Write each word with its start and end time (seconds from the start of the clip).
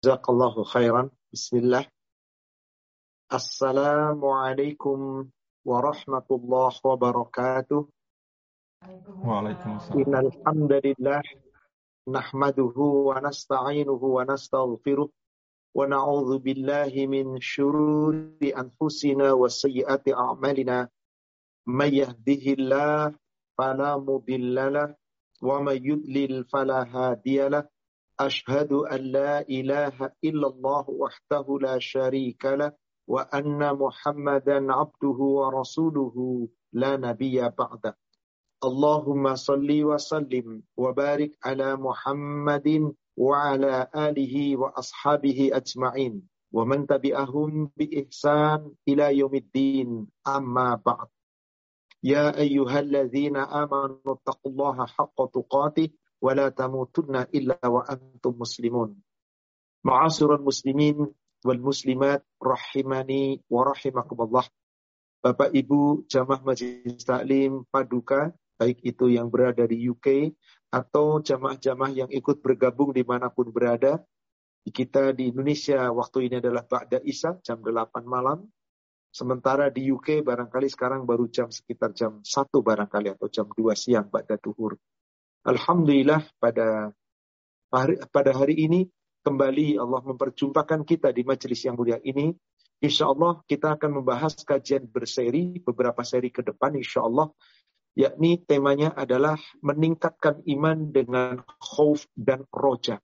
Jazakallahu 0.00 0.64
khairan. 0.64 1.12
Bismillah. 1.28 1.84
Assalamualaikum 3.28 5.28
warahmatullahi 5.60 6.80
wabarakatuh. 6.80 7.84
Waalaikumsalam. 9.20 10.00
Innal 10.00 10.32
hamdalillah 10.40 11.20
nahmaduhu 12.08 13.12
wa 13.12 13.20
nasta'inuhu 13.20 14.16
wa 14.16 14.24
nastaghfiruh 14.24 15.04
wa 15.04 15.84
na'udzu 15.84 16.40
billahi 16.48 17.04
min 17.04 17.36
shururi 17.36 18.56
anfusina 18.56 19.36
wa 19.36 19.52
sayyiati 19.52 20.16
a'malina. 20.16 20.88
May 21.68 22.00
yahdihillah 22.00 23.12
fala 23.52 24.00
mudhillalah 24.00 24.96
wa 25.44 25.60
may 25.60 25.76
yudlil 25.76 26.48
fala 26.48 26.88
hadiyalah. 26.88 27.68
أشهد 28.20 28.72
أن 28.72 29.00
لا 29.00 29.40
إله 29.48 30.12
إلا 30.24 30.46
الله 30.48 30.84
وحده 30.90 31.46
لا 31.60 31.78
شريك 31.78 32.44
له 32.44 32.72
وأن 33.08 33.74
محمدا 33.74 34.72
عبده 34.72 35.18
ورسوله 35.40 36.48
لا 36.72 36.96
نبي 36.96 37.48
بعده. 37.48 37.96
اللهم 38.64 39.34
صل 39.34 39.70
وسلم 39.84 40.62
وبارك 40.76 41.32
على 41.44 41.76
محمد 41.76 42.92
وعلى 43.16 43.88
آله 43.96 44.56
وأصحابه 44.56 45.50
أجمعين. 45.52 46.28
ومن 46.52 46.86
تبعهم 46.86 47.70
بإحسان 47.76 48.74
إلى 48.88 49.18
يوم 49.18 49.34
الدين 49.34 50.06
أما 50.28 50.82
بعد. 50.86 51.08
يا 52.04 52.36
أيها 52.36 52.78
الذين 52.80 53.36
آمنوا 53.36 54.12
اتقوا 54.12 54.52
الله 54.52 54.86
حق 54.86 55.18
تقاته. 55.34 55.88
Wala 56.20 56.52
tamutunna 56.52 57.26
illa 57.32 57.56
wa 57.64 57.82
antum 57.88 58.36
muslimun. 58.36 58.92
Ma'asyiral 59.84 60.44
muslimin 60.44 61.08
wal 61.40 61.60
muslimat 61.60 62.20
rahimani 62.36 63.40
wa 63.48 63.72
rahimakumullah. 63.72 64.44
Bapak 65.20 65.52
Ibu 65.52 66.08
jamaah 66.08 66.40
Majelis 66.44 67.04
Taklim 67.04 67.64
Paduka, 67.68 68.32
baik 68.60 68.80
itu 68.84 69.08
yang 69.12 69.32
berada 69.32 69.64
di 69.64 69.88
UK 69.88 70.32
atau 70.72 71.20
jamaah-jamaah 71.20 71.92
yang 71.92 72.10
ikut 72.12 72.44
bergabung 72.44 72.92
di 72.92 73.04
mana 73.04 73.32
pun 73.32 73.48
berada. 73.48 74.00
Kita 74.60 75.16
di 75.16 75.32
Indonesia 75.32 75.88
waktu 75.88 76.28
ini 76.28 76.36
adalah 76.38 76.62
Ba'da 76.68 77.00
Isya 77.00 77.40
jam 77.40 77.64
8 77.64 78.04
malam. 78.04 78.44
Sementara 79.10 79.72
di 79.72 79.90
UK 79.90 80.22
barangkali 80.22 80.70
sekarang 80.70 81.02
baru 81.02 81.26
jam 81.26 81.50
sekitar 81.50 81.90
jam 81.96 82.20
1 82.22 82.28
barangkali 82.52 83.08
atau 83.16 83.26
jam 83.32 83.48
2 83.48 83.72
siang 83.74 84.06
Ba'da 84.06 84.36
Tuhur. 84.36 84.76
Alhamdulillah 85.40 86.20
pada 86.36 86.92
hari, 87.72 87.96
pada 88.12 88.30
hari 88.36 88.60
ini 88.60 88.80
kembali 89.24 89.80
Allah 89.80 90.04
memperjumpakan 90.04 90.84
kita 90.84 91.16
di 91.16 91.24
majelis 91.24 91.64
yang 91.64 91.80
mulia 91.80 91.96
ini. 92.04 92.36
Insya 92.84 93.08
Allah 93.08 93.40
kita 93.48 93.76
akan 93.76 94.00
membahas 94.00 94.36
kajian 94.44 94.84
berseri 94.84 95.56
beberapa 95.64 96.04
seri 96.04 96.28
ke 96.28 96.44
depan 96.44 96.76
insya 96.76 97.08
Allah. 97.08 97.32
Yakni 97.96 98.44
temanya 98.44 98.92
adalah 98.92 99.40
meningkatkan 99.64 100.44
iman 100.44 100.92
dengan 100.92 101.40
khauf 101.56 102.04
dan 102.12 102.44
roja. 102.52 103.00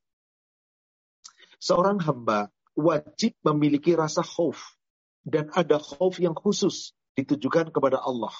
Seorang 1.56 2.04
hamba 2.04 2.52
wajib 2.76 3.32
memiliki 3.48 3.96
rasa 3.96 4.20
khauf. 4.20 4.76
Dan 5.24 5.48
ada 5.56 5.80
khauf 5.80 6.20
yang 6.20 6.36
khusus 6.36 6.92
ditujukan 7.16 7.72
kepada 7.72 7.98
Allah. 7.98 8.32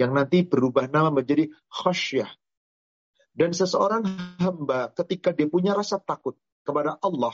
Yang 0.00 0.10
nanti 0.16 0.38
berubah 0.48 0.88
nama 0.88 1.12
menjadi 1.12 1.52
khasyah 1.68 2.26
dan 3.32 3.56
seseorang 3.56 4.04
hamba 4.40 4.92
ketika 4.92 5.32
dia 5.32 5.48
punya 5.48 5.72
rasa 5.72 5.96
takut 5.96 6.36
kepada 6.62 7.00
Allah, 7.00 7.32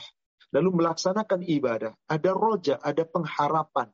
lalu 0.55 0.79
melaksanakan 0.79 1.43
ibadah, 1.43 1.93
ada 2.07 2.31
roja, 2.31 2.79
ada 2.79 3.03
pengharapan. 3.03 3.91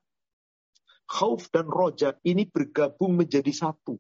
Khauf 1.06 1.54
dan 1.54 1.70
roja 1.70 2.18
ini 2.26 2.50
bergabung 2.50 3.14
menjadi 3.14 3.54
satu. 3.54 3.98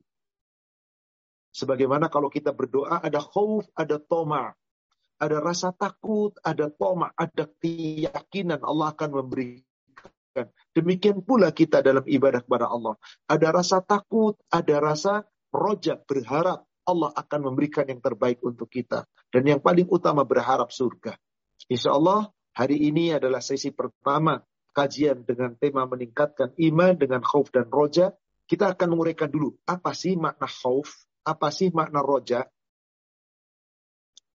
Sebagaimana 1.53 2.09
kalau 2.09 2.27
kita 2.27 2.51
berdoa 2.51 2.99
ada 2.99 3.21
khauf, 3.21 3.65
ada 3.77 4.01
toma. 4.01 4.53
Ada 5.15 5.39
rasa 5.39 5.71
takut, 5.71 6.35
ada 6.43 6.67
toma, 6.67 7.07
ada 7.15 7.47
keyakinan 7.63 8.59
Allah 8.59 8.91
akan 8.91 9.23
memberikan. 9.23 10.51
Demikian 10.75 11.23
pula 11.23 11.55
kita 11.55 11.79
dalam 11.79 12.03
ibadah 12.03 12.43
kepada 12.43 12.67
Allah. 12.67 12.99
Ada 13.31 13.55
rasa 13.55 13.79
takut, 13.79 14.35
ada 14.51 14.75
rasa 14.83 15.23
roja, 15.55 15.95
berharap. 15.95 16.64
Allah 16.85 17.11
akan 17.11 17.51
memberikan 17.51 17.89
yang 17.89 17.99
terbaik 17.99 18.39
untuk 18.45 18.69
kita. 18.69 19.09
Dan 19.33 19.43
yang 19.49 19.59
paling 19.59 19.89
utama 19.89 20.21
berharap 20.23 20.69
surga. 20.69 21.17
Insya 21.67 21.97
Allah 21.97 22.29
hari 22.53 22.77
ini 22.87 23.11
adalah 23.11 23.41
sesi 23.41 23.73
pertama 23.73 24.39
kajian 24.71 25.25
dengan 25.25 25.57
tema 25.57 25.89
meningkatkan 25.89 26.53
iman 26.55 26.93
dengan 26.93 27.25
khauf 27.25 27.49
dan 27.49 27.67
roja. 27.67 28.13
Kita 28.45 28.77
akan 28.77 28.93
menguraikan 28.93 29.33
dulu 29.33 29.57
apa 29.65 29.97
sih 29.97 30.13
makna 30.13 30.45
khauf, 30.45 31.09
apa 31.25 31.49
sih 31.49 31.73
makna 31.73 32.05
roja. 32.05 32.45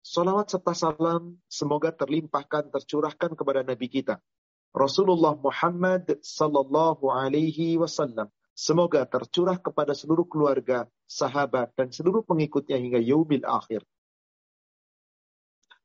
Salawat 0.00 0.48
serta 0.48 0.72
salam 0.72 1.36
semoga 1.52 1.92
terlimpahkan, 1.92 2.72
tercurahkan 2.72 3.36
kepada 3.36 3.60
Nabi 3.60 3.92
kita. 3.92 4.24
Rasulullah 4.72 5.36
Muhammad 5.36 6.16
sallallahu 6.24 7.12
alaihi 7.12 7.76
wasallam 7.76 8.32
Semoga 8.58 9.06
tercurah 9.06 9.54
kepada 9.54 9.94
seluruh 9.94 10.26
keluarga, 10.26 10.90
sahabat, 11.06 11.78
dan 11.78 11.94
seluruh 11.94 12.26
pengikutnya 12.26 12.74
hingga 12.74 12.98
yaumil 12.98 13.46
akhir. 13.46 13.86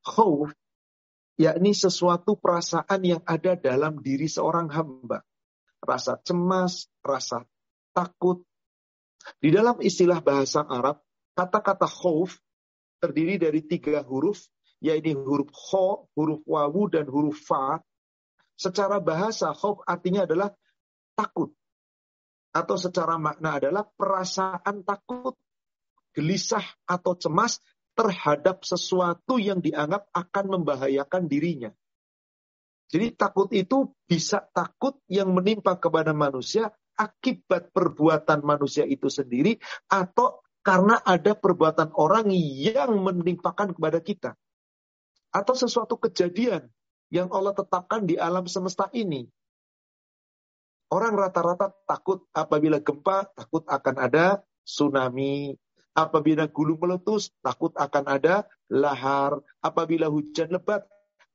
Khawf, 0.02 0.50
yakni 1.38 1.70
sesuatu 1.70 2.34
perasaan 2.34 2.98
yang 3.06 3.22
ada 3.30 3.54
dalam 3.54 4.02
diri 4.02 4.26
seorang 4.26 4.74
hamba. 4.74 5.22
Rasa 5.78 6.18
cemas, 6.26 6.90
rasa 6.98 7.46
takut. 7.94 8.42
Di 9.38 9.54
dalam 9.54 9.78
istilah 9.78 10.18
bahasa 10.18 10.66
Arab, 10.66 10.98
kata-kata 11.38 11.86
khawf 11.86 12.42
terdiri 12.98 13.38
dari 13.38 13.62
tiga 13.62 14.02
huruf, 14.02 14.50
yaitu 14.82 15.14
huruf 15.14 15.46
kho, 15.54 16.10
huruf 16.18 16.42
wawu, 16.42 16.90
dan 16.90 17.06
huruf 17.06 17.38
fa. 17.38 17.78
Secara 18.58 18.98
bahasa, 18.98 19.54
khawf 19.54 19.78
artinya 19.86 20.26
adalah 20.26 20.50
takut 21.14 21.54
atau 22.54 22.78
secara 22.78 23.18
makna 23.18 23.58
adalah 23.58 23.82
perasaan 23.82 24.86
takut, 24.86 25.34
gelisah 26.14 26.62
atau 26.86 27.18
cemas 27.18 27.58
terhadap 27.98 28.62
sesuatu 28.62 29.42
yang 29.42 29.58
dianggap 29.58 30.06
akan 30.14 30.44
membahayakan 30.58 31.26
dirinya. 31.26 31.74
Jadi 32.94 33.10
takut 33.18 33.50
itu 33.50 33.90
bisa 34.06 34.46
takut 34.54 35.02
yang 35.10 35.34
menimpa 35.34 35.74
kepada 35.82 36.14
manusia 36.14 36.70
akibat 36.94 37.74
perbuatan 37.74 38.46
manusia 38.46 38.86
itu 38.86 39.10
sendiri 39.10 39.58
atau 39.90 40.38
karena 40.62 41.02
ada 41.02 41.34
perbuatan 41.34 41.90
orang 41.98 42.30
yang 42.32 42.94
menimpakan 43.02 43.74
kepada 43.74 43.98
kita. 43.98 44.30
Atau 45.34 45.58
sesuatu 45.58 45.98
kejadian 45.98 46.70
yang 47.10 47.28
Allah 47.34 47.52
tetapkan 47.52 48.06
di 48.06 48.14
alam 48.14 48.46
semesta 48.46 48.86
ini. 48.94 49.26
Orang 50.92 51.16
rata-rata 51.16 51.72
takut 51.88 52.28
apabila 52.36 52.78
gempa, 52.78 53.28
takut 53.32 53.64
akan 53.66 53.96
ada 53.98 54.44
tsunami. 54.64 55.56
Apabila 55.94 56.50
gulung 56.50 56.82
meletus, 56.82 57.30
takut 57.38 57.70
akan 57.78 58.04
ada 58.10 58.44
lahar. 58.66 59.38
Apabila 59.62 60.10
hujan 60.10 60.50
lebat, 60.50 60.82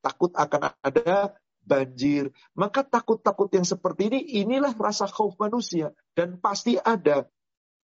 takut 0.03 0.35
akan 0.35 0.75
ada 0.83 1.33
banjir. 1.63 2.33
Maka 2.57 2.83
takut-takut 2.83 3.47
yang 3.55 3.63
seperti 3.63 4.11
ini, 4.11 4.19
inilah 4.43 4.75
rasa 4.75 5.07
khauf 5.07 5.39
manusia. 5.39 5.95
Dan 6.11 6.43
pasti 6.43 6.75
ada. 6.75 7.23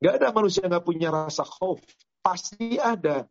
Gak 0.00 0.14
ada 0.20 0.32
manusia 0.32 0.64
yang 0.64 0.80
gak 0.80 0.86
punya 0.88 1.08
rasa 1.12 1.44
khauf. 1.44 1.84
Pasti 2.24 2.80
ada. 2.80 3.28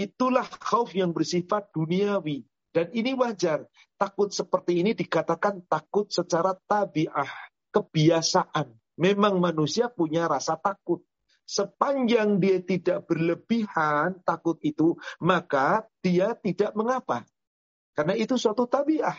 Itulah 0.00 0.48
khauf 0.48 0.92
yang 0.96 1.12
bersifat 1.12 1.72
duniawi. 1.72 2.44
Dan 2.76 2.92
ini 2.92 3.16
wajar. 3.16 3.64
Takut 3.96 4.28
seperti 4.28 4.84
ini 4.84 4.92
dikatakan 4.92 5.64
takut 5.64 6.12
secara 6.12 6.52
tabiah, 6.68 7.32
kebiasaan. 7.72 8.68
Memang 9.00 9.40
manusia 9.40 9.88
punya 9.88 10.28
rasa 10.28 10.60
takut. 10.60 11.00
Sepanjang 11.48 12.36
dia 12.36 12.60
tidak 12.60 13.08
berlebihan 13.08 14.20
takut 14.28 14.60
itu, 14.60 14.92
maka 15.24 15.88
dia 16.04 16.36
tidak 16.36 16.76
mengapa. 16.76 17.24
Karena 17.96 18.12
itu 18.12 18.36
suatu 18.36 18.68
tabiah. 18.68 19.16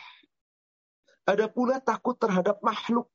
Ada 1.26 1.50
pula 1.50 1.82
takut 1.82 2.14
terhadap 2.14 2.62
makhluk. 2.62 3.10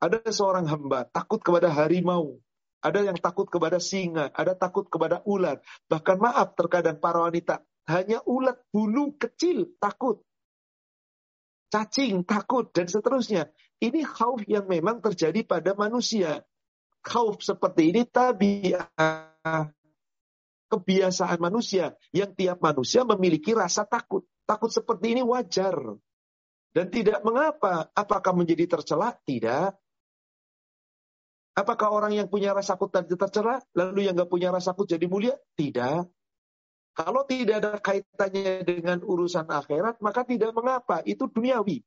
Ada 0.00 0.32
seorang 0.32 0.64
hamba 0.64 1.04
takut 1.12 1.44
kepada 1.44 1.68
harimau. 1.68 2.40
Ada 2.80 3.04
yang 3.12 3.20
takut 3.20 3.52
kepada 3.52 3.84
singa, 3.84 4.32
ada 4.32 4.56
takut 4.56 4.88
kepada 4.88 5.20
ular. 5.28 5.60
Bahkan 5.92 6.16
maaf 6.24 6.56
terkadang 6.56 6.96
para 6.96 7.20
wanita 7.20 7.60
hanya 7.86 8.22
ulat 8.26 8.58
bulu 8.74 9.14
kecil 9.14 9.78
takut. 9.78 10.22
Cacing 11.70 12.22
takut 12.26 12.70
dan 12.70 12.86
seterusnya. 12.86 13.50
Ini 13.82 14.06
khauf 14.06 14.42
yang 14.46 14.66
memang 14.70 15.02
terjadi 15.02 15.42
pada 15.46 15.74
manusia. 15.74 16.42
Khauf 17.02 17.42
seperti 17.42 17.94
ini 17.94 18.02
tabiat 18.06 18.90
kebiasaan 20.66 21.38
manusia 21.38 21.94
yang 22.10 22.34
tiap 22.34 22.58
manusia 22.58 23.06
memiliki 23.06 23.54
rasa 23.54 23.86
takut. 23.86 24.26
Takut 24.46 24.70
seperti 24.70 25.14
ini 25.18 25.22
wajar. 25.22 25.74
Dan 26.74 26.86
tidak 26.92 27.22
mengapa. 27.22 27.90
Apakah 27.94 28.34
menjadi 28.36 28.78
tercela? 28.78 29.14
Tidak. 29.14 29.70
Apakah 31.56 31.88
orang 31.88 32.12
yang 32.12 32.28
punya 32.28 32.52
rasa 32.52 32.76
takut 32.76 32.92
tadi 32.92 33.16
tercela, 33.16 33.64
lalu 33.72 34.04
yang 34.04 34.12
nggak 34.12 34.28
punya 34.28 34.52
rasa 34.52 34.76
takut 34.76 34.84
jadi 34.84 35.08
mulia? 35.08 35.34
Tidak. 35.56 36.15
Kalau 36.96 37.28
tidak 37.28 37.60
ada 37.60 37.76
kaitannya 37.76 38.64
dengan 38.64 39.04
urusan 39.04 39.44
akhirat, 39.52 40.00
maka 40.00 40.24
tidak 40.24 40.56
mengapa. 40.56 41.04
Itu 41.04 41.28
duniawi. 41.28 41.84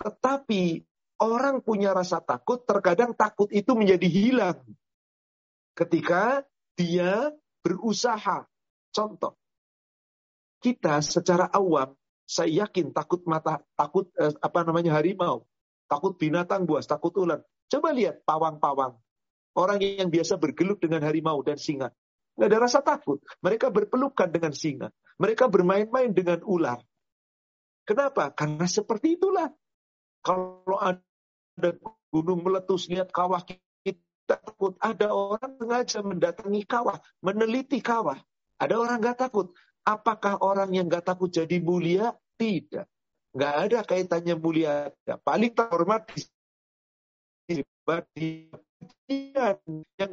Tetapi 0.00 0.80
orang 1.20 1.60
punya 1.60 1.92
rasa 1.92 2.24
takut, 2.24 2.64
terkadang 2.64 3.12
takut 3.12 3.52
itu 3.52 3.76
menjadi 3.76 4.08
hilang. 4.08 4.64
Ketika 5.76 6.40
dia 6.72 7.36
berusaha. 7.60 8.48
Contoh, 8.94 9.36
kita 10.62 11.04
secara 11.04 11.50
awam, 11.52 11.92
saya 12.24 12.64
yakin 12.64 12.96
takut 12.96 13.20
mata, 13.28 13.60
takut 13.76 14.08
eh, 14.16 14.32
apa 14.40 14.64
namanya 14.64 14.96
harimau, 14.96 15.44
takut 15.84 16.16
binatang 16.16 16.64
buas, 16.64 16.88
takut 16.88 17.12
ular. 17.20 17.44
Coba 17.68 17.92
lihat 17.92 18.24
pawang-pawang. 18.24 18.96
Orang 19.54 19.78
yang 19.82 20.08
biasa 20.08 20.40
bergelut 20.40 20.80
dengan 20.80 21.04
harimau 21.04 21.42
dan 21.44 21.58
singa. 21.58 21.92
Nggak 22.34 22.48
ada 22.50 22.58
rasa 22.58 22.80
takut. 22.82 23.22
Mereka 23.42 23.70
berpelukan 23.70 24.28
dengan 24.30 24.50
singa. 24.50 24.88
Mereka 25.22 25.46
bermain-main 25.46 26.10
dengan 26.10 26.42
ular. 26.42 26.82
Kenapa? 27.86 28.34
Karena 28.34 28.66
seperti 28.66 29.14
itulah. 29.20 29.52
Kalau 30.24 30.80
ada 30.80 31.70
gunung 32.10 32.42
meletus, 32.42 32.88
lihat 32.90 33.12
kawah 33.14 33.44
kita 33.44 34.00
takut. 34.26 34.74
Ada 34.80 35.12
orang 35.12 35.60
sengaja 35.60 36.00
mendatangi 36.00 36.62
kawah, 36.64 36.98
meneliti 37.20 37.78
kawah. 37.84 38.18
Ada 38.58 38.74
orang 38.80 38.98
nggak 38.98 39.18
takut. 39.20 39.52
Apakah 39.84 40.40
orang 40.40 40.72
yang 40.72 40.88
nggak 40.88 41.04
takut 41.04 41.28
jadi 41.28 41.60
mulia? 41.60 42.16
Tidak. 42.40 42.86
Nggak 43.36 43.54
ada 43.68 43.78
kaitannya 43.84 44.34
mulia. 44.40 44.88
Paling 45.04 45.52
terhormat 45.52 46.08
yang 50.00 50.12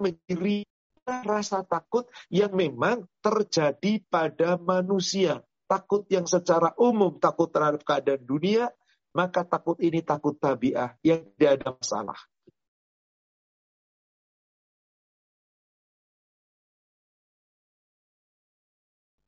menciri 0.00 0.64
rasa 1.08 1.64
takut 1.64 2.06
yang 2.28 2.52
memang 2.52 3.08
terjadi 3.24 4.04
pada 4.06 4.60
manusia. 4.60 5.42
Takut 5.68 6.08
yang 6.08 6.24
secara 6.24 6.72
umum 6.80 7.20
takut 7.20 7.52
terhadap 7.52 7.84
keadaan 7.84 8.24
dunia, 8.24 8.72
maka 9.12 9.44
takut 9.44 9.76
ini 9.80 10.00
takut 10.00 10.36
tabiah 10.36 10.96
yang 11.04 11.24
tidak 11.36 11.50
ada 11.60 11.68
masalah. 11.76 12.18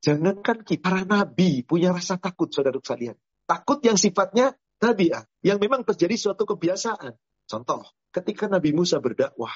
Jangankan 0.01 0.65
kita, 0.65 0.81
para 0.81 1.05
nabi 1.05 1.61
punya 1.61 1.93
rasa 1.93 2.17
takut, 2.17 2.49
saudara 2.49 2.81
sekalian. 2.81 3.13
Takut 3.45 3.77
yang 3.85 4.01
sifatnya 4.01 4.57
tabiah, 4.81 5.21
yang 5.45 5.61
memang 5.61 5.85
terjadi 5.85 6.17
suatu 6.17 6.49
kebiasaan. 6.49 7.13
Contoh, 7.45 7.85
ketika 8.09 8.49
Nabi 8.49 8.73
Musa 8.73 8.97
berdakwah, 8.97 9.53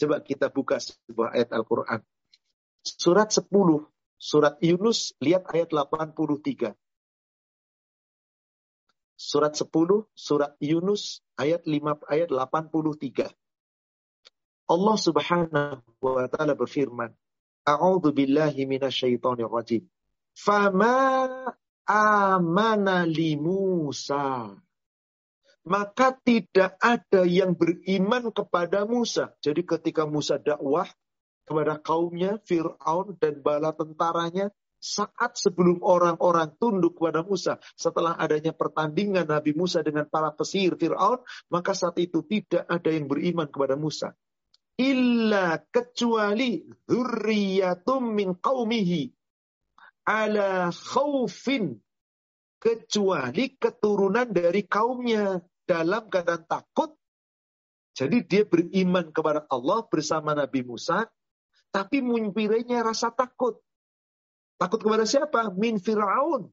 coba 0.00 0.24
kita 0.24 0.48
buka 0.48 0.80
sebuah 0.80 1.36
ayat 1.36 1.52
Al-Quran. 1.52 2.00
Surat 2.80 3.28
10, 3.28 3.52
surat 4.16 4.56
Yunus, 4.64 5.12
lihat 5.20 5.44
ayat 5.52 5.68
83. 5.76 6.72
Surat 9.20 9.52
10, 9.52 10.08
surat 10.16 10.56
Yunus, 10.64 11.20
ayat 11.36 11.68
5, 11.68 12.08
ayat 12.08 12.32
83. 12.32 13.28
Allah 14.70 14.96
subhanahu 14.96 15.84
wa 16.00 16.24
ta'ala 16.32 16.56
berfirman, 16.56 17.12
A'udhu 17.68 18.16
billahi 18.16 18.64
minasyaitonir 18.64 19.52
rajim. 19.52 19.84
Fama 20.32 21.52
amana 21.84 23.04
li 23.04 23.36
Musa. 23.36 24.56
Maka 25.68 26.16
tidak 26.24 26.80
ada 26.80 27.28
yang 27.28 27.52
beriman 27.52 28.32
kepada 28.32 28.88
Musa. 28.88 29.36
Jadi 29.44 29.60
ketika 29.64 30.08
Musa 30.08 30.40
dakwah 30.40 30.88
kepada 31.44 31.76
kaumnya, 31.82 32.40
Fir'aun 32.48 33.18
dan 33.20 33.44
bala 33.44 33.76
tentaranya, 33.76 34.48
saat 34.80 35.36
sebelum 35.36 35.84
orang-orang 35.84 36.56
tunduk 36.56 36.96
kepada 36.96 37.20
Musa, 37.20 37.60
setelah 37.76 38.16
adanya 38.16 38.56
pertandingan 38.56 39.28
Nabi 39.28 39.52
Musa 39.52 39.84
dengan 39.84 40.08
para 40.08 40.32
pesihir 40.32 40.80
Fir'aun, 40.80 41.20
maka 41.52 41.76
saat 41.76 42.00
itu 42.00 42.24
tidak 42.24 42.64
ada 42.64 42.88
yang 42.88 43.04
beriman 43.04 43.44
kepada 43.44 43.76
Musa. 43.76 44.16
Illa 44.80 45.60
kecuali 45.68 46.64
zurriyatum 46.88 48.16
min 48.16 48.32
qawmihi 48.40 49.12
ala 50.08 50.72
khawfin 50.72 51.76
kecuali 52.56 53.60
keturunan 53.60 54.28
dari 54.32 54.64
kaumnya 54.64 55.40
dalam 55.70 56.10
keadaan 56.10 56.42
takut. 56.50 56.98
Jadi 57.94 58.26
dia 58.26 58.42
beriman 58.42 59.14
kepada 59.14 59.46
Allah 59.46 59.86
bersama 59.86 60.34
Nabi 60.34 60.66
Musa, 60.66 61.06
tapi 61.70 62.02
mumpirnya 62.02 62.82
rasa 62.82 63.14
takut. 63.14 63.62
Takut 64.58 64.82
kepada 64.82 65.06
siapa? 65.06 65.54
Min 65.54 65.78
Fir'aun. 65.78 66.50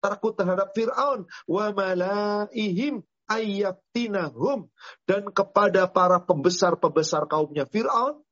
Takut 0.00 0.32
terhadap 0.32 0.72
Fir'aun. 0.72 1.28
Wa 1.44 1.76
malaihim 1.76 3.04
ayyaftinahum. 3.28 4.72
Dan 5.04 5.28
kepada 5.30 5.84
para 5.92 6.24
pembesar-pembesar 6.24 7.28
kaumnya 7.28 7.68
Fir'aun. 7.68 8.24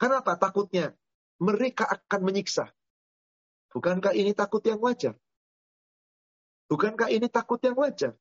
Kenapa 0.00 0.40
takutnya? 0.40 0.96
mereka 1.40 1.88
akan 1.88 2.20
menyiksa. 2.20 2.68
Bukankah 3.72 4.12
ini 4.12 4.36
takut 4.36 4.60
yang 4.68 4.78
wajar? 4.78 5.16
Bukankah 6.70 7.10
ini 7.10 7.26
takut 7.26 7.58
yang 7.66 7.74
wajar? 7.74 8.14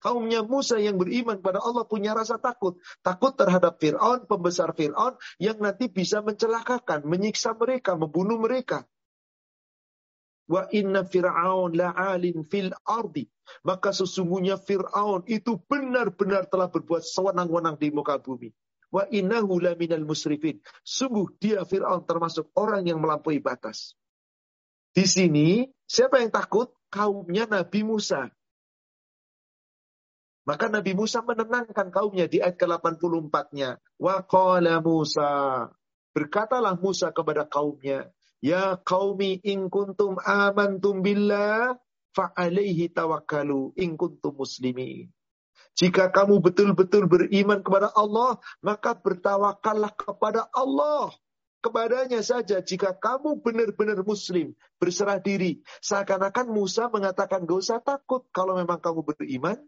Kaumnya 0.00 0.40
Musa 0.40 0.80
yang 0.80 0.96
beriman 0.96 1.44
pada 1.44 1.60
Allah 1.60 1.84
punya 1.84 2.16
rasa 2.16 2.40
takut. 2.40 2.80
Takut 3.04 3.36
terhadap 3.36 3.76
Fir'aun, 3.76 4.24
pembesar 4.24 4.72
Fir'aun, 4.72 5.18
yang 5.36 5.60
nanti 5.60 5.92
bisa 5.92 6.24
mencelakakan, 6.24 7.04
menyiksa 7.04 7.52
mereka, 7.52 8.00
membunuh 8.00 8.40
mereka. 8.40 8.88
Wa 10.48 10.72
inna 10.72 11.04
Fir'aun 11.04 11.76
la'alin 11.76 12.48
fil 12.48 12.72
ardi. 12.88 13.28
Maka 13.60 13.92
sesungguhnya 13.92 14.56
Fir'aun 14.56 15.28
itu 15.28 15.60
benar-benar 15.68 16.48
telah 16.48 16.72
berbuat 16.72 17.04
sewenang-wenang 17.04 17.76
di 17.76 17.92
muka 17.92 18.16
bumi. 18.16 18.56
Wa 18.88 19.04
innahu 19.12 19.60
minal 19.76 20.08
musrifin. 20.08 20.64
Sungguh 20.80 21.36
dia 21.36 21.60
Fir'aun 21.68 22.08
termasuk 22.08 22.48
orang 22.56 22.88
yang 22.88 23.04
melampaui 23.04 23.36
batas. 23.44 23.92
Di 24.96 25.04
sini, 25.04 25.68
siapa 25.84 26.24
yang 26.24 26.32
takut? 26.32 26.72
Kaumnya 26.90 27.46
Nabi 27.46 27.86
Musa. 27.86 28.28
Maka 30.44 30.66
Nabi 30.66 30.98
Musa 30.98 31.22
menenangkan 31.22 31.94
kaumnya 31.94 32.26
di 32.26 32.42
ayat 32.42 32.58
ke-84-nya. 32.58 33.78
Wa 34.02 34.26
qala 34.26 34.82
Musa. 34.82 35.70
Berkatalah 36.10 36.74
Musa 36.74 37.14
kepada 37.14 37.46
kaumnya. 37.46 38.10
Ya 38.42 38.74
qaumi 38.80 39.38
in 39.46 39.70
kuntum 39.70 40.18
amantum 40.24 41.04
billah 41.04 41.76
fa'alaihi 42.16 42.90
tawakkalu 42.90 43.76
in 43.78 43.94
kuntum 43.94 44.34
muslimin. 44.34 45.12
Jika 45.78 46.10
kamu 46.10 46.42
betul-betul 46.42 47.06
beriman 47.06 47.62
kepada 47.62 47.94
Allah, 47.94 48.42
maka 48.64 48.98
bertawakallah 48.98 49.92
kepada 49.94 50.50
Allah. 50.50 51.14
Kepadanya 51.60 52.24
saja 52.24 52.64
jika 52.64 52.96
kamu 52.96 53.44
benar-benar 53.44 54.00
muslim, 54.00 54.56
berserah 54.80 55.20
diri. 55.20 55.60
Seakan-akan 55.84 56.48
Musa 56.48 56.88
mengatakan 56.88 57.44
gak 57.44 57.60
usah 57.60 57.84
takut 57.84 58.24
kalau 58.32 58.56
memang 58.56 58.80
kamu 58.80 59.04
beriman. 59.04 59.60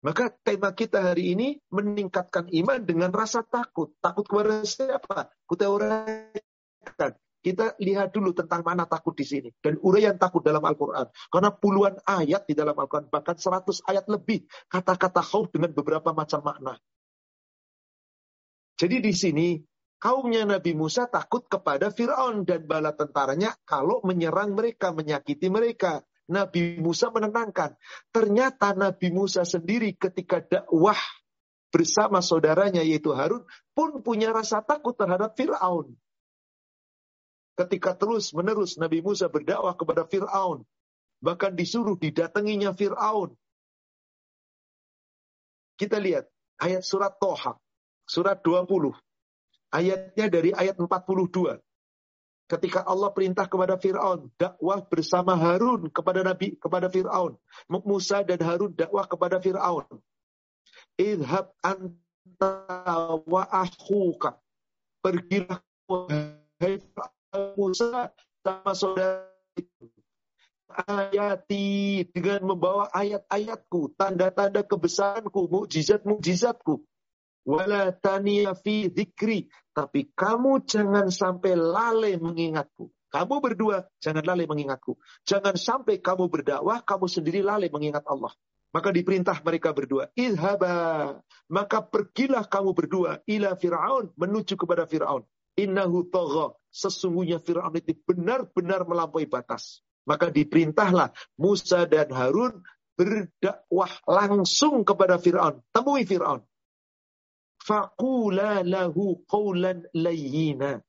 Maka 0.00 0.32
tema 0.46 0.72
kita 0.72 1.12
hari 1.12 1.36
ini 1.36 1.48
meningkatkan 1.68 2.48
iman 2.48 2.80
dengan 2.80 3.12
rasa 3.12 3.44
takut. 3.44 3.92
Takut 4.00 4.24
kepada 4.24 4.64
siapa? 4.64 5.28
Kita 5.44 5.66
uraikan. 5.68 7.12
Kita 7.38 7.74
lihat 7.78 8.14
dulu 8.14 8.32
tentang 8.32 8.64
mana 8.64 8.86
takut 8.88 9.12
di 9.12 9.26
sini. 9.26 9.50
Dan 9.60 9.76
uraian 9.82 10.16
takut 10.16 10.40
dalam 10.40 10.62
Al-Quran. 10.64 11.04
Karena 11.28 11.50
puluhan 11.52 12.00
ayat 12.06 12.46
di 12.48 12.54
dalam 12.54 12.78
Al-Quran. 12.78 13.10
Bahkan 13.10 13.36
seratus 13.36 13.82
ayat 13.84 14.06
lebih. 14.06 14.46
Kata-kata 14.70 15.20
khauf 15.20 15.50
dengan 15.50 15.74
beberapa 15.74 16.14
macam 16.14 16.46
makna. 16.46 16.78
Jadi 18.78 19.02
di 19.02 19.12
sini 19.12 19.48
kaumnya 19.98 20.46
Nabi 20.46 20.72
Musa 20.78 21.10
takut 21.10 21.44
kepada 21.50 21.90
Fir'aun 21.90 22.46
dan 22.46 22.62
bala 22.64 22.94
tentaranya 22.94 23.58
kalau 23.66 23.98
menyerang 24.06 24.54
mereka, 24.54 24.94
menyakiti 24.94 25.50
mereka. 25.50 26.06
Nabi 26.28 26.76
Musa 26.78 27.08
menenangkan. 27.08 27.74
Ternyata 28.12 28.76
Nabi 28.76 29.08
Musa 29.10 29.42
sendiri 29.48 29.96
ketika 29.96 30.44
dakwah 30.44 31.00
bersama 31.72 32.20
saudaranya 32.20 32.84
yaitu 32.84 33.16
Harun 33.16 33.44
pun 33.72 34.00
punya 34.04 34.32
rasa 34.32 34.60
takut 34.64 34.96
terhadap 34.96 35.34
Fir'aun 35.36 35.96
ketika 37.58 37.98
terus 37.98 38.30
menerus 38.30 38.78
Nabi 38.78 39.02
Musa 39.02 39.26
berdakwah 39.26 39.74
kepada 39.74 40.06
Fir'aun. 40.06 40.62
Bahkan 41.18 41.58
disuruh 41.58 41.98
didatanginya 41.98 42.70
Fir'aun. 42.70 43.34
Kita 45.74 45.98
lihat 45.98 46.30
ayat 46.62 46.86
surat 46.86 47.18
Toha. 47.18 47.58
Surat 48.08 48.40
20. 48.40 48.96
Ayatnya 49.68 50.26
dari 50.32 50.50
ayat 50.56 50.80
42. 50.80 51.60
ketika 52.48 52.80
Allah 52.88 53.12
perintah 53.12 53.44
kepada 53.44 53.76
Fir'aun, 53.76 54.32
dakwah 54.40 54.80
bersama 54.80 55.36
Harun 55.36 55.92
kepada 55.92 56.24
Nabi, 56.24 56.56
kepada 56.56 56.88
Fir'aun. 56.88 57.36
Musa 57.68 58.24
dan 58.24 58.40
Harun 58.40 58.72
dakwah 58.72 59.04
kepada 59.04 59.36
Fir'aun. 59.36 59.84
Idhab 60.96 61.52
anta 61.60 63.20
wa 63.28 63.44
akhuka. 63.52 64.40
Pergilah 65.04 65.60
Musa 67.54 68.10
sama 68.40 68.72
saudara 68.72 69.28
ayati 70.88 72.04
dengan 72.12 72.54
membawa 72.54 72.88
ayat-ayatku, 72.92 73.92
tanda-tanda 73.96 74.64
kebesaranku, 74.64 75.48
mukjizat-mukjizatku. 75.48 76.80
Wala 77.48 77.96
taniya 77.96 78.52
fi 78.52 78.92
tapi 79.72 80.12
kamu 80.12 80.68
jangan 80.68 81.08
sampai 81.08 81.56
lalai 81.56 82.20
mengingatku. 82.20 82.92
Kamu 83.08 83.40
berdua 83.40 83.88
jangan 84.04 84.20
lalai 84.20 84.44
mengingatku. 84.44 85.00
Jangan 85.24 85.56
sampai 85.56 85.96
kamu 86.04 86.28
berdakwah, 86.28 86.84
kamu 86.84 87.08
sendiri 87.08 87.40
lalai 87.40 87.72
mengingat 87.72 88.04
Allah. 88.04 88.36
Maka 88.68 88.92
diperintah 88.92 89.40
mereka 89.40 89.72
berdua, 89.72 90.12
idhaba. 90.12 91.16
Maka 91.48 91.80
pergilah 91.80 92.44
kamu 92.44 92.76
berdua 92.76 93.24
ila 93.24 93.56
Fir'aun, 93.56 94.12
menuju 94.12 94.60
kepada 94.60 94.84
Fir'aun. 94.84 95.24
Innahu 95.56 96.04
togha. 96.12 96.52
Sesungguhnya 96.68 97.40
Fir'aun 97.40 97.72
itu 97.80 97.96
benar-benar 98.04 98.84
melampaui 98.84 99.24
batas. 99.24 99.80
Maka 100.04 100.28
diperintahlah 100.28 101.16
Musa 101.40 101.88
dan 101.88 102.12
Harun 102.12 102.60
berdakwah 102.92 103.88
langsung 104.04 104.84
kepada 104.84 105.16
Fir'aun. 105.16 105.64
Temui 105.72 106.04
Fir'aun. 106.04 106.44
Faqula 107.68 108.64
lahu 108.64 109.20
qawlan 109.28 109.84
layyina. 109.92 110.80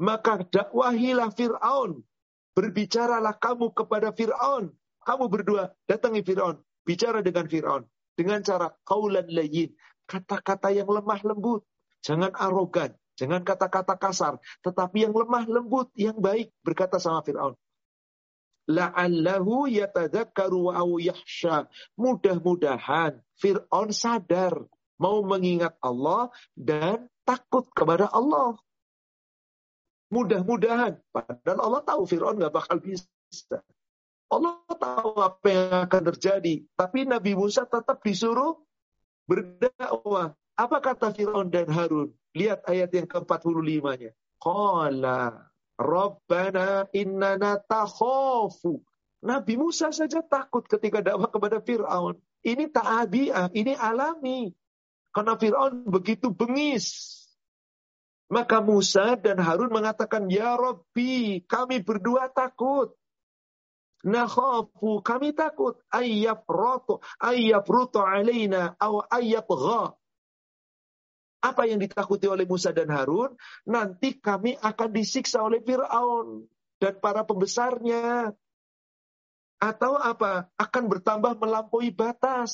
Maka 0.00 0.40
dakwahilah 0.48 1.28
Fir'aun. 1.36 2.00
Berbicaralah 2.56 3.36
kamu 3.36 3.76
kepada 3.76 4.16
Fir'aun. 4.16 4.72
Kamu 5.04 5.24
berdua 5.28 5.76
datangi 5.84 6.24
Fir'aun. 6.24 6.56
Bicara 6.88 7.20
dengan 7.20 7.44
Fir'aun. 7.44 7.84
Dengan 8.16 8.40
cara 8.40 8.72
qawlan 8.88 9.28
layyin. 9.28 9.76
Kata-kata 10.08 10.72
yang 10.72 10.88
lemah 10.88 11.20
lembut. 11.20 11.68
Jangan 12.00 12.32
arogan. 12.32 12.96
Jangan 13.20 13.44
kata-kata 13.44 14.00
kasar. 14.00 14.40
Tetapi 14.64 15.04
yang 15.04 15.12
lemah 15.12 15.44
lembut, 15.44 15.92
yang 16.00 16.16
baik. 16.16 16.48
Berkata 16.64 16.96
sama 16.96 17.20
Fir'aun 17.20 17.52
la'allahu 18.66 19.70
yahsha. 20.98 21.70
Mudah-mudahan 21.94 23.22
Fir'aun 23.38 23.94
sadar 23.94 24.66
mau 24.96 25.20
mengingat 25.24 25.76
Allah 25.84 26.32
dan 26.56 27.08
takut 27.24 27.68
kepada 27.72 28.08
Allah. 28.12 28.56
Mudah-mudahan. 30.12 31.02
Padahal 31.10 31.60
Allah 31.60 31.82
tahu 31.82 32.02
Fir'aun 32.06 32.38
gak 32.38 32.54
bakal 32.54 32.78
bisa. 32.78 33.08
Allah 34.26 34.58
tahu 34.70 35.18
apa 35.22 35.46
yang 35.46 35.70
akan 35.86 36.02
terjadi. 36.14 36.62
Tapi 36.74 37.06
Nabi 37.06 37.34
Musa 37.34 37.66
tetap 37.66 38.02
disuruh 38.02 38.58
berdakwah. 39.26 40.34
Apa 40.56 40.78
kata 40.80 41.12
Fir'aun 41.12 41.50
dan 41.50 41.68
Harun? 41.68 42.14
Lihat 42.32 42.64
ayat 42.64 42.90
yang 42.94 43.08
ke-45-nya. 43.10 44.14
Qala 44.40 45.50
Rabbana 45.76 46.88
innana 46.96 47.60
takhafu. 47.60 48.80
Nabi 49.20 49.54
Musa 49.58 49.90
saja 49.90 50.22
takut 50.24 50.64
ketika 50.70 51.02
dakwah 51.02 51.28
kepada 51.28 51.58
Fir'aun. 51.60 52.16
Ini 52.46 52.70
ta'abiah, 52.70 53.50
ini 53.52 53.74
alami. 53.74 54.54
Karena 55.16 55.32
Fir'aun 55.40 55.88
begitu 55.88 56.28
bengis. 56.28 57.16
Maka 58.28 58.60
Musa 58.60 59.16
dan 59.16 59.40
Harun 59.40 59.72
mengatakan, 59.72 60.28
Ya 60.28 60.52
Rabbi, 60.60 61.40
kami 61.48 61.80
berdua 61.80 62.28
takut. 62.28 62.92
Nakhafu, 64.04 65.00
kami 65.00 65.32
takut. 65.32 65.80
Ayyab 65.88 66.44
roto, 66.44 67.00
ayyab 67.16 67.64
roto 67.64 68.04
alaina, 68.04 68.76
aw 68.76 69.08
ayyab 69.08 69.48
gha. 69.48 69.96
Apa 71.40 71.62
yang 71.64 71.80
ditakuti 71.80 72.28
oleh 72.28 72.44
Musa 72.44 72.76
dan 72.76 72.92
Harun? 72.92 73.40
Nanti 73.64 74.20
kami 74.20 74.52
akan 74.60 74.90
disiksa 74.92 75.40
oleh 75.40 75.64
Fir'aun 75.64 76.44
dan 76.76 77.00
para 77.00 77.24
pembesarnya. 77.24 78.36
Atau 79.64 79.96
apa? 79.96 80.52
Akan 80.60 80.92
bertambah 80.92 81.40
melampaui 81.40 81.88
batas. 81.88 82.52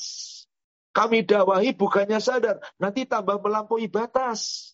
Kami 0.93 1.25
dakwahi 1.25 1.73
bukannya 1.73 2.21
sadar, 2.21 2.61
nanti 2.77 3.09
tambah 3.09 3.41
melampaui 3.41 3.89
batas. 3.89 4.69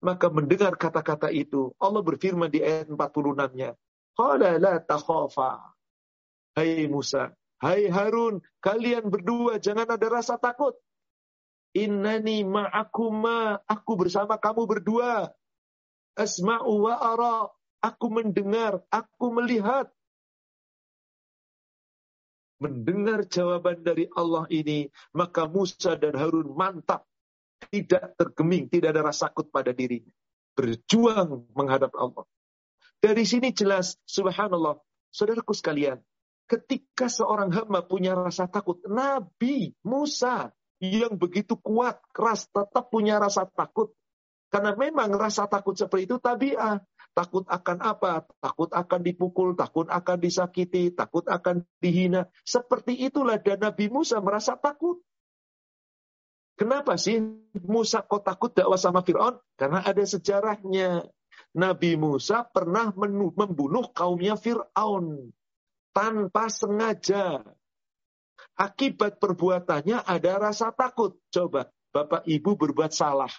Maka 0.00 0.32
mendengar 0.32 0.74
kata-kata 0.74 1.28
itu, 1.28 1.76
Allah 1.78 2.00
berfirman 2.00 2.48
di 2.48 2.64
ayat 2.64 2.88
46-nya. 2.88 3.76
Qala 4.16 4.56
la 4.56 4.80
takhafa. 4.80 5.76
Hai 6.56 6.88
Musa, 6.88 7.32
hai 7.60 7.88
Harun, 7.88 8.40
kalian 8.60 9.08
berdua 9.08 9.60
jangan 9.60 9.88
ada 9.88 10.08
rasa 10.08 10.36
takut. 10.40 10.76
Innani 11.72 12.44
ma'akuma. 12.44 13.64
Aku 13.64 13.96
bersama 13.96 14.36
kamu 14.36 14.68
berdua. 14.68 15.32
Asma'u 16.12 16.84
wa 16.84 17.00
ara. 17.00 17.48
Aku 17.80 18.12
mendengar. 18.12 18.84
Aku 18.92 19.32
melihat. 19.32 19.88
Mendengar 22.62 23.26
jawaban 23.26 23.82
dari 23.82 24.06
Allah 24.14 24.46
ini. 24.54 24.86
Maka 25.18 25.50
Musa 25.50 25.98
dan 25.98 26.14
Harun 26.14 26.54
mantap. 26.54 27.02
Tidak 27.66 28.14
tergeming. 28.14 28.70
Tidak 28.70 28.94
ada 28.94 29.02
rasa 29.02 29.26
takut 29.26 29.50
pada 29.50 29.74
dirinya. 29.74 30.14
Berjuang 30.54 31.50
menghadap 31.58 31.90
Allah. 31.98 32.22
Dari 33.02 33.26
sini 33.26 33.50
jelas. 33.50 33.98
Subhanallah. 34.06 34.78
Saudaraku 35.10 35.50
sekalian. 35.58 35.98
Ketika 36.46 37.10
seorang 37.10 37.50
hamba 37.50 37.82
punya 37.82 38.14
rasa 38.14 38.46
takut. 38.46 38.78
Nabi 38.86 39.74
Musa 39.82 40.54
yang 40.82 41.14
begitu 41.14 41.54
kuat, 41.58 42.02
keras, 42.10 42.50
tetap 42.50 42.90
punya 42.90 43.18
rasa 43.18 43.46
takut. 43.46 43.94
Karena 44.52 44.76
memang 44.76 45.14
rasa 45.16 45.48
takut 45.48 45.78
seperti 45.78 46.10
itu 46.10 46.20
tabiat. 46.20 46.84
Takut 47.12 47.44
akan 47.44 47.78
apa? 47.84 48.24
Takut 48.40 48.72
akan 48.72 49.00
dipukul, 49.04 49.52
takut 49.52 49.84
akan 49.84 50.16
disakiti, 50.16 50.96
takut 50.96 51.28
akan 51.28 51.60
dihina. 51.76 52.24
Seperti 52.40 52.96
itulah 52.96 53.36
dan 53.36 53.60
Nabi 53.60 53.92
Musa 53.92 54.16
merasa 54.24 54.56
takut. 54.56 55.04
Kenapa 56.56 56.96
sih 56.96 57.20
Musa 57.68 58.00
kok 58.00 58.24
takut 58.24 58.56
dakwah 58.56 58.80
sama 58.80 59.04
Fir'aun? 59.04 59.36
Karena 59.60 59.84
ada 59.84 60.00
sejarahnya. 60.00 61.04
Nabi 61.52 62.00
Musa 62.00 62.48
pernah 62.48 62.88
membunuh 62.96 63.92
kaumnya 63.92 64.40
Fir'aun. 64.40 65.36
Tanpa 65.92 66.48
sengaja. 66.48 67.44
Akibat 68.56 69.20
perbuatannya 69.20 70.00
ada 70.00 70.32
rasa 70.40 70.72
takut. 70.72 71.20
Coba, 71.28 71.68
Bapak 71.92 72.24
Ibu 72.24 72.56
berbuat 72.56 72.96
salah. 72.96 73.32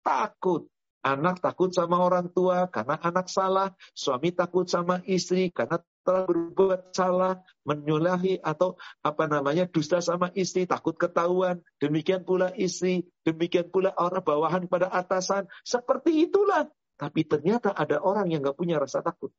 Takut. 0.00 0.71
Anak 1.02 1.42
takut 1.42 1.74
sama 1.74 1.98
orang 1.98 2.30
tua 2.30 2.70
karena 2.70 2.94
anak 3.02 3.26
salah. 3.26 3.74
Suami 3.90 4.30
takut 4.30 4.70
sama 4.70 5.02
istri 5.02 5.50
karena 5.50 5.82
telah 6.06 6.26
berbuat 6.30 6.94
salah, 6.94 7.42
menyulahi 7.66 8.38
atau 8.38 8.78
apa 9.02 9.26
namanya 9.26 9.66
dusta 9.66 9.98
sama 9.98 10.30
istri, 10.38 10.66
takut 10.66 10.94
ketahuan. 10.94 11.58
Demikian 11.82 12.22
pula 12.22 12.54
istri, 12.54 13.06
demikian 13.26 13.70
pula 13.70 13.90
orang 13.98 14.22
bawahan 14.22 14.62
pada 14.70 14.94
atasan. 14.94 15.50
Seperti 15.66 16.30
itulah. 16.30 16.70
Tapi 16.94 17.26
ternyata 17.26 17.74
ada 17.74 17.98
orang 17.98 18.30
yang 18.30 18.46
nggak 18.46 18.54
punya 18.54 18.78
rasa 18.78 19.02
takut. 19.02 19.34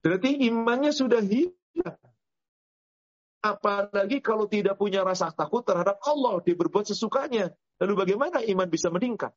Berarti 0.00 0.40
imannya 0.48 0.88
sudah 0.88 1.20
hilang. 1.20 2.00
Apalagi 3.44 4.24
kalau 4.24 4.48
tidak 4.48 4.80
punya 4.80 5.04
rasa 5.04 5.30
takut 5.36 5.62
terhadap 5.68 6.00
Allah, 6.00 6.40
dia 6.40 6.56
berbuat 6.56 6.88
sesukanya. 6.88 7.52
Lalu 7.76 7.92
bagaimana 7.92 8.40
iman 8.40 8.68
bisa 8.72 8.88
meningkat? 8.88 9.36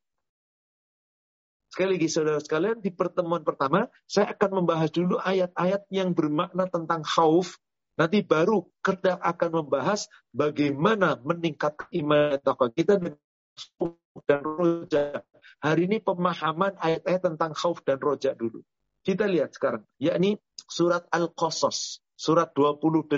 Sekali 1.71 1.95
lagi 1.95 2.11
saudara 2.11 2.43
sekalian, 2.43 2.83
di 2.83 2.91
pertemuan 2.91 3.47
pertama, 3.47 3.87
saya 4.03 4.35
akan 4.35 4.59
membahas 4.59 4.91
dulu 4.91 5.15
ayat-ayat 5.23 5.87
yang 5.87 6.11
bermakna 6.11 6.67
tentang 6.67 6.99
khauf. 7.07 7.55
Nanti 7.95 8.27
baru 8.27 8.67
kita 8.83 9.15
akan 9.15 9.63
membahas 9.63 10.11
bagaimana 10.35 11.15
meningkat 11.23 11.79
iman 11.95 12.35
takwa 12.43 12.67
kita 12.75 12.99
dan 12.99 14.41
roja. 14.43 15.23
Hari 15.63 15.87
ini 15.87 16.03
pemahaman 16.03 16.75
ayat-ayat 16.75 17.23
tentang 17.23 17.55
khauf 17.55 17.79
dan 17.87 18.03
roja 18.03 18.35
dulu. 18.35 18.67
Kita 19.07 19.23
lihat 19.31 19.55
sekarang, 19.55 19.87
yakni 19.95 20.43
surat 20.67 21.07
Al-Qasas, 21.07 22.03
surat 22.19 22.51
28. 22.51 23.15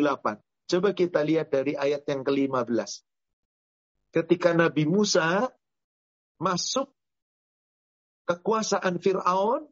Coba 0.70 0.90
kita 0.94 1.26
lihat 1.26 1.50
dari 1.50 1.74
ayat 1.74 2.06
yang 2.06 2.22
ke-15. 2.22 3.02
Ketika 4.14 4.54
Nabi 4.54 4.86
Musa 4.86 5.50
masuk 6.38 6.93
kekuasaan 8.29 9.01
Fir'aun, 9.01 9.69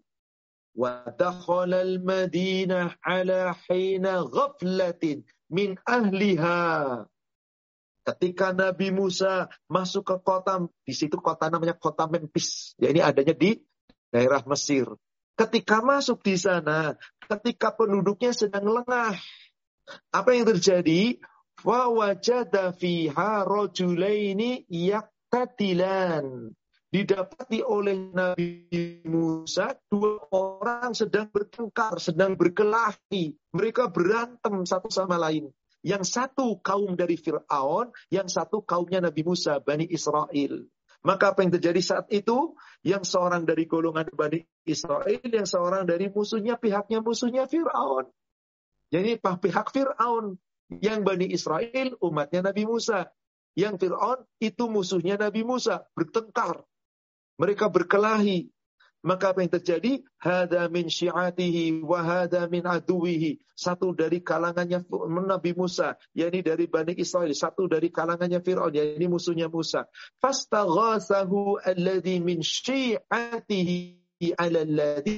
وَدَخَلَ 0.77 1.73
الْمَدِينَةِ 1.73 2.81
عَلَى 3.01 3.43
حِينَ 3.65 4.07
غَفْلَةٍ 4.29 5.05
مِنْ 5.49 5.69
أَهْلِهَا 5.89 6.65
Ketika 8.07 8.55
Nabi 8.55 8.95
Musa 8.95 9.51
masuk 9.67 10.07
ke 10.07 10.17
kota, 10.23 10.63
di 10.87 10.95
situ 10.95 11.19
kota 11.19 11.51
namanya 11.51 11.75
kota 11.75 12.07
Memphis. 12.07 12.79
Ya 12.79 12.95
ini 12.95 13.03
adanya 13.03 13.35
di 13.35 13.59
daerah 14.15 14.47
Mesir. 14.47 14.87
Ketika 15.35 15.83
masuk 15.83 16.23
di 16.23 16.39
sana, 16.39 16.95
ketika 17.27 17.75
penduduknya 17.75 18.31
sedang 18.31 18.71
lengah, 18.71 19.19
apa 20.15 20.29
yang 20.39 20.47
terjadi? 20.47 21.19
Wa 21.67 21.91
wajada 21.91 22.71
fiha 22.71 23.43
rajulaini 23.43 24.63
yaktatilan. 24.71 26.55
Didapati 26.92 27.64
oleh 27.64 28.12
Nabi 28.12 29.00
Musa 29.08 29.72
dua 29.88 30.28
orang 30.36 30.92
sedang 30.92 31.32
bertengkar, 31.32 32.04
sedang 32.04 32.36
berkelahi. 32.36 33.32
Mereka 33.56 33.96
berantem 33.96 34.68
satu 34.68 34.92
sama 34.92 35.16
lain. 35.16 35.48
Yang 35.88 36.12
satu 36.12 36.60
kaum 36.60 37.00
dari 37.00 37.16
Fir'aun, 37.16 37.96
yang 38.12 38.28
satu 38.28 38.60
kaumnya 38.68 39.00
Nabi 39.08 39.24
Musa, 39.24 39.64
Bani 39.64 39.88
Israel. 39.88 40.68
Maka 41.02 41.32
apa 41.32 41.42
yang 41.42 41.56
terjadi 41.56 41.80
saat 41.80 42.06
itu? 42.12 42.60
Yang 42.84 43.08
seorang 43.08 43.48
dari 43.48 43.66
golongan 43.72 44.12
Bani 44.12 44.44
Israel, 44.68 45.24
yang 45.24 45.48
seorang 45.48 45.88
dari 45.88 46.12
musuhnya, 46.12 46.60
pihaknya 46.60 47.00
musuhnya 47.00 47.48
Fir'aun. 47.48 48.12
Jadi 48.92 49.16
pihak 49.18 49.72
Fir'aun. 49.72 50.36
Yang 50.76 51.00
Bani 51.08 51.28
Israel, 51.32 51.96
umatnya 52.04 52.52
Nabi 52.52 52.68
Musa. 52.68 53.08
Yang 53.56 53.88
Fir'aun, 53.88 54.28
itu 54.44 54.64
musuhnya 54.68 55.16
Nabi 55.16 55.48
Musa. 55.48 55.88
Bertengkar. 55.96 56.68
Mereka 57.40 57.72
berkelahi. 57.72 58.50
Maka 59.02 59.34
apa 59.34 59.42
yang 59.42 59.50
terjadi? 59.50 60.06
Hada 60.22 60.70
min 60.70 60.86
syiatihi 60.86 61.82
wa 61.82 62.06
hada 62.06 62.46
min 62.46 62.62
aduwihi. 62.70 63.42
Satu 63.58 63.98
dari 63.98 64.22
kalangannya 64.22 64.86
Nabi 65.26 65.58
Musa, 65.58 65.98
yakni 66.14 66.46
dari 66.46 66.70
Bani 66.70 66.94
Israel. 66.94 67.34
Satu 67.34 67.66
dari 67.66 67.90
kalangannya 67.90 68.46
Fir'aun, 68.46 68.78
yakni 68.78 69.10
musuhnya 69.10 69.50
Musa. 69.50 69.90
Fastaghasahu 70.22 71.58
alladhi 71.66 72.22
min 72.22 72.46
syiatihi 72.46 73.78
ala 74.38 74.62
alladhi 74.62 75.18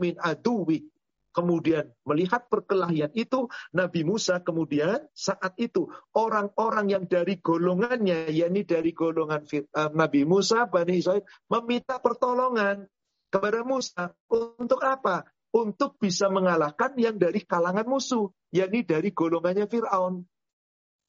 min 0.00 0.14
aduwihi 0.16 0.93
kemudian 1.34 1.90
melihat 2.06 2.46
perkelahian 2.46 3.10
itu, 3.18 3.50
Nabi 3.74 4.06
Musa 4.06 4.38
kemudian 4.38 5.02
saat 5.10 5.58
itu 5.58 5.90
orang-orang 6.14 6.94
yang 6.94 7.04
dari 7.10 7.42
golongannya, 7.42 8.30
yakni 8.30 8.62
dari 8.62 8.94
golongan 8.94 9.42
uh, 9.74 9.90
Nabi 9.90 10.22
Musa, 10.22 10.70
Bani 10.70 11.02
Israel, 11.02 11.26
meminta 11.50 11.98
pertolongan 11.98 12.86
kepada 13.34 13.66
Musa. 13.66 14.14
Untuk 14.30 14.78
apa? 14.86 15.26
Untuk 15.50 15.98
bisa 15.98 16.30
mengalahkan 16.30 16.94
yang 16.94 17.18
dari 17.18 17.42
kalangan 17.42 17.86
musuh, 17.86 18.30
yakni 18.54 18.86
dari 18.86 19.10
golongannya 19.10 19.66
Fir'aun. 19.66 20.22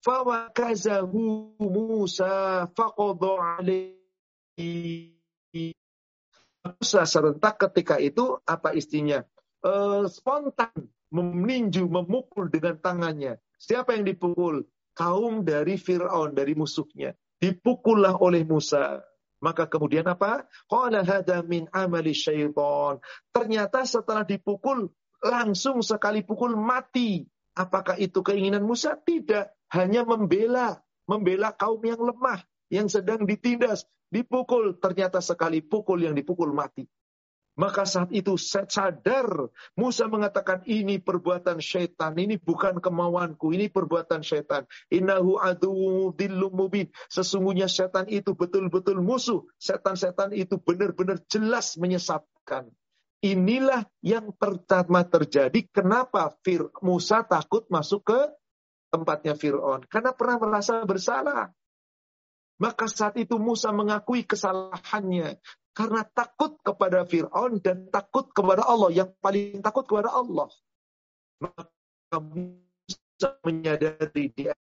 Fawakazahu 0.02 1.58
Musa 1.62 2.66
faqadu 2.74 3.42
Musa 6.66 7.06
serentak 7.06 7.62
ketika 7.62 8.02
itu 8.02 8.42
apa 8.46 8.74
istinya? 8.74 9.22
Uh, 9.66 10.06
spontan 10.06 10.72
meninju, 11.10 11.90
memukul 11.90 12.54
dengan 12.54 12.78
tangannya. 12.78 13.42
Siapa 13.58 13.98
yang 13.98 14.06
dipukul? 14.06 14.64
Kaum 14.96 15.44
dari 15.44 15.76
Fir'aun, 15.76 16.32
dari 16.32 16.56
musuhnya. 16.56 17.18
Dipukullah 17.42 18.16
oleh 18.22 18.48
Musa. 18.48 19.04
Maka 19.44 19.68
kemudian 19.68 20.08
apa? 20.08 20.48
Qala 20.72 21.04
hada 21.04 21.44
min 21.44 21.68
amali 21.76 22.16
syaitan. 22.16 23.04
Ternyata 23.36 23.84
setelah 23.84 24.24
dipukul, 24.24 24.88
langsung 25.20 25.84
sekali 25.84 26.24
pukul 26.24 26.56
mati. 26.56 27.28
Apakah 27.56 28.00
itu 28.00 28.24
keinginan 28.24 28.64
Musa? 28.64 28.96
Tidak. 28.96 29.72
Hanya 29.76 30.08
membela. 30.08 30.80
Membela 31.06 31.52
kaum 31.52 31.84
yang 31.84 32.00
lemah. 32.00 32.44
Yang 32.72 33.00
sedang 33.00 33.28
ditindas. 33.28 33.84
Dipukul. 34.08 34.80
Ternyata 34.80 35.20
sekali 35.20 35.60
pukul 35.60 36.08
yang 36.08 36.16
dipukul 36.16 36.56
mati. 36.56 36.88
Maka 37.56 37.88
saat 37.88 38.12
itu 38.12 38.36
sadar 38.36 39.48
Musa 39.80 40.12
mengatakan 40.12 40.68
ini 40.68 41.00
perbuatan 41.00 41.64
syaitan, 41.64 42.12
ini 42.20 42.36
bukan 42.36 42.84
kemauanku, 42.84 43.56
ini 43.56 43.72
perbuatan 43.72 44.20
syaitan. 44.28 44.68
Innahu 44.92 45.40
adu 45.40 45.72
mubin. 46.52 46.92
Sesungguhnya 47.08 47.72
syaitan 47.72 48.12
itu 48.12 48.36
betul-betul 48.36 49.00
musuh. 49.00 49.48
Setan-setan 49.56 50.36
itu 50.36 50.60
benar-benar 50.60 51.24
jelas 51.32 51.80
menyesatkan. 51.80 52.68
Inilah 53.24 53.88
yang 54.04 54.36
pertama 54.36 55.08
terjadi. 55.08 55.64
Kenapa 55.72 56.36
Fir 56.44 56.68
Musa 56.84 57.24
takut 57.24 57.64
masuk 57.72 58.12
ke 58.12 58.20
tempatnya 58.92 59.34
Fir'aun? 59.34 59.88
Karena 59.88 60.12
pernah 60.12 60.38
merasa 60.44 60.84
bersalah. 60.84 61.56
Maka 62.60 62.86
saat 62.92 63.16
itu 63.16 63.40
Musa 63.40 63.72
mengakui 63.72 64.28
kesalahannya. 64.28 65.40
Karena 65.76 66.08
takut 66.08 66.56
kepada 66.64 67.04
Fir'aun 67.04 67.60
dan 67.60 67.92
takut 67.92 68.32
kepada 68.32 68.64
Allah. 68.64 68.96
Yang 68.96 69.12
paling 69.20 69.60
takut 69.60 69.84
kepada 69.84 70.08
Allah. 70.08 70.48
Maka 71.44 72.16
Musa 72.16 73.30
menyadari 73.44 74.32
dia. 74.32 74.56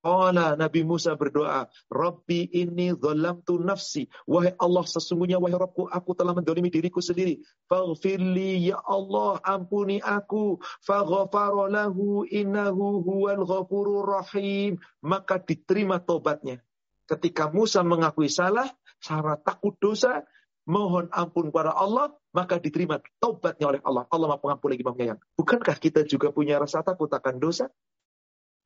Qala 0.00 0.56
Nabi 0.56 0.80
Musa 0.80 1.12
berdoa, 1.12 1.68
Rabbi 1.92 2.48
ini 2.56 2.96
tu 3.44 3.60
nafsi. 3.60 4.08
Wahai 4.24 4.56
Allah, 4.56 4.80
sesungguhnya 4.88 5.36
wahai 5.36 5.60
Rabbku, 5.60 5.92
aku 5.92 6.16
telah 6.16 6.32
mendolimi 6.32 6.72
diriku 6.72 7.04
sendiri. 7.04 7.44
Faghfirli, 7.68 8.72
ya 8.72 8.80
Allah, 8.80 9.36
ampuni 9.44 10.00
aku. 10.00 10.56
Faghfara 10.80 11.68
lahu 11.68 12.24
innahu 12.24 13.04
huwal 13.04 13.44
ghafurur 13.44 14.24
rahim. 14.24 14.80
Maka 15.04 15.36
diterima 15.36 16.00
tobatnya. 16.00 16.64
Ketika 17.04 17.52
Musa 17.52 17.84
mengakui 17.84 18.32
salah, 18.32 18.72
cara 19.00 19.36
takut 19.40 19.74
dosa, 19.80 20.22
mohon 20.68 21.08
ampun 21.10 21.48
kepada 21.50 21.74
Allah, 21.74 22.14
maka 22.30 22.60
diterima 22.60 23.00
taubatnya 23.18 23.66
oleh 23.74 23.80
Allah. 23.82 24.06
Allah 24.06 24.26
maha 24.30 24.40
pengampun 24.40 24.68
lagi 24.70 24.84
maha. 24.86 25.16
Bukankah 25.34 25.76
kita 25.80 26.06
juga 26.06 26.30
punya 26.30 26.60
rasa 26.60 26.84
takut 26.84 27.10
akan 27.10 27.40
dosa? 27.40 27.66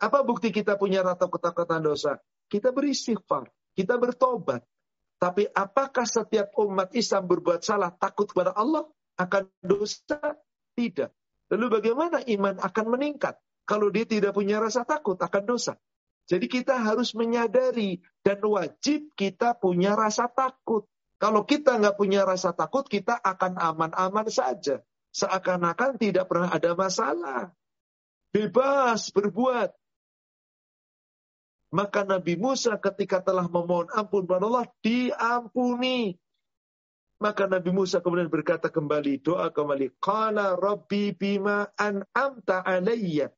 Apa 0.03 0.27
bukti 0.27 0.51
kita 0.51 0.77
punya 0.77 1.01
rasa 1.01 1.25
takut 1.25 1.41
akan 1.41 1.81
dosa? 1.81 2.19
Kita 2.51 2.75
beristighfar, 2.75 3.49
kita 3.73 3.97
bertobat. 3.97 4.61
Tapi 5.17 5.49
apakah 5.49 6.05
setiap 6.05 6.53
umat 6.61 6.93
Islam 6.93 7.25
berbuat 7.25 7.65
salah 7.65 7.95
takut 7.95 8.29
kepada 8.29 8.53
Allah 8.53 8.85
akan 9.17 9.49
dosa? 9.65 10.21
Tidak. 10.75 11.11
Lalu 11.55 11.67
bagaimana 11.81 12.19
iman 12.21 12.59
akan 12.59 12.87
meningkat 12.99 13.39
kalau 13.65 13.89
dia 13.89 14.05
tidak 14.05 14.35
punya 14.35 14.59
rasa 14.61 14.83
takut 14.83 15.17
akan 15.17 15.43
dosa? 15.47 15.79
Jadi 16.25 16.47
kita 16.49 16.81
harus 16.81 17.13
menyadari 17.13 18.01
dan 18.25 18.41
wajib 18.41 19.13
kita 19.13 19.53
punya 19.61 19.93
rasa 19.93 20.25
takut. 20.33 20.89
Kalau 21.21 21.45
kita 21.45 21.77
nggak 21.77 21.97
punya 22.01 22.25
rasa 22.25 22.57
takut, 22.57 22.89
kita 22.89 23.21
akan 23.21 23.61
aman-aman 23.61 24.29
saja. 24.33 24.81
Seakan-akan 25.15 26.01
tidak 26.01 26.27
pernah 26.27 26.51
ada 26.51 26.73
masalah. 26.75 27.53
Bebas 28.33 29.13
berbuat. 29.15 29.71
Maka 31.71 32.03
Nabi 32.07 32.35
Musa 32.41 32.79
ketika 32.81 33.21
telah 33.23 33.47
memohon 33.47 33.91
ampun 33.93 34.25
kepada 34.25 34.47
Allah, 34.49 34.67
diampuni. 34.81 36.17
Maka 37.21 37.47
Nabi 37.47 37.71
Musa 37.71 38.03
kemudian 38.03 38.33
berkata 38.33 38.73
kembali, 38.73 39.23
doa 39.23 39.53
kembali. 39.53 39.97
Qala 40.03 40.57
Rabbi 40.59 41.15
bima 41.15 41.69
an'amta 41.79 42.65
alayya 42.65 43.31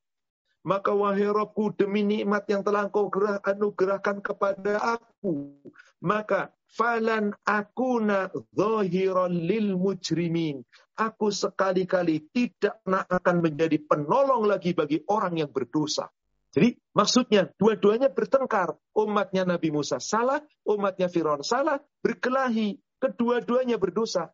maka 0.67 0.91
wahai 0.91 1.31
Robku 1.31 1.71
demi 1.79 2.03
nikmat 2.03 2.43
yang 2.51 2.67
telah 2.67 2.91
engkau 2.91 3.07
gerah, 3.07 3.39
anugerahkan 3.39 4.19
kepada 4.19 4.99
aku. 4.99 5.63
Maka 6.03 6.51
falan 6.75 7.31
akuna 7.47 8.35
zahiran 8.51 9.31
lil 9.31 9.79
mujrimin. 9.79 10.67
Aku 10.99 11.31
sekali-kali 11.31 12.27
tidak 12.35 12.83
akan 12.83 13.47
menjadi 13.47 13.79
penolong 13.79 14.51
lagi 14.51 14.75
bagi 14.75 15.07
orang 15.07 15.39
yang 15.39 15.55
berdosa. 15.55 16.11
Jadi 16.51 16.75
maksudnya 16.97 17.47
dua-duanya 17.55 18.11
bertengkar. 18.11 18.75
Umatnya 18.97 19.47
Nabi 19.47 19.71
Musa 19.71 20.03
salah, 20.03 20.43
umatnya 20.67 21.07
Firaun 21.07 21.47
salah, 21.47 21.79
berkelahi. 22.03 22.81
Kedua-duanya 22.97 23.77
berdosa. 23.77 24.33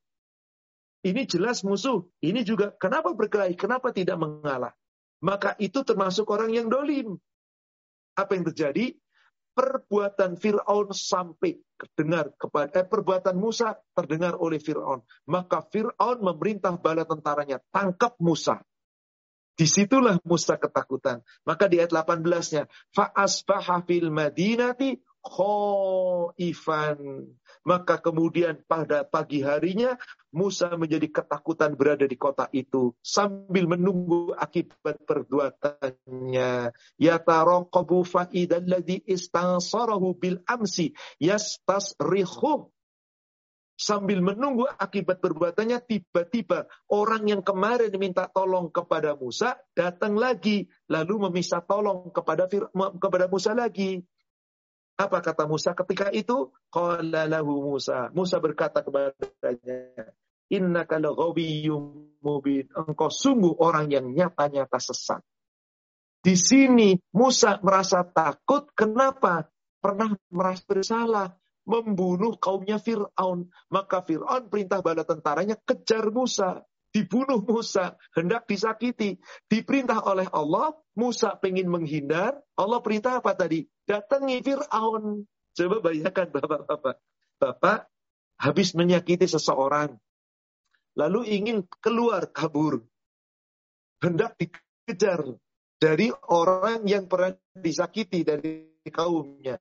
Ini 1.02 1.26
jelas 1.26 1.66
musuh. 1.66 2.06
Ini 2.22 2.46
juga 2.46 2.70
kenapa 2.78 3.10
berkelahi? 3.10 3.58
Kenapa 3.58 3.90
tidak 3.90 4.22
mengalah? 4.22 4.70
Maka 5.22 5.54
itu 5.62 5.86
termasuk 5.86 6.26
orang 6.34 6.50
yang 6.50 6.66
dolim. 6.66 7.16
Apa 8.18 8.34
yang 8.34 8.44
terjadi? 8.50 8.98
Perbuatan 9.52 10.40
Fir'aun 10.40 10.90
sampai 10.96 11.60
terdengar 11.76 12.32
kepada 12.40 12.82
eh, 12.82 12.86
perbuatan 12.88 13.36
Musa 13.36 13.76
terdengar 13.94 14.34
oleh 14.34 14.58
Fir'aun. 14.58 15.04
Maka 15.28 15.62
Fir'aun 15.62 16.24
memerintah 16.24 16.74
bala 16.74 17.06
tentaranya, 17.06 17.62
tangkap 17.70 18.18
Musa. 18.18 18.64
Di 19.52 19.68
situlah 19.68 20.16
Musa 20.24 20.56
ketakutan. 20.56 21.20
Maka 21.44 21.68
di 21.68 21.76
ayat 21.76 21.92
18-nya, 21.92 22.64
fa'asbaha 22.96 23.84
fil 23.84 24.08
madinati 24.08 24.96
khaifan. 25.20 26.98
Maka 27.62 28.02
kemudian 28.02 28.58
pada 28.66 29.06
pagi 29.06 29.38
harinya 29.38 29.94
Musa 30.34 30.74
menjadi 30.74 31.06
ketakutan 31.22 31.78
berada 31.78 32.02
di 32.02 32.18
kota 32.18 32.50
itu 32.50 32.90
sambil 32.98 33.70
menunggu 33.70 34.34
akibat 34.34 34.98
perbuatannya. 35.06 36.74
Ya 36.98 37.16
taraqabu 37.22 38.02
fa'idal 38.02 38.66
ladzi 38.66 39.06
istansarahu 39.06 40.18
bil 40.18 40.42
amsi 40.42 40.90
yastasrihu. 41.22 42.72
Sambil 43.78 44.22
menunggu 44.22 44.68
akibat 44.78 45.18
perbuatannya, 45.18 45.82
tiba-tiba 45.82 46.70
orang 46.86 47.26
yang 47.26 47.42
kemarin 47.42 47.90
minta 47.98 48.30
tolong 48.30 48.70
kepada 48.70 49.18
Musa 49.18 49.58
datang 49.74 50.14
lagi, 50.14 50.70
lalu 50.86 51.26
meminta 51.26 51.58
tolong 51.58 52.14
kepada 52.14 52.46
kepada 52.74 53.26
Musa 53.26 53.58
lagi. 53.58 54.06
Apa 55.02 55.18
kata 55.18 55.50
Musa 55.50 55.74
ketika 55.74 56.14
itu? 56.14 56.54
Qala 56.70 57.26
lahu 57.26 57.74
Musa. 57.74 58.14
Musa 58.14 58.38
berkata 58.38 58.86
kepadanya, 58.86 60.14
Innaka 60.52 61.02
laghawiyyum 61.02 62.14
mubin. 62.22 62.70
Engkau 62.76 63.10
sungguh 63.10 63.58
orang 63.58 63.90
yang 63.90 64.06
nyata-nyata 64.14 64.78
sesat. 64.78 65.24
Di 66.22 66.38
sini 66.38 66.94
Musa 67.10 67.58
merasa 67.66 68.06
takut. 68.06 68.70
Kenapa? 68.78 69.50
Pernah 69.82 70.14
merasa 70.30 70.62
bersalah 70.62 71.28
membunuh 71.66 72.38
kaumnya 72.38 72.78
Fir'aun. 72.78 73.50
Maka 73.72 74.06
Fir'aun 74.06 74.46
perintah 74.46 74.78
bala 74.84 75.02
tentaranya 75.02 75.58
kejar 75.58 76.12
Musa. 76.14 76.62
Dibunuh 76.92 77.40
Musa, 77.40 77.96
hendak 78.12 78.44
disakiti. 78.44 79.16
Diperintah 79.48 80.04
oleh 80.04 80.28
Allah, 80.28 80.76
Musa 80.92 81.32
pengen 81.40 81.72
menghindar. 81.72 82.36
Allah 82.52 82.84
perintah 82.84 83.16
apa 83.16 83.32
tadi? 83.32 83.64
Datangi 83.92 84.40
Fir'aun. 84.40 85.28
Coba 85.52 85.76
bayangkan 85.84 86.32
Bapak-Bapak. 86.32 86.96
Bapak 87.36 87.78
habis 88.40 88.72
menyakiti 88.72 89.28
seseorang. 89.28 90.00
Lalu 90.96 91.28
ingin 91.28 91.68
keluar 91.84 92.32
kabur. 92.32 92.80
Hendak 94.00 94.40
dikejar 94.40 95.36
dari 95.76 96.08
orang 96.32 96.88
yang 96.88 97.04
pernah 97.04 97.36
disakiti 97.52 98.24
dari 98.24 98.72
kaumnya 98.88 99.60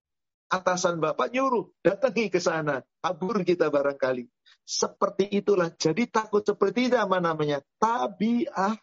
atasan 0.52 1.00
Bapak 1.00 1.32
nyuruh, 1.32 1.72
datangi 1.80 2.28
ke 2.28 2.44
sana, 2.44 2.84
kabur 3.00 3.48
kita 3.48 3.72
barangkali. 3.72 4.28
Seperti 4.68 5.32
itulah. 5.32 5.72
Jadi 5.72 6.12
takut 6.12 6.44
seperti 6.44 6.92
itu 6.92 7.00
namanya? 7.00 7.64
Tabiah. 7.80 8.76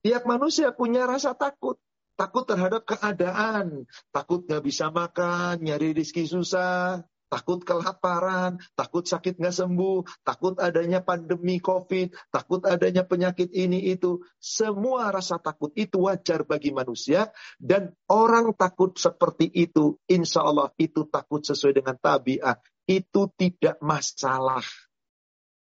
Tiap 0.00 0.22
manusia 0.24 0.72
punya 0.72 1.04
rasa 1.04 1.36
takut. 1.36 1.76
Takut 2.20 2.44
terhadap 2.44 2.84
keadaan. 2.84 3.88
Takut 4.12 4.44
nggak 4.44 4.60
bisa 4.60 4.92
makan, 4.92 5.64
nyari 5.64 5.96
rezeki 5.96 6.28
susah 6.28 7.00
takut 7.30 7.62
kelaparan, 7.62 8.58
takut 8.74 9.06
sakit 9.06 9.38
nggak 9.38 9.54
sembuh, 9.54 10.02
takut 10.26 10.58
adanya 10.58 11.00
pandemi 11.00 11.62
COVID, 11.62 12.10
takut 12.34 12.66
adanya 12.66 13.06
penyakit 13.06 13.54
ini 13.54 13.94
itu. 13.94 14.18
Semua 14.42 15.14
rasa 15.14 15.38
takut 15.38 15.70
itu 15.78 16.10
wajar 16.10 16.42
bagi 16.42 16.74
manusia 16.74 17.30
dan 17.62 17.94
orang 18.10 18.52
takut 18.58 18.98
seperti 18.98 19.46
itu, 19.46 19.96
insya 20.10 20.42
Allah 20.42 20.74
itu 20.76 21.06
takut 21.06 21.46
sesuai 21.46 21.78
dengan 21.78 21.94
tabiat. 21.96 22.58
Itu 22.90 23.30
tidak 23.38 23.78
masalah. 23.78 24.66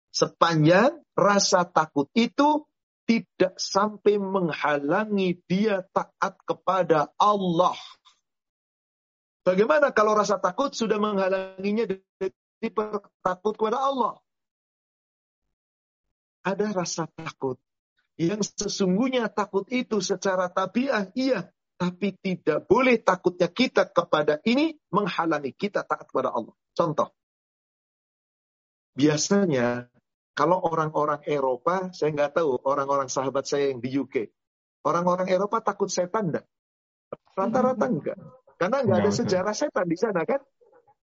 Sepanjang 0.10 1.06
rasa 1.14 1.70
takut 1.70 2.10
itu 2.18 2.66
tidak 3.10 3.58
sampai 3.58 4.22
menghalangi 4.22 5.42
dia 5.50 5.82
taat 5.90 6.38
kepada 6.46 7.10
Allah. 7.18 7.74
Bagaimana 9.42 9.90
kalau 9.90 10.14
rasa 10.14 10.38
takut 10.38 10.70
sudah 10.78 11.02
menghalanginya 11.02 11.90
dari 11.90 12.70
takut 13.26 13.58
kepada 13.58 13.82
Allah? 13.82 14.22
Ada 16.46 16.70
rasa 16.70 17.10
takut. 17.10 17.58
Yang 18.14 18.54
sesungguhnya 18.54 19.26
takut 19.34 19.66
itu 19.74 20.06
secara 20.06 20.46
tabiah, 20.54 21.10
iya. 21.18 21.50
Tapi 21.80 22.14
tidak 22.20 22.70
boleh 22.70 23.02
takutnya 23.02 23.50
kita 23.50 23.90
kepada 23.90 24.38
ini 24.46 24.78
menghalangi 24.94 25.56
kita 25.58 25.82
taat 25.82 26.06
kepada 26.14 26.30
Allah. 26.30 26.54
Contoh. 26.78 27.10
Biasanya 28.94 29.90
kalau 30.40 30.64
orang-orang 30.64 31.20
Eropa, 31.28 31.92
saya 31.92 32.16
nggak 32.16 32.40
tahu 32.40 32.64
orang-orang 32.64 33.12
sahabat 33.12 33.44
saya 33.44 33.76
yang 33.76 33.84
di 33.84 33.92
UK. 33.92 34.32
Orang-orang 34.88 35.28
Eropa 35.28 35.60
takut 35.60 35.92
setan 35.92 36.32
enggak? 36.32 36.48
Rata-rata 37.36 37.92
enggak. 37.92 38.16
Karena 38.56 38.88
nggak 38.88 39.00
ada 39.04 39.12
sejarah 39.12 39.52
setan 39.52 39.84
di 39.84 40.00
sana 40.00 40.24
kan? 40.24 40.40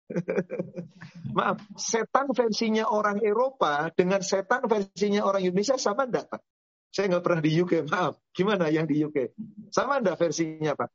Maaf, 1.38 1.62
setan 1.78 2.34
versinya 2.34 2.90
orang 2.90 3.22
Eropa 3.22 3.94
dengan 3.94 4.26
setan 4.26 4.66
versinya 4.66 5.22
orang 5.22 5.46
Indonesia 5.46 5.78
sama 5.78 6.10
enggak, 6.10 6.26
Pak? 6.26 6.42
Saya 6.90 7.14
nggak 7.14 7.24
pernah 7.24 7.42
di 7.46 7.52
UK, 7.56 7.88
maaf. 7.88 8.20
Gimana 8.34 8.68
yang 8.74 8.90
di 8.90 9.06
UK? 9.06 9.38
Sama 9.70 10.02
enggak 10.02 10.18
versinya, 10.18 10.74
Pak? 10.74 10.90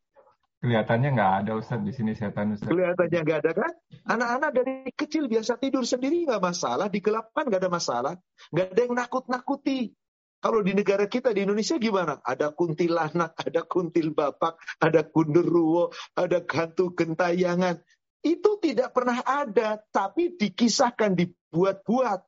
Kelihatannya 0.57 1.11
nggak 1.13 1.33
ada 1.45 1.53
Ustaz 1.61 1.85
di 1.85 1.93
sini 1.93 2.17
setan 2.17 2.57
Ustaz. 2.57 2.67
Kelihatannya 2.67 3.21
nggak 3.23 3.39
ada 3.45 3.53
kan? 3.53 3.73
Anak-anak 4.09 4.51
dari 4.57 4.75
kecil 4.97 5.29
biasa 5.29 5.61
tidur 5.61 5.85
sendiri 5.85 6.25
nggak 6.25 6.41
masalah, 6.41 6.89
digelapkan 6.89 7.45
nggak 7.45 7.61
ada 7.61 7.71
masalah. 7.71 8.15
Nggak 8.51 8.67
ada 8.73 8.81
yang 8.81 8.95
nakut-nakuti. 8.97 9.93
Kalau 10.41 10.61
di 10.65 10.73
negara 10.73 11.05
kita 11.05 11.37
di 11.37 11.45
Indonesia 11.45 11.77
gimana? 11.77 12.25
Ada 12.25 12.57
kuntilanak, 12.57 13.37
ada 13.37 13.63
kuntil 13.69 14.17
bapak, 14.17 14.57
ada 14.81 15.05
kunderuwo, 15.05 15.93
ada 16.17 16.41
gantu 16.41 16.93
gentayangan. 16.97 17.77
Itu 18.25 18.57
tidak 18.59 18.97
pernah 18.97 19.21
ada, 19.23 19.77
tapi 19.93 20.35
dikisahkan, 20.41 21.15
dibuat-buat. 21.15 22.21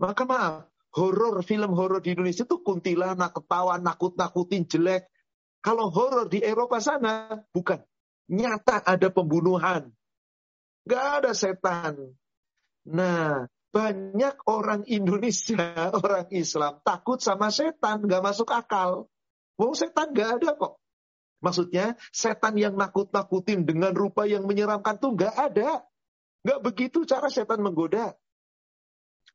Maka 0.00 0.22
maaf, 0.24 0.70
horor 0.94 1.42
film 1.44 1.74
horor 1.74 2.00
di 2.00 2.14
Indonesia 2.14 2.46
itu 2.46 2.62
kuntilanak, 2.62 3.34
ketawa, 3.34 3.76
nakut-nakutin, 3.76 4.64
jelek. 4.70 5.09
Kalau 5.60 5.92
horor 5.92 6.26
di 6.28 6.40
Eropa 6.40 6.80
sana, 6.80 7.36
bukan. 7.52 7.80
Nyata 8.32 8.80
ada 8.84 9.08
pembunuhan. 9.12 9.92
Gak 10.88 11.04
ada 11.20 11.30
setan. 11.36 12.16
Nah, 12.88 13.44
banyak 13.70 14.34
orang 14.48 14.82
Indonesia, 14.88 15.60
orang 16.00 16.26
Islam 16.32 16.80
takut 16.80 17.20
sama 17.20 17.52
setan, 17.52 18.02
gak 18.08 18.24
masuk 18.24 18.48
akal. 18.50 19.06
Mau 19.60 19.76
setan 19.76 20.16
gak 20.16 20.40
ada 20.40 20.56
kok. 20.56 20.80
Maksudnya 21.40 21.96
setan 22.12 22.56
yang 22.56 22.76
nakut-nakutin 22.76 23.64
dengan 23.64 23.92
rupa 23.92 24.24
yang 24.24 24.44
menyeramkan 24.48 24.96
tuh 24.96 25.12
gak 25.12 25.36
ada. 25.36 25.84
Gak 26.40 26.60
begitu 26.64 27.04
cara 27.04 27.28
setan 27.28 27.60
menggoda. 27.60 28.16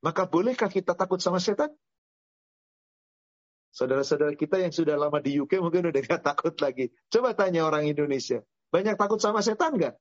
Maka 0.01 0.25
bolehkah 0.25 0.69
kita 0.69 0.97
takut 0.97 1.21
sama 1.21 1.37
setan? 1.37 1.73
Saudara-saudara 3.75 4.31
kita 4.39 4.55
yang 4.55 4.71
sudah 4.71 4.95
lama 4.95 5.19
di 5.19 5.35
UK 5.35 5.59
mungkin 5.59 5.91
udah 5.91 5.99
gak 5.99 6.23
takut 6.23 6.55
lagi. 6.63 6.95
Coba 7.11 7.35
tanya 7.35 7.67
orang 7.67 7.91
Indonesia. 7.91 8.39
Banyak 8.71 8.95
takut 8.95 9.19
sama 9.19 9.43
setan 9.43 9.75
gak? 9.75 9.99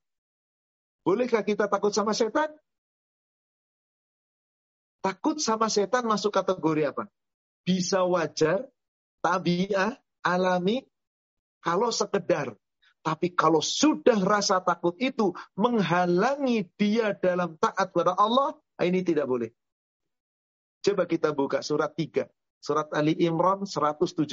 Bolehkah 1.03 1.43
kita 1.43 1.67
takut 1.67 1.91
sama 1.91 2.15
setan? 2.15 2.55
Takut 5.03 5.43
sama 5.43 5.67
setan 5.67 6.07
masuk 6.07 6.31
kategori 6.31 6.95
apa? 6.95 7.11
Bisa 7.67 8.07
wajar, 8.07 8.63
tabiah, 9.19 9.99
alami, 10.23 10.87
kalau 11.59 11.91
sekedar. 11.91 12.55
Tapi 13.03 13.35
kalau 13.35 13.59
sudah 13.59 14.23
rasa 14.23 14.63
takut 14.63 14.95
itu 15.03 15.35
menghalangi 15.59 16.65
dia 16.79 17.11
dalam 17.13 17.59
taat 17.59 17.91
kepada 17.91 18.15
Allah, 18.17 18.55
ini 18.81 19.03
tidak 19.03 19.27
boleh. 19.27 19.51
Coba 20.79 21.11
kita 21.11 21.35
buka 21.35 21.59
surat 21.61 21.91
3. 21.91 22.25
Surat 22.65 22.89
Ali 22.97 23.13
Imran 23.21 23.69
175. 23.69 24.25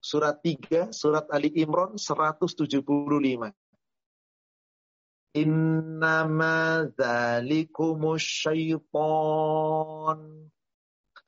Surat 0.00 0.40
3, 0.40 0.88
surat 0.88 1.28
Ali 1.28 1.52
Imran 1.60 2.00
175. 2.00 3.52
Innama 5.36 6.88
dzalikumus. 6.96 8.24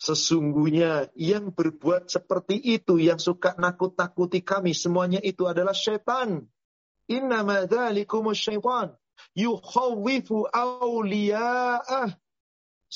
Sesungguhnya 0.01 1.13
yang 1.13 1.53
berbuat 1.53 2.09
seperti 2.09 2.57
itu, 2.57 2.97
yang 2.97 3.21
suka 3.21 3.53
nakut-nakuti 3.61 4.41
kami, 4.41 4.73
semuanya 4.73 5.21
itu 5.21 5.45
adalah 5.45 5.77
syaitan. 5.77 6.41
Innama 7.05 7.69
dzalikumus 7.69 8.41
syaitan. 8.41 8.97
Yukhawifu 9.37 10.49
awliya'ah. 10.49 12.17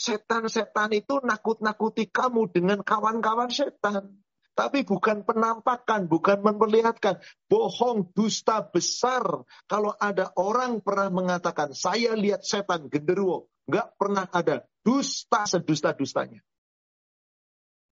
Setan-setan 0.01 0.97
itu 0.97 1.21
nakut-nakuti 1.21 2.09
kamu 2.09 2.49
dengan 2.49 2.81
kawan-kawan 2.81 3.53
setan. 3.53 4.17
Tapi 4.57 4.81
bukan 4.89 5.29
penampakan, 5.29 6.09
bukan 6.09 6.41
memperlihatkan. 6.41 7.21
Bohong, 7.53 8.09
dusta 8.17 8.65
besar. 8.65 9.45
Kalau 9.69 9.93
ada 10.01 10.33
orang 10.41 10.81
pernah 10.81 11.13
mengatakan, 11.13 11.77
saya 11.77 12.17
lihat 12.17 12.41
setan 12.49 12.89
genderuwo. 12.89 13.53
Nggak 13.69 13.89
pernah 14.01 14.25
ada. 14.33 14.65
Dusta 14.81 15.45
sedusta-dustanya. 15.45 16.41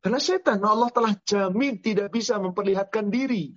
Karena 0.00 0.20
setan 0.22 0.64
Allah 0.64 0.88
telah 0.88 1.12
jamin 1.28 1.76
tidak 1.84 2.08
bisa 2.08 2.40
memperlihatkan 2.40 3.12
diri. 3.12 3.52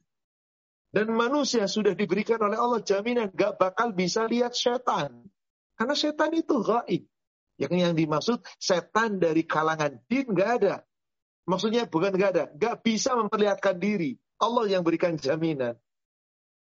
Dan 0.92 1.16
manusia 1.16 1.72
sudah 1.72 1.96
diberikan 1.96 2.44
oleh 2.44 2.60
Allah 2.60 2.84
jaminan 2.84 3.32
gak 3.32 3.56
bakal 3.56 3.96
bisa 3.96 4.28
lihat 4.28 4.52
setan. 4.52 5.32
Karena 5.80 5.96
setan 5.96 6.36
itu 6.36 6.60
gaib. 6.60 7.08
Yang 7.62 7.74
yang 7.78 7.94
dimaksud 7.94 8.42
setan 8.58 9.22
dari 9.22 9.46
kalangan 9.46 10.02
din 10.10 10.26
gak 10.34 10.52
ada. 10.62 10.76
Maksudnya 11.46 11.86
bukan 11.86 12.18
gak 12.18 12.32
ada. 12.34 12.44
Gak 12.58 12.82
bisa 12.82 13.14
memperlihatkan 13.14 13.78
diri. 13.78 14.18
Allah 14.42 14.66
yang 14.66 14.82
berikan 14.82 15.14
jaminan. 15.14 15.78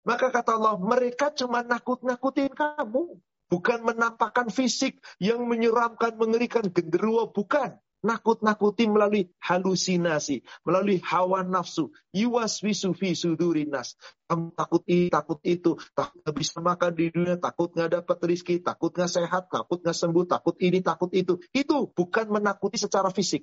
Maka 0.09 0.33
kata 0.33 0.57
Allah, 0.57 0.81
mereka 0.81 1.29
cuma 1.37 1.61
nakut-nakutin 1.61 2.55
kamu. 2.57 3.21
Bukan 3.47 3.79
menampakkan 3.85 4.49
fisik 4.51 4.99
yang 5.21 5.45
menyeramkan, 5.45 6.17
mengerikan, 6.17 6.67
genderuwo. 6.73 7.29
Bukan. 7.31 7.77
Nakut-nakuti 8.07 8.87
melalui 8.87 9.27
halusinasi, 9.43 10.47
melalui 10.63 11.03
hawa 11.03 11.43
nafsu. 11.43 11.91
Yuwas 12.15 12.63
wisu 12.63 12.95
fi 12.95 13.19
sudurinas. 13.19 13.99
Kamu 14.31 14.55
takut 14.55 14.87
ini, 14.87 15.11
takut 15.11 15.43
itu, 15.43 15.75
takut 15.91 16.23
nggak 16.23 16.37
bisa 16.39 16.63
makan 16.63 16.91
di 16.95 17.11
dunia, 17.11 17.35
takut 17.43 17.75
nggak 17.75 17.99
dapat 17.99 18.19
rizki, 18.31 18.63
takut 18.63 18.95
nggak 18.95 19.11
sehat, 19.11 19.51
takut 19.51 19.83
nggak 19.83 19.99
sembuh, 19.99 20.25
takut 20.31 20.55
ini, 20.63 20.79
takut 20.87 21.11
itu. 21.19 21.43
Itu 21.51 21.91
bukan 21.91 22.31
menakuti 22.31 22.79
secara 22.79 23.11
fisik. 23.11 23.43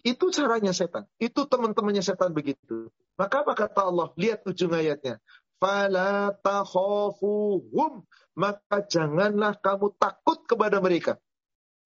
Itu 0.00 0.32
caranya 0.32 0.72
setan. 0.72 1.04
Itu 1.20 1.44
teman-temannya 1.44 2.00
setan 2.00 2.32
begitu. 2.32 2.88
Maka 3.20 3.44
apa 3.44 3.52
kata 3.52 3.84
Allah? 3.84 4.08
Lihat 4.16 4.48
ujung 4.48 4.72
ayatnya. 4.72 5.20
Fala 5.60 6.32
takhafuhum. 6.40 8.08
Maka 8.32 8.80
janganlah 8.88 9.60
kamu 9.60 9.92
takut 10.00 10.40
kepada 10.48 10.80
mereka. 10.80 11.20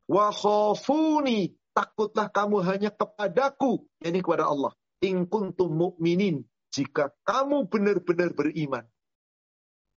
Wa 0.08 0.30
khafuni. 0.30 1.54
Takutlah 1.74 2.30
kamu 2.30 2.62
hanya 2.62 2.90
kepadaku. 2.94 3.82
Ini 4.02 4.22
kepada 4.22 4.46
Allah. 4.46 4.72
In 5.02 5.26
kuntum 5.26 5.74
mu'minin. 5.74 6.46
Jika 6.70 7.10
kamu 7.26 7.66
benar-benar 7.70 8.34
beriman. 8.34 8.86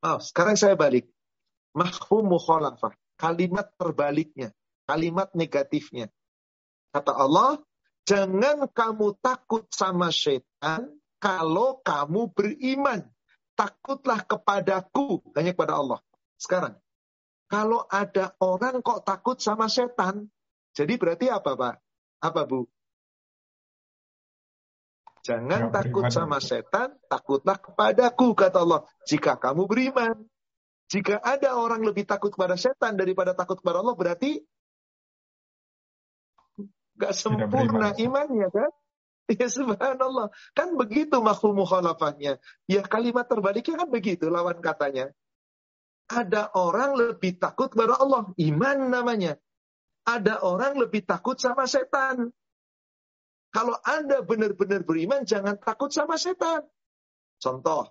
Oh, 0.04 0.20
sekarang 0.20 0.56
saya 0.56 0.76
balik. 0.76 1.08
Mahfum 1.76 2.28
mukhalafah. 2.28 2.92
Kalimat 3.16 3.72
terbaliknya. 3.76 4.52
Kalimat 4.84 5.32
negatifnya. 5.32 6.12
Kata 6.92 7.12
Allah, 7.12 7.60
Jangan 8.06 8.70
kamu 8.70 9.18
takut 9.18 9.66
sama 9.74 10.14
setan 10.14 10.94
kalau 11.18 11.82
kamu 11.82 12.30
beriman. 12.30 13.02
Takutlah 13.58 14.22
kepadaku, 14.22 15.26
hanya 15.34 15.50
kepada 15.50 15.74
Allah. 15.74 15.98
Sekarang, 16.38 16.78
kalau 17.46 17.86
ada 17.86 18.34
orang 18.42 18.82
kok 18.82 19.06
takut 19.06 19.38
sama 19.38 19.70
setan, 19.70 20.26
jadi 20.74 20.98
berarti 20.98 21.26
apa 21.30 21.54
Pak? 21.54 21.74
Apa 22.22 22.42
Bu? 22.44 22.66
Jangan 25.26 25.74
takut 25.74 26.06
sama 26.10 26.38
setan, 26.38 26.94
takutlah 27.10 27.58
kepadaku, 27.58 28.30
kata 28.34 28.62
Allah. 28.62 28.86
Jika 29.06 29.38
kamu 29.38 29.66
beriman. 29.66 30.22
Jika 30.86 31.18
ada 31.18 31.58
orang 31.58 31.82
lebih 31.82 32.06
takut 32.06 32.30
kepada 32.30 32.54
setan 32.54 32.94
daripada 32.94 33.34
takut 33.34 33.58
kepada 33.58 33.82
Allah, 33.82 33.98
berarti 33.98 34.38
Gak 36.96 37.12
sempurna 37.12 37.92
imannya 37.96 38.48
kan? 38.50 38.72
Ya 39.26 39.50
subhanallah. 39.50 40.30
Kan 40.54 40.78
begitu 40.78 41.18
makhluk 41.18 41.66
mukhalafahnya. 41.66 42.38
Ya 42.70 42.80
kalimat 42.86 43.26
terbaliknya 43.26 43.82
kan 43.82 43.90
begitu 43.90 44.30
lawan 44.30 44.62
katanya. 44.62 45.10
Ada 46.06 46.54
orang 46.54 46.94
lebih 46.94 47.42
takut 47.42 47.70
kepada 47.72 47.98
Allah. 47.98 48.30
Iman 48.38 48.90
namanya. 48.90 49.34
Ada 50.06 50.38
orang 50.46 50.78
lebih 50.78 51.02
takut 51.02 51.34
sama 51.34 51.66
setan. 51.66 52.30
Kalau 53.50 53.74
Anda 53.82 54.22
benar-benar 54.22 54.86
beriman, 54.86 55.26
jangan 55.26 55.58
takut 55.58 55.90
sama 55.90 56.14
setan. 56.14 56.62
Contoh, 57.42 57.90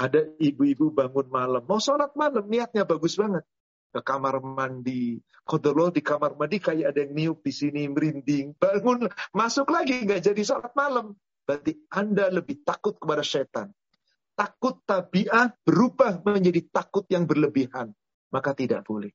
ada 0.00 0.20
ibu-ibu 0.40 0.90
bangun 0.90 1.28
malam, 1.30 1.62
mau 1.62 1.78
sholat 1.78 2.10
malam, 2.18 2.48
niatnya 2.48 2.82
bagus 2.82 3.14
banget 3.14 3.44
ke 3.92 4.00
kamar 4.00 4.40
mandi. 4.40 5.20
Kodolo 5.44 5.92
di 5.92 6.00
kamar 6.00 6.38
mandi 6.38 6.56
kayak 6.62 6.94
ada 6.94 7.00
yang 7.04 7.12
niup 7.12 7.38
di 7.44 7.52
sini, 7.52 7.84
merinding. 7.90 8.56
Bangun, 8.56 9.06
masuk 9.36 9.68
lagi, 9.68 10.02
nggak 10.02 10.24
jadi 10.32 10.42
sholat 10.42 10.72
malam. 10.72 11.12
Berarti 11.44 11.76
Anda 11.92 12.32
lebih 12.32 12.64
takut 12.64 12.96
kepada 12.96 13.20
setan. 13.20 13.68
Takut 14.32 14.80
tabiat 14.88 15.60
berubah 15.62 16.24
menjadi 16.24 16.64
takut 16.72 17.04
yang 17.12 17.28
berlebihan. 17.28 17.92
Maka 18.32 18.56
tidak 18.56 18.88
boleh. 18.88 19.12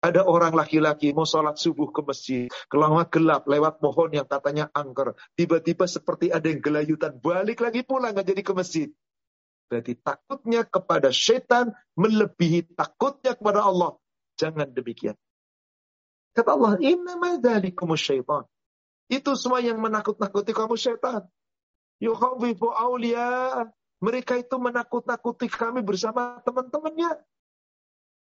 Ada 0.00 0.24
orang 0.24 0.56
laki-laki 0.56 1.12
mau 1.12 1.28
sholat 1.28 1.60
subuh 1.60 1.92
ke 1.92 2.00
masjid. 2.00 2.48
Kelama 2.72 3.04
gelap 3.04 3.44
lewat 3.44 3.84
pohon 3.84 4.08
yang 4.16 4.24
katanya 4.24 4.72
angker. 4.72 5.12
Tiba-tiba 5.36 5.84
seperti 5.84 6.32
ada 6.32 6.48
yang 6.48 6.64
gelayutan. 6.64 7.20
Balik 7.20 7.60
lagi 7.60 7.84
pulang 7.84 8.16
nggak 8.16 8.32
jadi 8.32 8.40
ke 8.40 8.52
masjid. 8.56 8.88
Berarti 9.68 10.00
takutnya 10.00 10.64
kepada 10.64 11.12
setan 11.12 11.76
melebihi 12.00 12.72
takutnya 12.72 13.36
kepada 13.36 13.60
Allah. 13.60 14.00
Jangan 14.40 14.72
demikian. 14.72 15.20
Kata 16.32 16.56
Allah, 16.56 16.80
syaitan. 18.00 18.42
Itu 19.10 19.36
semua 19.36 19.60
yang 19.60 19.82
menakut-nakuti 19.84 20.56
kamu 20.56 20.80
setan. 20.80 21.28
Yukhawifu 22.00 22.72
awliya. 22.72 23.68
Mereka 24.00 24.40
itu 24.40 24.56
menakut-nakuti 24.56 25.52
kami 25.52 25.84
bersama 25.84 26.40
teman-temannya. 26.40 27.20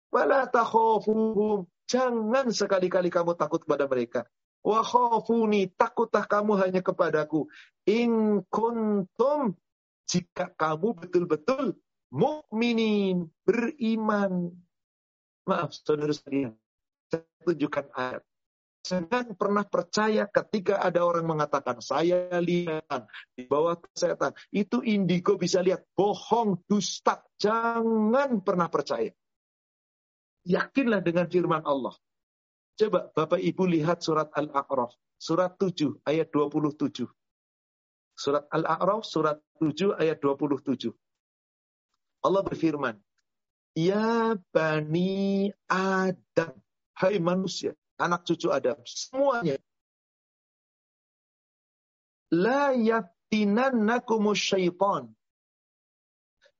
Wala 0.08 0.48
takhafuhum. 0.48 1.68
Jangan 1.84 2.48
sekali-kali 2.48 3.12
kamu 3.12 3.36
takut 3.36 3.60
kepada 3.62 3.84
mereka. 3.84 4.24
Wa 4.64 4.80
khafuni. 4.80 5.68
Takutlah 5.76 6.24
kamu 6.24 6.56
hanya 6.56 6.80
kepadaku. 6.80 7.44
In 7.84 8.40
kuntum 8.48 9.56
jika 10.08 10.48
kamu 10.56 10.96
betul-betul 10.96 11.76
mukminin 12.10 13.28
beriman. 13.44 14.50
Maaf, 15.44 15.76
saudara 15.76 16.14
sekalian, 16.14 16.54
saya 17.10 17.26
tunjukkan 17.42 17.86
ayat. 17.94 18.22
Jangan 18.80 19.36
pernah 19.36 19.64
percaya 19.68 20.24
ketika 20.24 20.80
ada 20.80 21.04
orang 21.04 21.28
mengatakan, 21.28 21.84
saya 21.84 22.32
lihat 22.40 23.04
di 23.36 23.44
bawah 23.44 23.76
kesehatan. 23.76 24.32
Itu 24.48 24.80
indigo 24.80 25.36
bisa 25.36 25.60
lihat, 25.60 25.84
bohong, 25.92 26.64
dusta. 26.64 27.20
Jangan 27.36 28.40
pernah 28.40 28.72
percaya. 28.72 29.12
Yakinlah 30.48 31.04
dengan 31.04 31.28
firman 31.28 31.60
Allah. 31.68 31.92
Coba 32.80 33.12
Bapak 33.12 33.36
Ibu 33.36 33.68
lihat 33.68 34.00
surat 34.00 34.32
Al-A'raf. 34.32 34.96
Surat 35.20 35.60
7 35.60 36.00
ayat 36.08 36.32
27. 36.32 37.04
Surat 38.16 38.48
Al-A'raf, 38.48 39.04
surat 39.04 39.36
7 39.60 40.00
ayat 40.00 40.16
27. 40.24 40.88
Allah 42.24 42.40
berfirman, 42.40 42.96
Ya 43.76 44.32
Bani 44.48 45.52
Adam, 45.68 46.56
hai 46.96 47.20
manusia, 47.20 47.76
anak 48.00 48.24
cucu 48.24 48.48
Adam, 48.48 48.80
semuanya. 48.88 49.60
La 52.32 52.72
yaftinannakumus 52.72 54.40
syaitan. 54.40 55.12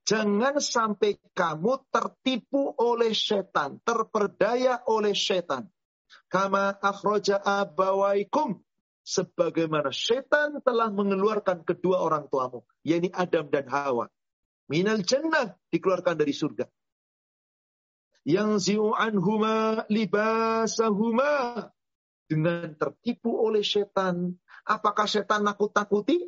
Jangan 0.04 0.58
sampai 0.58 1.22
kamu 1.32 1.86
tertipu 1.88 2.74
oleh 2.74 3.14
setan, 3.14 3.78
terperdaya 3.86 4.82
oleh 4.90 5.14
setan. 5.14 5.70
Kama 6.26 6.74
akhroja 6.82 7.38
abawaikum 7.38 8.58
sebagaimana 9.06 9.94
setan 9.94 10.58
telah 10.66 10.90
mengeluarkan 10.90 11.62
kedua 11.62 12.02
orang 12.02 12.26
tuamu, 12.26 12.66
yakni 12.82 13.14
Adam 13.14 13.46
dan 13.54 13.70
Hawa. 13.70 14.10
Minal 14.66 15.02
jannah 15.06 15.54
dikeluarkan 15.70 16.18
dari 16.18 16.34
surga. 16.34 16.66
Yang 18.24 18.50
zi'u'anhuma 18.70 19.86
libasahuma. 19.88 21.68
Dengan 22.30 22.72
tertipu 22.78 23.34
oleh 23.42 23.66
setan. 23.66 24.38
Apakah 24.62 25.10
setan 25.10 25.42
nakut-nakuti? 25.42 26.22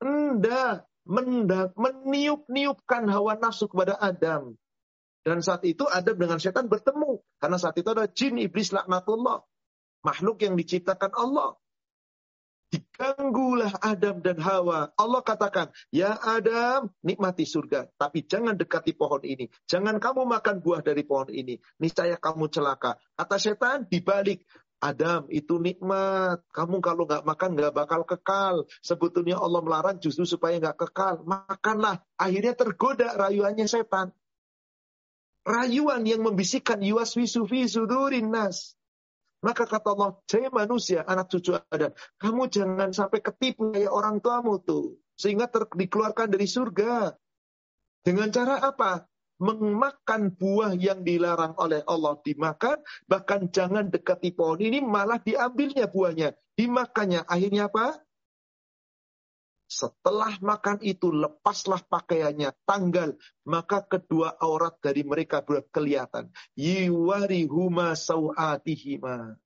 Enggak. 0.00 0.88
Meniup-niupkan 1.76 3.08
hawa 3.08 3.36
nafsu 3.40 3.68
kepada 3.68 3.96
Adam. 3.96 4.56
Dan 5.24 5.44
saat 5.44 5.64
itu 5.68 5.84
Adam 5.84 6.16
dengan 6.16 6.40
setan 6.40 6.68
bertemu. 6.68 7.20
Karena 7.36 7.56
saat 7.60 7.76
itu 7.76 7.88
ada 7.92 8.08
jin 8.08 8.40
iblis 8.40 8.72
laknatullah 8.72 9.44
makhluk 10.06 10.40
yang 10.42 10.54
diciptakan 10.54 11.12
Allah. 11.14 11.58
Diganggulah 12.68 13.80
Adam 13.80 14.20
dan 14.20 14.36
Hawa. 14.44 14.92
Allah 14.92 15.22
katakan, 15.24 15.72
ya 15.88 16.20
Adam, 16.20 16.92
nikmati 17.00 17.48
surga. 17.48 17.88
Tapi 17.96 18.28
jangan 18.28 18.60
dekati 18.60 18.92
pohon 18.92 19.24
ini. 19.24 19.48
Jangan 19.64 19.96
kamu 19.96 20.28
makan 20.28 20.60
buah 20.60 20.84
dari 20.84 21.00
pohon 21.00 21.32
ini. 21.32 21.56
Niscaya 21.80 22.20
kamu 22.20 22.52
celaka. 22.52 23.00
Kata 23.16 23.36
setan, 23.40 23.88
dibalik. 23.88 24.44
Adam, 24.78 25.26
itu 25.32 25.58
nikmat. 25.58 26.38
Kamu 26.54 26.78
kalau 26.78 27.02
nggak 27.02 27.26
makan 27.26 27.50
nggak 27.58 27.74
bakal 27.74 28.06
kekal. 28.06 28.68
Sebetulnya 28.78 29.40
Allah 29.40 29.58
melarang 29.58 29.98
justru 29.98 30.22
supaya 30.22 30.54
nggak 30.62 30.78
kekal. 30.86 31.26
Makanlah. 31.26 32.04
Akhirnya 32.14 32.54
tergoda 32.54 33.10
rayuannya 33.18 33.66
setan. 33.66 34.14
Rayuan 35.42 36.06
yang 36.06 36.22
membisikkan 36.22 36.78
yuaswi 36.78 37.26
sufi 37.26 37.66
sudurin 37.66 38.30
nas. 38.30 38.77
Maka 39.38 39.70
kata 39.70 39.94
Allah, 39.94 40.18
saya 40.26 40.50
manusia, 40.50 41.06
anak 41.06 41.30
cucu 41.30 41.54
Adam. 41.70 41.94
Kamu 42.18 42.50
jangan 42.50 42.90
sampai 42.90 43.22
ketipu 43.22 43.70
kayak 43.70 43.92
orang 43.94 44.18
tuamu 44.18 44.58
tuh. 44.58 44.98
Sehingga 45.14 45.46
ter 45.46 45.66
dikeluarkan 45.70 46.26
dari 46.30 46.46
surga. 46.46 47.14
Dengan 48.02 48.34
cara 48.34 48.58
apa? 48.58 49.06
Memakan 49.38 50.34
buah 50.34 50.74
yang 50.74 51.06
dilarang 51.06 51.54
oleh 51.62 51.86
Allah 51.86 52.18
dimakan. 52.26 52.82
Bahkan 53.06 53.54
jangan 53.54 53.86
dekati 53.86 54.34
pohon 54.34 54.58
ini, 54.58 54.82
malah 54.82 55.22
diambilnya 55.22 55.86
buahnya. 55.86 56.34
Dimakannya. 56.58 57.22
Akhirnya 57.30 57.70
apa? 57.70 57.94
Setelah 59.68 60.40
makan 60.40 60.80
itu, 60.80 61.12
lepaslah 61.12 61.84
pakaiannya, 61.84 62.56
tanggal. 62.64 63.12
Maka 63.44 63.84
kedua 63.84 64.32
aurat 64.40 64.80
dari 64.80 65.04
mereka 65.04 65.44
berkelihatan. 65.44 66.32
Yiwarihuma 66.56 67.92
sawatihima. 67.92 69.36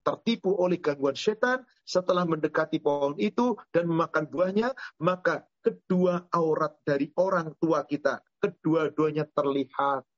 Tertipu 0.00 0.56
oleh 0.56 0.80
gangguan 0.80 1.18
setan 1.18 1.66
setelah 1.84 2.24
mendekati 2.24 2.80
pohon 2.80 3.20
itu 3.20 3.58
dan 3.68 3.90
memakan 3.90 4.24
buahnya, 4.30 4.72
maka 5.02 5.44
kedua 5.60 6.24
aurat 6.32 6.78
dari 6.86 7.12
orang 7.18 7.52
tua 7.60 7.84
kita, 7.84 8.24
kedua-duanya 8.40 9.28
terlihat. 9.28 10.08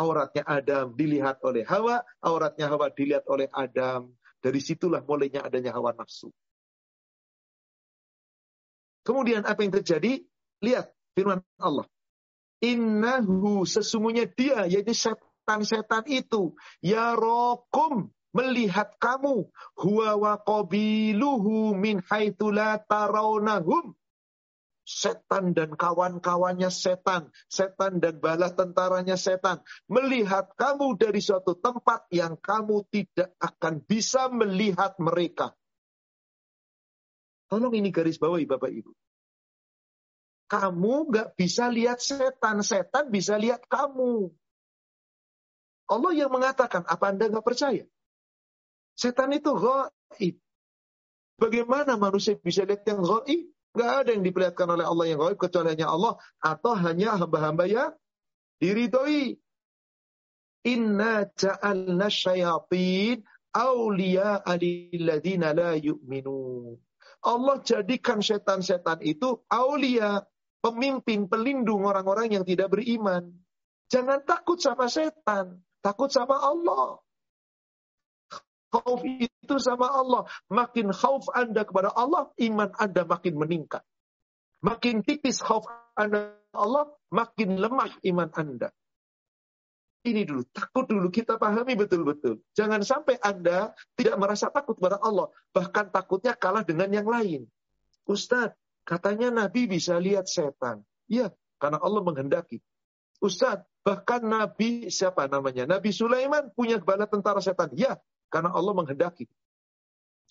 Auratnya 0.00 0.48
Adam 0.48 0.96
dilihat 0.96 1.44
oleh 1.44 1.68
Hawa, 1.68 2.00
auratnya 2.24 2.72
Hawa 2.72 2.88
dilihat 2.88 3.28
oleh 3.28 3.52
Adam. 3.52 4.16
Dari 4.42 4.58
situlah 4.58 5.04
mulainya 5.06 5.46
adanya 5.46 5.70
hawa 5.70 5.94
nafsu. 5.94 6.32
Kemudian 9.02 9.42
apa 9.46 9.60
yang 9.62 9.74
terjadi? 9.74 10.22
Lihat 10.62 10.90
firman 11.18 11.42
Allah. 11.58 11.86
Innahu 12.62 13.66
sesungguhnya 13.66 14.30
dia 14.30 14.70
yaitu 14.70 14.94
setan-setan 14.94 16.06
itu 16.06 16.54
ya 16.78 17.18
rokum 17.18 18.14
melihat 18.30 18.94
kamu 19.02 19.50
huwa 19.74 20.10
wa 20.14 20.34
qabiluhu 20.38 21.74
min 21.74 21.98
setan 24.82 25.54
dan 25.54 25.70
kawan-kawannya 25.78 26.70
setan, 26.70 27.30
setan 27.46 28.02
dan 28.02 28.18
bala 28.18 28.50
tentaranya 28.50 29.14
setan, 29.14 29.62
melihat 29.86 30.50
kamu 30.58 30.98
dari 30.98 31.22
suatu 31.22 31.54
tempat 31.54 32.10
yang 32.10 32.34
kamu 32.34 32.82
tidak 32.90 33.30
akan 33.38 33.78
bisa 33.86 34.26
melihat 34.26 34.98
mereka. 34.98 35.54
Tolong 37.52 37.76
ini 37.76 37.92
garis 37.92 38.16
bawahi 38.16 38.48
Bapak 38.48 38.72
Ibu. 38.72 38.96
Kamu 40.48 41.12
nggak 41.12 41.36
bisa 41.36 41.68
lihat 41.68 42.00
setan, 42.00 42.64
setan 42.64 43.12
bisa 43.12 43.36
lihat 43.36 43.68
kamu. 43.68 44.32
Allah 45.84 46.12
yang 46.16 46.32
mengatakan, 46.32 46.88
apa 46.88 47.12
Anda 47.12 47.28
nggak 47.28 47.44
percaya? 47.44 47.84
Setan 48.96 49.36
itu 49.36 49.52
gaib. 49.52 50.40
Bagaimana 51.36 52.00
manusia 52.00 52.40
bisa 52.40 52.64
lihat 52.64 52.88
yang 52.88 53.04
gaib? 53.04 53.52
Nggak 53.76 53.92
ada 54.00 54.10
yang 54.16 54.24
diperlihatkan 54.24 54.68
oleh 54.72 54.88
Allah 54.88 55.06
yang 55.12 55.20
gaib 55.20 55.36
kecuali 55.36 55.76
hanya 55.76 55.92
Allah 55.92 56.16
atau 56.40 56.72
hanya 56.72 57.20
hamba-hamba 57.20 57.68
yang 57.68 57.92
diridhoi. 58.64 59.36
Inna 60.72 61.28
ja'alna 61.28 62.08
syayatin 62.08 63.20
awliya 63.52 64.40
alilladina 64.40 65.52
la 65.52 65.76
yu'minun. 65.76 66.80
Allah 67.22 67.62
jadikan 67.62 68.18
setan-setan 68.18 68.98
itu 69.06 69.46
aulia, 69.46 70.26
pemimpin, 70.58 71.30
pelindung 71.30 71.86
orang-orang 71.86 72.34
yang 72.34 72.44
tidak 72.46 72.74
beriman. 72.74 73.30
Jangan 73.90 74.26
takut 74.26 74.58
sama 74.58 74.90
setan, 74.90 75.62
takut 75.78 76.10
sama 76.10 76.42
Allah. 76.42 76.98
Khauf 78.72 79.04
itu 79.04 79.56
sama 79.60 79.86
Allah. 79.92 80.26
Makin 80.48 80.90
khauf 80.90 81.28
Anda 81.30 81.62
kepada 81.62 81.92
Allah, 81.92 82.32
iman 82.40 82.72
Anda 82.74 83.04
makin 83.04 83.36
meningkat. 83.36 83.84
Makin 84.64 85.04
tipis 85.06 85.44
khauf 85.44 85.68
Anda 85.94 86.34
Allah, 86.56 86.90
makin 87.12 87.60
lemah 87.60 87.92
iman 88.02 88.32
Anda 88.34 88.72
ini 90.02 90.26
dulu, 90.26 90.42
takut 90.50 90.90
dulu 90.90 91.08
kita 91.14 91.38
pahami 91.38 91.78
betul-betul. 91.78 92.42
Jangan 92.58 92.82
sampai 92.82 93.22
Anda 93.22 93.70
tidak 93.94 94.18
merasa 94.18 94.50
takut 94.50 94.74
kepada 94.74 94.98
Allah, 94.98 95.30
bahkan 95.54 95.94
takutnya 95.94 96.34
kalah 96.34 96.66
dengan 96.66 96.90
yang 96.90 97.06
lain. 97.06 97.46
Ustadz, 98.10 98.58
katanya 98.82 99.30
Nabi 99.30 99.70
bisa 99.70 100.02
lihat 100.02 100.26
setan. 100.26 100.82
Iya, 101.06 101.30
karena 101.62 101.78
Allah 101.78 102.02
menghendaki. 102.02 102.58
Ustadz, 103.22 103.62
bahkan 103.86 104.26
Nabi 104.26 104.90
siapa 104.90 105.30
namanya? 105.30 105.70
Nabi 105.70 105.94
Sulaiman 105.94 106.50
punya 106.50 106.82
bala 106.82 107.06
tentara 107.06 107.38
setan. 107.38 107.70
Ya, 107.78 108.02
karena 108.26 108.50
Allah 108.50 108.74
menghendaki. 108.74 109.30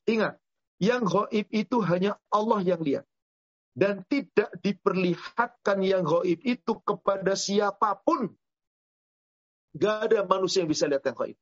Ingat, 0.03 0.35
yang 0.83 1.07
goib 1.07 1.47
itu 1.47 1.77
hanya 1.87 2.19
Allah 2.27 2.59
yang 2.59 2.83
lihat. 2.83 3.07
Dan 3.71 4.03
tidak 4.11 4.51
diperlihatkan 4.59 5.79
yang 5.79 6.03
goib 6.03 6.43
itu 6.43 6.75
kepada 6.83 7.39
siapa 7.39 7.95
pun 8.03 8.35
Gak 9.71 10.11
ada 10.11 10.27
manusia 10.27 10.63
yang 10.63 10.71
bisa 10.71 10.87
lihat 10.87 11.03
yang 11.07 11.15
gaib. 11.15 11.37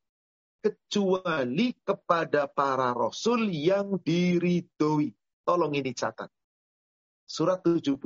Kecuali 0.60 1.72
kepada 1.82 2.46
para 2.46 2.92
rasul 2.92 3.48
yang 3.48 3.98
diridhoi. 3.98 5.10
Tolong 5.42 5.72
ini 5.74 5.90
catat. 5.96 6.30
Surat 7.24 7.62
72, 7.62 7.96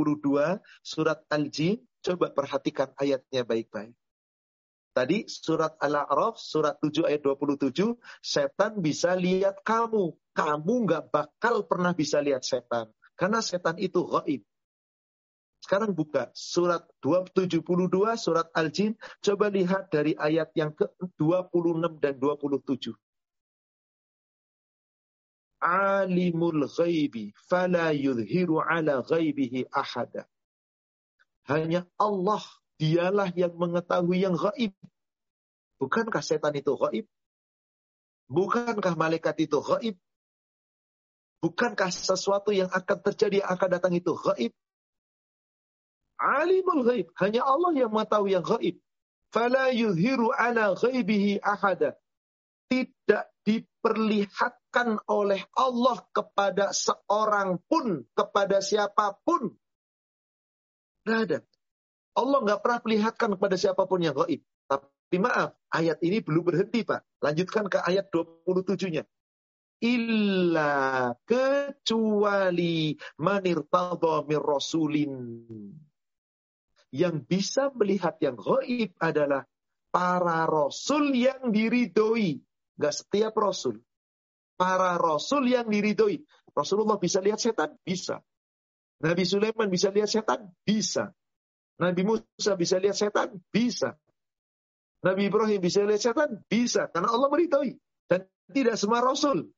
surat 0.85 1.25
Al-Jin, 1.33 1.81
coba 2.05 2.31
perhatikan 2.31 2.93
ayatnya 3.01 3.43
baik-baik. 3.43 3.97
Tadi 4.95 5.27
surat 5.27 5.75
Al-A'raf, 5.83 6.39
surat 6.39 6.79
7 6.79 7.11
ayat 7.11 7.27
27, 7.27 7.99
setan 8.23 8.79
bisa 8.79 9.19
lihat 9.19 9.59
kamu. 9.67 10.15
Kamu 10.31 10.75
nggak 10.87 11.11
bakal 11.11 11.67
pernah 11.67 11.91
bisa 11.91 12.23
lihat 12.23 12.47
setan. 12.47 12.95
Karena 13.19 13.43
setan 13.43 13.75
itu 13.83 14.07
gaib. 14.07 14.47
Sekarang 15.65 15.97
buka 15.97 16.29
surat 16.37 16.85
272 17.01 17.65
surat 18.21 18.53
Al-Jin. 18.53 19.01
Coba 19.25 19.49
lihat 19.49 19.89
dari 19.89 20.13
ayat 20.13 20.53
yang 20.53 20.77
ke-26 20.77 22.05
dan 22.05 22.21
27. 22.21 22.93
Alimul 25.65 26.69
ghaibi 26.69 27.33
fala 27.49 27.97
yudhiru 27.97 28.61
ala 28.61 29.01
ghaibihi 29.01 29.73
ahada. 29.73 30.29
Hanya 31.49 31.89
Allah 31.97 32.45
dialah 32.77 33.33
yang 33.33 33.57
mengetahui 33.57 34.21
yang 34.21 34.37
gaib. 34.37 34.77
Bukankah 35.81 36.21
setan 36.21 36.61
itu 36.61 36.77
gaib? 36.77 37.09
Bukankah 38.29 39.01
malaikat 39.01 39.49
itu 39.49 39.65
gaib? 39.65 39.97
Bukankah 41.41 41.89
sesuatu 41.89 42.53
yang 42.53 42.69
akan 42.69 42.99
terjadi 43.01 43.41
akan 43.49 43.69
datang 43.81 43.97
itu 43.97 44.13
gaib? 44.13 44.53
Alimul 46.25 46.89
ghaib. 46.89 47.13
Hanya 47.21 47.45
Allah 47.45 47.77
yang 47.77 47.93
mengetahui 47.93 48.33
yang 48.33 48.47
ghaib. 48.47 48.81
Fala 49.29 49.69
yuzhiru 49.69 50.33
ala 50.33 50.73
ghaibihi 50.73 51.45
ahada. 51.45 52.01
Tidak 52.73 53.25
diperlihatkan 53.45 55.05
oleh 55.05 55.45
Allah 55.53 56.01
kepada 56.17 56.73
seorang 56.73 57.61
pun, 57.69 58.09
kepada 58.17 58.65
siapa 58.65 59.21
pun. 59.21 59.53
Tidak 61.05 61.19
ada. 61.29 61.39
Allah 62.17 62.39
nggak 62.41 62.61
pernah 62.65 62.81
perlihatkan 62.81 63.37
kepada 63.37 63.57
siapa 63.61 63.85
pun 63.85 64.01
yang 64.01 64.17
gaib. 64.17 64.41
Tapi 64.71 65.17
maaf, 65.21 65.53
ayat 65.69 66.01
ini 66.01 66.25
belum 66.25 66.47
berhenti 66.47 66.87
Pak. 66.87 67.21
Lanjutkan 67.21 67.69
ke 67.69 67.85
ayat 67.85 68.09
27-nya. 68.09 69.05
Illa 69.85 71.13
kecuali 71.29 72.97
manir 73.21 73.69
mir 74.25 74.41
rasulin 74.41 75.13
yang 76.95 77.27
bisa 77.27 77.75
melihat 77.75 78.15
yang 78.23 78.39
gaib 78.39 78.95
adalah 79.03 79.43
para 79.91 80.47
rasul 80.47 81.11
yang 81.11 81.51
diridhoi. 81.51 82.39
Gak 82.79 82.95
setiap 82.95 83.35
rasul. 83.35 83.83
Para 84.55 84.95
rasul 84.95 85.51
yang 85.51 85.67
diridhoi. 85.67 86.23
Rasulullah 86.55 87.03
bisa 87.03 87.19
lihat 87.19 87.43
setan? 87.43 87.75
Bisa. 87.83 88.23
Nabi 89.03 89.27
Sulaiman 89.27 89.67
bisa 89.67 89.91
lihat 89.91 90.07
setan? 90.07 90.55
Bisa. 90.63 91.11
Nabi 91.83 92.07
Musa 92.07 92.55
bisa 92.55 92.79
lihat 92.79 92.95
setan? 92.95 93.43
Bisa. 93.51 93.99
Nabi 95.03 95.27
Ibrahim 95.27 95.59
bisa 95.59 95.83
lihat 95.83 95.99
setan? 95.99 96.47
Bisa. 96.47 96.87
Karena 96.95 97.11
Allah 97.11 97.27
meridhoi. 97.27 97.75
Dan 98.07 98.31
tidak 98.55 98.79
semua 98.79 99.03
rasul. 99.03 99.51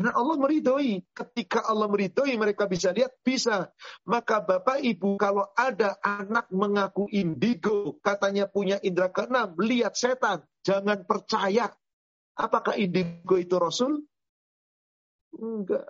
Karena 0.00 0.16
Allah 0.16 0.36
meridhoi. 0.40 1.04
Ketika 1.12 1.68
Allah 1.68 1.84
meridhoi 1.84 2.32
mereka 2.40 2.64
bisa 2.64 2.88
lihat, 2.88 3.20
bisa. 3.20 3.68
Maka 4.08 4.40
Bapak 4.40 4.80
Ibu 4.80 5.20
kalau 5.20 5.44
ada 5.52 6.00
anak 6.00 6.48
mengaku 6.48 7.04
indigo, 7.12 8.00
katanya 8.00 8.48
punya 8.48 8.80
indera 8.80 9.12
keenam, 9.12 9.52
lihat 9.60 9.92
setan. 9.92 10.40
Jangan 10.64 11.04
percaya. 11.04 11.68
Apakah 12.32 12.80
indigo 12.80 13.36
itu 13.36 13.60
Rasul? 13.60 14.00
Enggak. 15.36 15.84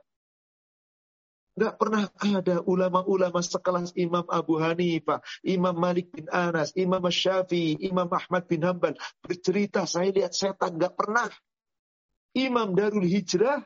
Enggak 1.54 1.74
pernah 1.78 2.10
ada 2.10 2.56
ulama-ulama 2.66 3.38
sekelas 3.46 3.94
Imam 3.94 4.26
Abu 4.26 4.58
Hanifah, 4.58 5.22
Imam 5.46 5.78
Malik 5.78 6.10
bin 6.10 6.26
Anas, 6.34 6.74
Imam 6.74 7.06
Syafi'i, 7.06 7.78
Imam 7.86 8.10
Ahmad 8.10 8.50
bin 8.50 8.66
Hambal 8.66 8.98
bercerita 9.22 9.86
saya 9.86 10.10
lihat 10.10 10.34
setan. 10.34 10.82
Enggak 10.82 10.98
pernah. 10.98 11.30
Imam 12.34 12.74
Darul 12.74 13.06
Hijrah 13.06 13.62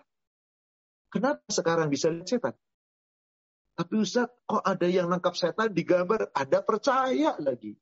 Kenapa 1.14 1.46
sekarang 1.46 1.94
bisa 1.94 2.10
lihat 2.10 2.26
setan? 2.26 2.54
Tapi 3.78 3.94
Ustaz, 4.02 4.34
kok 4.50 4.66
ada 4.66 4.86
yang 4.90 5.06
nangkap 5.06 5.38
setan 5.38 5.70
di 5.70 5.86
gambar? 5.86 6.34
Ada 6.34 6.58
percaya 6.66 7.38
lagi. 7.38 7.78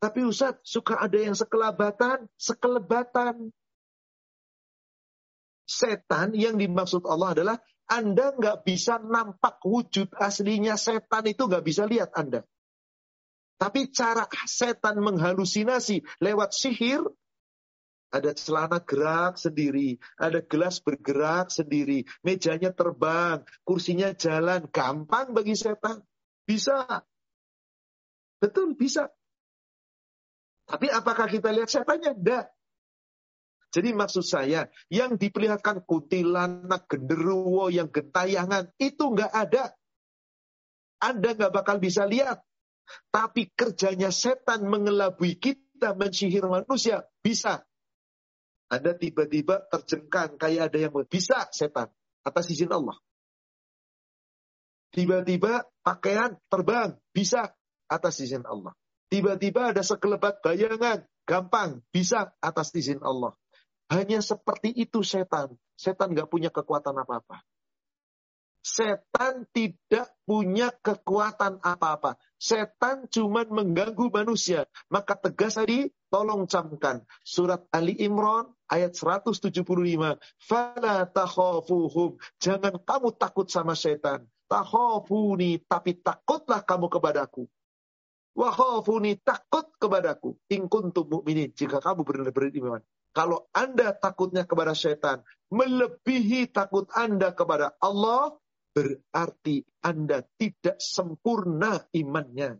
Tapi 0.00 0.20
Ustaz, 0.24 0.56
suka 0.64 0.96
ada 0.96 1.20
yang 1.20 1.36
sekelabatan? 1.36 2.32
Sekelebatan. 2.40 3.52
Setan 5.68 6.32
yang 6.32 6.56
dimaksud 6.56 7.04
Allah 7.04 7.36
adalah 7.36 7.56
Anda 7.92 8.32
nggak 8.40 8.64
bisa 8.64 8.96
nampak 8.96 9.60
wujud 9.60 10.16
aslinya 10.16 10.80
setan 10.80 11.28
itu 11.28 11.44
nggak 11.44 11.64
bisa 11.64 11.84
lihat 11.84 12.16
Anda. 12.16 12.40
Tapi 13.60 13.92
cara 13.92 14.24
setan 14.48 14.98
menghalusinasi 15.04 16.24
lewat 16.24 16.56
sihir, 16.56 17.04
ada 18.12 18.36
celana 18.36 18.78
gerak 18.84 19.40
sendiri, 19.40 19.96
ada 20.20 20.44
gelas 20.44 20.84
bergerak 20.84 21.48
sendiri, 21.48 22.04
mejanya 22.20 22.68
terbang, 22.70 23.40
kursinya 23.64 24.12
jalan, 24.12 24.68
gampang 24.68 25.32
bagi 25.32 25.56
setan. 25.56 26.04
Bisa. 26.44 26.84
Betul, 28.36 28.76
bisa. 28.76 29.08
Tapi 30.68 30.92
apakah 30.92 31.26
kita 31.26 31.48
lihat 31.50 31.72
setannya? 31.72 32.12
Tidak. 32.12 32.46
Jadi 33.72 33.88
maksud 33.96 34.20
saya, 34.20 34.68
yang 34.92 35.16
diperlihatkan 35.16 35.88
kuntilanak, 35.88 36.84
genderuwo, 36.92 37.72
yang 37.72 37.88
gentayangan, 37.88 38.68
itu 38.76 39.00
nggak 39.00 39.32
ada. 39.32 39.72
Anda 41.00 41.32
nggak 41.32 41.52
bakal 41.56 41.80
bisa 41.80 42.04
lihat. 42.04 42.44
Tapi 43.08 43.48
kerjanya 43.56 44.12
setan 44.12 44.68
mengelabui 44.68 45.40
kita, 45.40 45.96
mensihir 45.96 46.44
manusia, 46.44 47.08
bisa. 47.24 47.64
Anda 48.72 48.96
tiba-tiba 48.96 49.68
terjengkang, 49.68 50.40
kayak 50.40 50.72
ada 50.72 50.78
yang 50.88 50.96
bisa 51.04 51.44
setan. 51.52 51.92
Atas 52.24 52.48
izin 52.48 52.72
Allah. 52.72 52.96
Tiba-tiba 54.96 55.68
pakaian 55.84 56.40
terbang, 56.48 56.96
bisa 57.12 57.52
atas 57.84 58.24
izin 58.24 58.48
Allah. 58.48 58.72
Tiba-tiba 59.12 59.76
ada 59.76 59.84
sekelebat 59.84 60.40
bayangan, 60.40 61.04
gampang, 61.28 61.84
bisa 61.92 62.32
atas 62.40 62.72
izin 62.72 63.04
Allah. 63.04 63.36
Hanya 63.92 64.24
seperti 64.24 64.72
itu 64.72 65.04
setan. 65.04 65.52
Setan 65.76 66.16
nggak 66.16 66.32
punya 66.32 66.48
kekuatan 66.48 66.96
apa-apa. 66.96 67.44
Setan 68.64 69.44
tidak 69.52 70.16
punya 70.24 70.72
kekuatan 70.72 71.60
apa-apa. 71.60 72.16
Setan 72.40 73.04
cuma 73.12 73.44
mengganggu 73.44 74.08
manusia. 74.08 74.64
Maka 74.88 75.18
tegas 75.18 75.60
tadi, 75.60 75.92
tolong 76.12 76.44
camkan. 76.44 77.00
Surat 77.24 77.64
Ali 77.72 77.96
Imran 77.96 78.52
ayat 78.68 78.92
175. 78.92 79.48
Fala 80.36 81.08
takhafuhum. 81.08 82.20
Jangan 82.36 82.76
kamu 82.84 83.08
takut 83.16 83.48
sama 83.48 83.72
setan. 83.72 84.28
Takhafuni, 84.52 85.64
tapi 85.64 85.96
takutlah 85.96 86.60
kamu 86.60 86.92
kepadaku. 86.92 87.48
Wahafuni 88.36 89.16
takut 89.24 89.72
kepadaku. 89.80 90.36
In 90.52 90.68
kuntum 90.68 91.08
mu'minin. 91.08 91.56
Jika 91.56 91.80
kamu 91.80 92.04
benar-benar 92.04 92.52
iman. 92.60 92.82
Kalau 93.12 93.48
Anda 93.52 93.92
takutnya 93.92 94.48
kepada 94.48 94.72
setan, 94.72 95.20
melebihi 95.52 96.48
takut 96.48 96.88
Anda 96.96 97.36
kepada 97.36 97.76
Allah, 97.76 98.36
berarti 98.72 99.64
Anda 99.84 100.24
tidak 100.40 100.80
sempurna 100.80 101.84
imannya. 101.92 102.56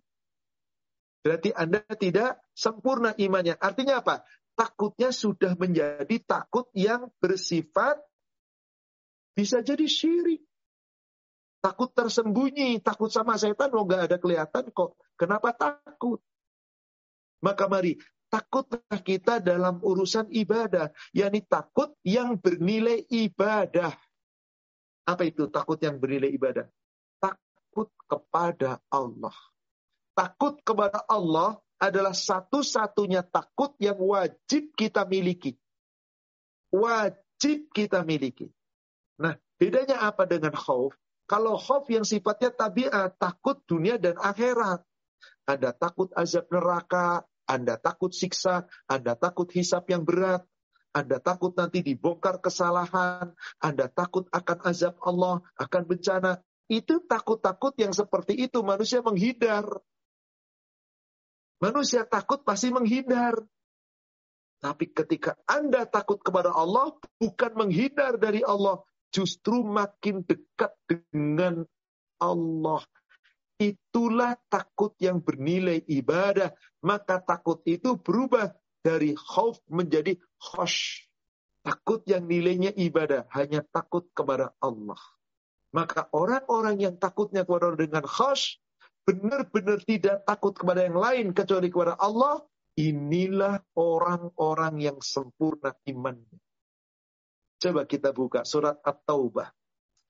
Berarti 1.22 1.54
Anda 1.54 1.86
tidak 1.94 2.42
sempurna 2.50 3.14
imannya. 3.14 3.54
Artinya 3.54 4.02
apa? 4.02 4.26
Takutnya 4.58 5.14
sudah 5.14 5.54
menjadi 5.54 6.18
takut 6.26 6.68
yang 6.74 7.08
bersifat 7.22 7.96
bisa 9.32 9.64
jadi 9.64 9.86
syirik. 9.88 10.44
Takut 11.62 11.94
tersembunyi, 11.94 12.82
takut 12.82 13.06
sama 13.06 13.38
setan, 13.38 13.70
oh 13.78 13.86
nggak 13.86 14.10
ada 14.10 14.16
kelihatan 14.18 14.74
kok. 14.74 14.98
Kenapa 15.14 15.54
takut? 15.54 16.18
Maka 17.38 17.70
mari, 17.70 18.02
takutlah 18.26 18.98
kita 18.98 19.38
dalam 19.38 19.78
urusan 19.78 20.26
ibadah. 20.34 20.90
yakni 21.14 21.46
takut 21.46 21.94
yang 22.02 22.34
bernilai 22.34 23.06
ibadah. 23.06 23.94
Apa 25.06 25.22
itu 25.22 25.46
takut 25.54 25.78
yang 25.78 26.02
bernilai 26.02 26.34
ibadah? 26.34 26.66
Takut 27.22 27.94
kepada 28.10 28.82
Allah. 28.90 29.34
Takut 30.12 30.60
kepada 30.60 31.04
Allah 31.08 31.56
adalah 31.80 32.12
satu-satunya 32.12 33.24
takut 33.26 33.74
yang 33.80 33.96
wajib 33.98 34.76
kita 34.76 35.02
miliki. 35.08 35.56
Wajib 36.70 37.72
kita 37.72 38.04
miliki. 38.04 38.52
Nah, 39.18 39.34
bedanya 39.56 40.04
apa 40.04 40.28
dengan 40.28 40.54
khauf? 40.54 40.94
Kalau 41.26 41.56
khauf 41.56 41.88
yang 41.88 42.04
sifatnya 42.04 42.52
tabiat, 42.52 43.16
takut 43.16 43.60
dunia 43.64 43.96
dan 43.96 44.20
akhirat. 44.20 44.84
Anda 45.48 45.72
takut 45.72 46.12
azab 46.12 46.46
neraka, 46.52 47.24
Anda 47.48 47.80
takut 47.80 48.12
siksa, 48.12 48.68
Anda 48.86 49.16
takut 49.16 49.48
hisap 49.50 49.90
yang 49.90 50.06
berat, 50.06 50.44
anda 50.92 51.16
takut 51.24 51.56
nanti 51.56 51.80
dibongkar 51.80 52.44
kesalahan, 52.44 53.32
Anda 53.64 53.88
takut 53.88 54.28
akan 54.28 54.58
azab 54.68 55.00
Allah, 55.00 55.40
akan 55.56 55.82
bencana. 55.88 56.44
Itu 56.68 57.00
takut-takut 57.08 57.72
yang 57.80 57.96
seperti 57.96 58.36
itu 58.36 58.60
manusia 58.60 59.00
menghindar. 59.00 59.64
Manusia 61.62 62.02
takut 62.02 62.42
pasti 62.42 62.74
menghindar. 62.74 63.38
Tapi 64.58 64.90
ketika 64.90 65.38
Anda 65.46 65.86
takut 65.86 66.18
kepada 66.18 66.50
Allah, 66.50 66.98
bukan 67.22 67.54
menghindar 67.54 68.18
dari 68.18 68.42
Allah, 68.42 68.82
justru 69.14 69.62
makin 69.62 70.26
dekat 70.26 70.74
dengan 70.90 71.62
Allah. 72.18 72.82
Itulah 73.62 74.34
takut 74.50 74.98
yang 74.98 75.22
bernilai 75.22 75.86
ibadah. 75.86 76.50
Maka 76.82 77.22
takut 77.22 77.62
itu 77.62 77.94
berubah 77.94 78.50
dari 78.82 79.14
khauf 79.14 79.62
menjadi 79.70 80.18
khosh. 80.42 81.06
Takut 81.62 82.02
yang 82.10 82.26
nilainya 82.26 82.74
ibadah, 82.74 83.30
hanya 83.38 83.62
takut 83.70 84.10
kepada 84.10 84.50
Allah. 84.58 84.98
Maka 85.70 86.10
orang-orang 86.10 86.82
yang 86.82 86.94
takutnya 86.98 87.46
kepada 87.46 87.78
dengan 87.78 88.02
khosh, 88.02 88.58
benar-benar 89.02 89.82
tidak 89.82 90.22
takut 90.26 90.54
kepada 90.54 90.86
yang 90.86 90.98
lain 90.98 91.34
kecuali 91.34 91.70
kepada 91.70 91.98
Allah, 91.98 92.42
inilah 92.78 93.60
orang-orang 93.76 94.80
yang 94.80 94.98
sempurna 95.02 95.74
imannya. 95.84 96.40
Coba 97.62 97.86
kita 97.86 98.10
buka 98.10 98.42
surat 98.42 98.82
At-Taubah. 98.82 99.54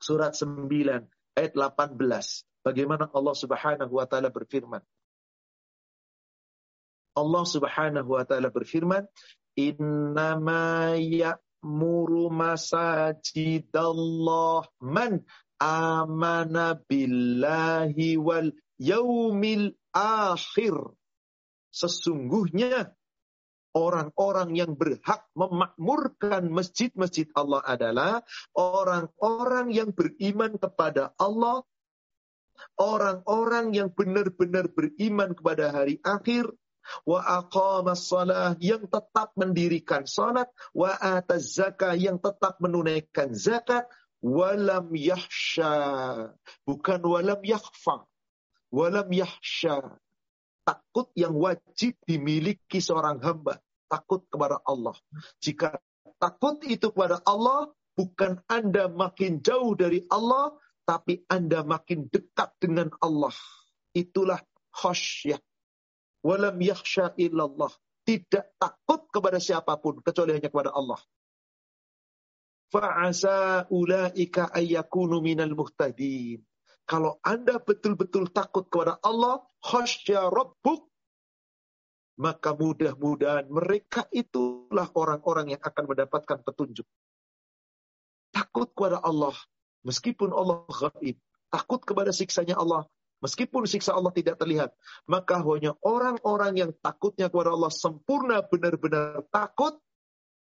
Surat 0.00 0.32
9 0.32 1.04
ayat 1.36 1.52
18. 1.52 2.00
Bagaimana 2.62 3.10
Allah 3.12 3.34
Subhanahu 3.36 3.92
wa 3.92 4.06
taala 4.08 4.32
berfirman. 4.32 4.80
Allah 7.12 7.44
Subhanahu 7.44 8.08
wa 8.08 8.24
taala 8.24 8.48
berfirman, 8.48 9.04
"Innama 9.58 10.96
ya'muru 10.96 12.32
masajidallah 12.32 14.64
man 14.80 15.20
amana 15.60 16.80
billahi 16.88 18.16
wal 18.16 18.48
yaumil 18.82 19.78
akhir." 19.94 20.74
Sesungguhnya 21.70 22.92
orang-orang 23.72 24.52
yang 24.52 24.76
berhak 24.76 25.24
memakmurkan 25.32 26.52
masjid-masjid 26.52 27.24
Allah 27.32 27.64
adalah 27.64 28.20
orang-orang 28.52 29.72
yang 29.72 29.96
beriman 29.96 30.60
kepada 30.60 31.16
Allah, 31.16 31.64
orang-orang 32.76 33.72
yang 33.72 33.88
benar-benar 33.88 34.68
beriman 34.68 35.32
kepada 35.32 35.72
hari 35.72 35.96
akhir, 36.04 36.52
wa 37.08 37.24
aqamas 37.24 38.12
salah 38.12 38.52
yang 38.60 38.84
tetap 38.90 39.32
mendirikan 39.40 40.04
salat. 40.04 40.52
Wa 40.76 40.92
ataz 40.92 41.56
zakah 41.56 41.96
yang 41.96 42.20
tetap 42.20 42.60
menunaikan 42.60 43.32
zakat. 43.32 43.88
Walam 44.22 44.94
yahsya 44.94 46.30
bukan 46.62 47.00
walam 47.02 47.42
yakhfa 47.42 48.06
walam 48.72 49.06
yahsya 49.12 49.84
takut 50.64 51.12
yang 51.14 51.36
wajib 51.36 51.94
dimiliki 52.08 52.80
seorang 52.80 53.20
hamba 53.20 53.60
takut 53.86 54.24
kepada 54.32 54.58
Allah 54.64 54.96
jika 55.38 55.76
takut 56.16 56.58
itu 56.64 56.88
kepada 56.88 57.20
Allah 57.28 57.68
bukan 57.92 58.40
Anda 58.48 58.88
makin 58.88 59.44
jauh 59.44 59.76
dari 59.76 60.02
Allah 60.08 60.56
tapi 60.88 61.22
Anda 61.28 61.60
makin 61.62 62.08
dekat 62.08 62.56
dengan 62.58 62.88
Allah 63.04 63.36
itulah 63.92 64.40
khasyah 64.72 65.38
walam 66.22 66.56
yakhsha 66.62 67.12
illallah. 67.18 67.70
Tidak 68.02 68.58
takut 68.58 69.06
kepada 69.10 69.38
siapa 69.38 69.78
pun 69.78 70.02
kecuali 70.02 70.34
hanya 70.34 70.50
kepada 70.50 70.74
Allah. 70.74 70.98
Fa'asa 72.72 73.68
ulaika 73.70 74.50
ayyakunu 74.50 75.22
minal 75.22 75.54
muhtadin. 75.54 76.42
Kalau 76.92 77.16
Anda 77.24 77.56
betul-betul 77.56 78.28
takut 78.36 78.68
kepada 78.68 79.00
Allah, 79.00 79.40
khasya 79.64 80.28
rabbuk, 80.28 80.92
maka 82.20 82.52
mudah-mudahan 82.52 83.48
mereka 83.48 84.04
itulah 84.12 84.92
orang-orang 84.92 85.56
yang 85.56 85.62
akan 85.64 85.88
mendapatkan 85.88 86.44
petunjuk. 86.44 86.84
Takut 88.28 88.68
kepada 88.76 89.00
Allah, 89.00 89.32
meskipun 89.88 90.36
Allah 90.36 90.68
gaib. 90.68 91.16
Takut 91.48 91.80
kepada 91.80 92.12
siksanya 92.12 92.60
Allah, 92.60 92.84
Meskipun 93.22 93.70
siksa 93.70 93.94
Allah 93.94 94.10
tidak 94.10 94.34
terlihat, 94.42 94.74
maka 95.06 95.38
hanya 95.46 95.78
orang-orang 95.86 96.58
yang 96.58 96.70
takutnya 96.82 97.30
kepada 97.30 97.54
Allah 97.54 97.70
sempurna 97.70 98.42
benar-benar 98.42 99.22
takut, 99.30 99.78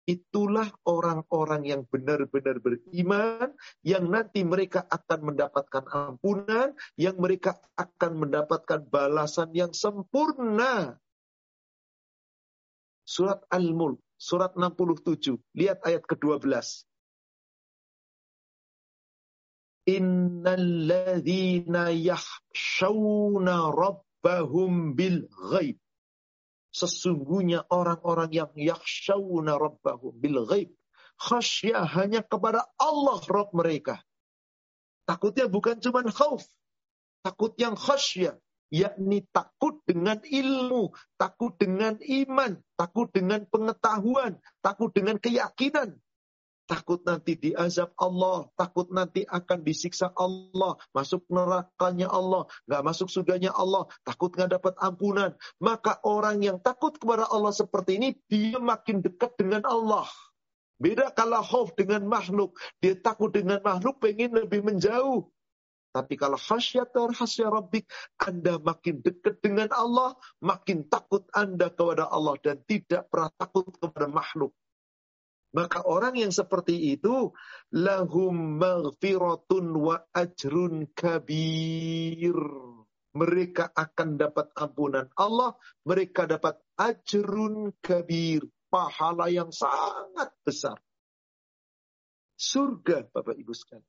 Itulah 0.04 0.68
orang-orang 0.84 1.64
yang 1.64 1.82
benar-benar 1.88 2.60
beriman, 2.60 3.56
yang 3.88 4.12
nanti 4.12 4.43
mereka 4.43 4.84
akan 4.84 5.32
mendapatkan 5.32 5.88
ampunan, 5.88 6.76
yang 6.99 7.16
mereka 7.16 7.56
akan 7.80 8.28
mendapatkan 8.28 8.84
balasan 8.91 9.56
yang 9.56 9.72
sempurna. 9.72 10.99
Surat 13.08 13.47
Al-Mulk, 13.47 14.04
surat 14.20 14.60
67. 14.60 15.39
Lihat 15.56 15.80
ayat 15.88 16.04
ke-12. 16.04 16.51
Innalladzina 19.88 21.91
yahshawna 21.91 23.72
rabbahum 23.72 24.95
bil 24.95 25.28
ghaib. 25.51 25.82
Sesungguhnya 26.74 27.69
orang-orang 27.69 28.34
yang 28.34 28.51
yakhshawna 28.57 29.61
rabbahum 29.61 30.17
bil 30.17 30.41
ghaib. 30.49 30.74
Khasyah 31.21 31.86
hanya 31.93 32.26
kepada 32.26 32.65
Allah 32.82 33.21
Rabb 33.30 33.53
mereka. 33.53 34.01
Takutnya 35.05 35.45
bukan 35.45 35.78
cuma 35.78 36.01
khauf. 36.09 36.41
Takut 37.21 37.53
yang 37.61 37.78
khasyah. 37.78 38.36
Yakni 38.74 39.21
takut 39.30 39.86
dengan 39.86 40.17
ilmu, 40.26 40.97
takut 41.13 41.53
dengan 41.61 41.93
iman, 42.01 42.57
takut 42.74 43.05
dengan 43.13 43.45
pengetahuan, 43.45 44.41
takut 44.65 44.89
dengan 44.89 45.21
keyakinan 45.21 46.01
takut 46.66 46.99
nanti 47.03 47.36
diazab 47.36 47.91
Allah, 47.99 48.47
takut 48.55 48.88
nanti 48.89 49.28
akan 49.28 49.59
disiksa 49.61 50.11
Allah, 50.16 50.80
masuk 50.95 51.24
nerakanya 51.28 52.07
Allah, 52.09 52.47
nggak 52.68 52.84
masuk 52.84 53.07
surganya 53.11 53.51
Allah, 53.53 53.88
takut 54.07 54.32
nggak 54.34 54.59
dapat 54.59 54.74
ampunan. 54.80 55.32
Maka 55.59 55.99
orang 56.07 56.39
yang 56.41 56.57
takut 56.64 56.95
kepada 56.95 57.28
Allah 57.30 57.51
seperti 57.51 57.99
ini, 57.99 58.09
dia 58.32 58.57
makin 58.59 59.03
dekat 59.03 59.36
dengan 59.36 59.64
Allah. 59.68 60.07
Beda 60.82 61.14
kalau 61.16 61.39
khauf 61.45 61.70
dengan 61.80 62.03
makhluk. 62.09 62.59
Dia 62.84 62.97
takut 62.99 63.32
dengan 63.32 63.61
makhluk, 63.64 64.03
pengen 64.03 64.36
lebih 64.36 64.66
menjauh. 64.66 65.32
Tapi 65.93 66.18
kalau 66.18 66.41
khasyat 66.41 66.89
dan 66.89 67.14
khasyat 67.14 67.53
rabbik, 67.53 67.86
Anda 68.18 68.57
makin 68.57 69.05
dekat 69.05 69.45
dengan 69.45 69.70
Allah, 69.70 70.18
makin 70.41 70.89
takut 70.89 71.30
Anda 71.38 71.70
kepada 71.70 72.09
Allah 72.09 72.34
dan 72.41 72.66
tidak 72.66 73.14
pernah 73.14 73.30
takut 73.38 73.70
kepada 73.78 74.09
makhluk. 74.09 74.57
Maka 75.54 75.86
orang 75.86 76.18
yang 76.18 76.34
seperti 76.34 76.97
itu 76.97 77.30
lahum 77.70 78.58
maghfiratun 78.58 79.66
wa 79.78 80.01
ajrun 80.10 80.89
kabir. 80.97 82.38
Mereka 83.14 83.70
akan 83.78 84.18
dapat 84.18 84.49
ampunan 84.58 85.06
Allah, 85.14 85.54
mereka 85.86 86.26
dapat 86.26 86.58
ajrun 86.74 87.70
kabir, 87.78 88.41
pahala 88.74 89.30
yang 89.30 89.54
sangat 89.54 90.34
besar. 90.41 90.82
Surga, 92.34 93.06
Bapak 93.14 93.38
Ibu 93.38 93.54
sekalian. 93.54 93.86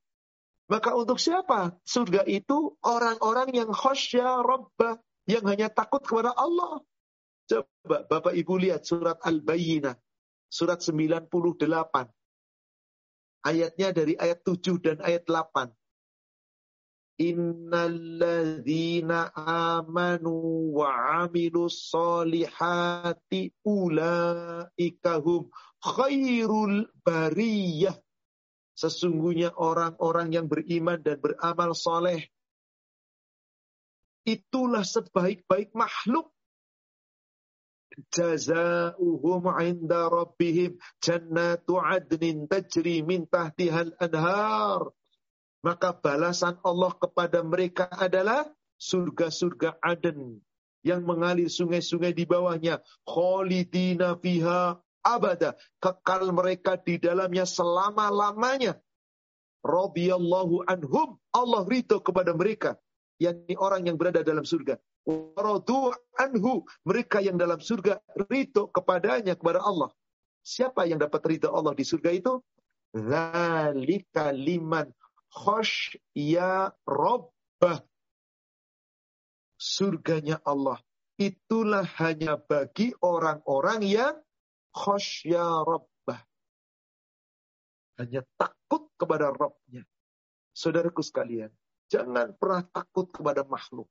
Maka 0.69 0.93
untuk 0.93 1.17
siapa? 1.17 1.81
Surga 1.89 2.29
itu 2.29 2.77
orang-orang 2.85 3.57
yang 3.57 3.73
khosya 3.73 4.45
rabbah, 4.45 5.01
yang 5.25 5.49
hanya 5.49 5.73
takut 5.73 6.05
kepada 6.05 6.37
Allah. 6.37 6.85
Coba 7.49 8.05
Bapak 8.05 8.37
Ibu 8.37 8.61
lihat 8.61 8.85
surat 8.85 9.17
Al-Bayyinah 9.25 9.97
surat 10.51 10.83
98. 10.83 11.31
Ayatnya 13.45 13.93
dari 13.93 14.17
ayat 14.17 14.41
7 14.41 14.81
dan 14.81 15.05
ayat 15.05 15.29
8. 15.29 15.69
Innalladzina 17.15 19.31
amanu 19.39 20.75
wa 20.75 21.23
amilus 21.23 21.87
solihati 21.87 23.55
ulaikahum 23.63 25.47
khairul 25.79 26.91
bariyah. 27.07 27.95
Sesungguhnya 28.75 29.55
orang-orang 29.55 30.35
yang 30.35 30.51
beriman 30.51 30.99
dan 30.99 31.23
beramal 31.23 31.79
soleh. 31.79 32.27
Itulah 34.27 34.83
sebaik-baik 34.83 35.71
makhluk 35.79 36.34
jazaohum 38.13 39.45
'inda 39.61 40.11
rabbihim 40.11 40.79
jannatu 41.01 41.79
'adnin 41.79 42.47
tajri 42.51 43.03
min 43.03 43.27
tahtihal 43.27 43.95
anhar. 43.99 44.93
Maka 45.65 45.97
balasan 45.97 46.61
Allah 46.61 46.93
kepada 47.01 47.41
mereka 47.41 47.89
adalah 47.89 48.45
surga-surga 48.77 49.81
Aden 49.81 50.45
yang 50.85 51.01
mengalir 51.09 51.49
sungai-sungai 51.49 52.13
di 52.13 52.29
bawahnya. 52.29 52.85
Khalidina 53.09 54.21
fiha 54.21 54.77
abada. 55.01 55.57
Kekal 55.81 56.37
mereka 56.37 56.77
di 56.77 57.01
dalamnya 57.01 57.49
selama-lamanya. 57.49 58.77
Radiyallahu 59.65 60.69
anhum. 60.69 61.17
Allah 61.33 61.65
ridho 61.65 61.97
kepada 62.05 62.37
mereka. 62.37 62.77
yakni 63.23 63.55
orang 63.55 63.87
yang 63.87 63.97
berada 63.97 64.27
dalam 64.27 64.43
surga 64.43 64.79
waradu 65.05 65.93
anhu 66.17 66.65
mereka 66.85 67.21
yang 67.21 67.37
dalam 67.37 67.61
surga 67.61 68.01
ridho 68.29 68.69
kepadanya 68.73 69.37
kepada 69.37 69.61
Allah. 69.61 69.93
Siapa 70.45 70.85
yang 70.85 71.01
dapat 71.01 71.25
ridho 71.25 71.53
Allah 71.53 71.73
di 71.73 71.85
surga 71.85 72.11
itu? 72.13 72.41
Zalika 72.95 74.33
liman 74.33 74.93
ya 76.15 76.71
rabbah. 76.87 77.81
Surganya 79.59 80.39
Allah. 80.45 80.79
Itulah 81.15 81.87
hanya 82.03 82.39
bagi 82.39 82.91
orang-orang 82.99 83.87
yang 83.87 84.15
ya 85.23 85.63
rabbah. 85.63 86.21
Hanya 88.03 88.27
takut 88.35 88.91
kepada 88.99 89.31
Rabbnya. 89.31 89.87
Saudaraku 90.51 91.03
sekalian, 91.03 91.51
jangan 91.87 92.35
pernah 92.35 92.67
takut 92.75 93.07
kepada 93.15 93.47
makhluk. 93.47 93.87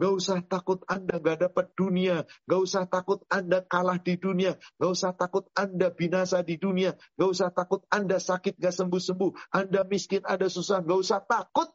Gak 0.00 0.12
usah 0.16 0.40
takut 0.40 0.80
Anda 0.88 1.20
gak 1.20 1.44
dapat 1.44 1.76
dunia. 1.76 2.24
Gak 2.48 2.60
usah 2.64 2.88
takut 2.88 3.20
Anda 3.28 3.60
kalah 3.60 4.00
di 4.00 4.16
dunia. 4.16 4.56
Gak 4.80 4.90
usah 4.96 5.12
takut 5.12 5.44
Anda 5.52 5.92
binasa 5.92 6.40
di 6.40 6.56
dunia. 6.56 6.96
Gak 7.20 7.28
usah 7.28 7.52
takut 7.52 7.84
Anda 7.92 8.16
sakit 8.16 8.56
gak 8.56 8.72
sembuh-sembuh. 8.72 9.52
Anda 9.52 9.84
miskin, 9.84 10.24
Anda 10.24 10.48
susah. 10.48 10.80
Gak 10.80 10.98
usah 11.04 11.20
takut. 11.28 11.68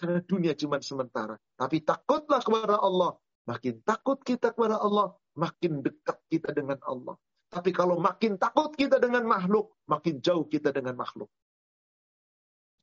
Karena 0.00 0.24
dunia 0.24 0.56
cuma 0.56 0.80
sementara. 0.80 1.36
Tapi 1.60 1.84
takutlah 1.84 2.40
kepada 2.40 2.80
Allah. 2.80 3.20
Makin 3.46 3.86
takut 3.86 4.18
kita 4.26 4.50
kepada 4.50 4.82
Allah, 4.82 5.14
makin 5.38 5.78
dekat 5.78 6.18
kita 6.26 6.50
dengan 6.50 6.82
Allah. 6.82 7.14
Tapi 7.46 7.70
kalau 7.70 7.94
makin 8.02 8.42
takut 8.42 8.74
kita 8.74 8.98
dengan 8.98 9.22
makhluk, 9.22 9.70
makin 9.86 10.18
jauh 10.18 10.50
kita 10.50 10.74
dengan 10.74 10.98
makhluk. 10.98 11.30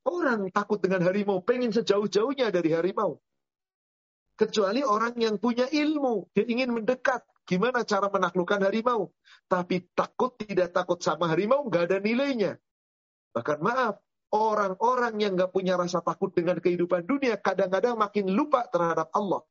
Orang 0.07 0.47
takut 0.55 0.79
dengan 0.79 1.03
harimau, 1.03 1.43
pengen 1.43 1.75
sejauh-jauhnya 1.75 2.47
dari 2.47 2.71
harimau. 2.71 3.19
Kecuali 4.33 4.81
orang 4.81 5.13
yang 5.17 5.37
punya 5.37 5.69
ilmu. 5.69 6.33
Dia 6.33 6.45
ingin 6.49 6.73
mendekat. 6.73 7.21
Gimana 7.43 7.83
cara 7.83 8.07
menaklukkan 8.07 8.65
harimau. 8.65 9.11
Tapi 9.45 9.91
takut 9.93 10.33
tidak 10.39 10.71
takut 10.71 10.97
sama 11.03 11.29
harimau 11.29 11.67
nggak 11.67 11.83
ada 11.91 11.97
nilainya. 11.99 12.57
Bahkan 13.35 13.59
maaf, 13.59 13.99
orang-orang 14.33 15.13
yang 15.21 15.37
nggak 15.37 15.53
punya 15.53 15.77
rasa 15.77 16.01
takut 16.01 16.33
dengan 16.33 16.57
kehidupan 16.57 17.05
dunia 17.05 17.37
kadang-kadang 17.37 17.99
makin 17.99 18.31
lupa 18.33 18.65
terhadap 18.71 19.13
Allah. 19.13 19.45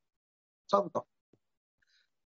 Contoh. 0.67 1.07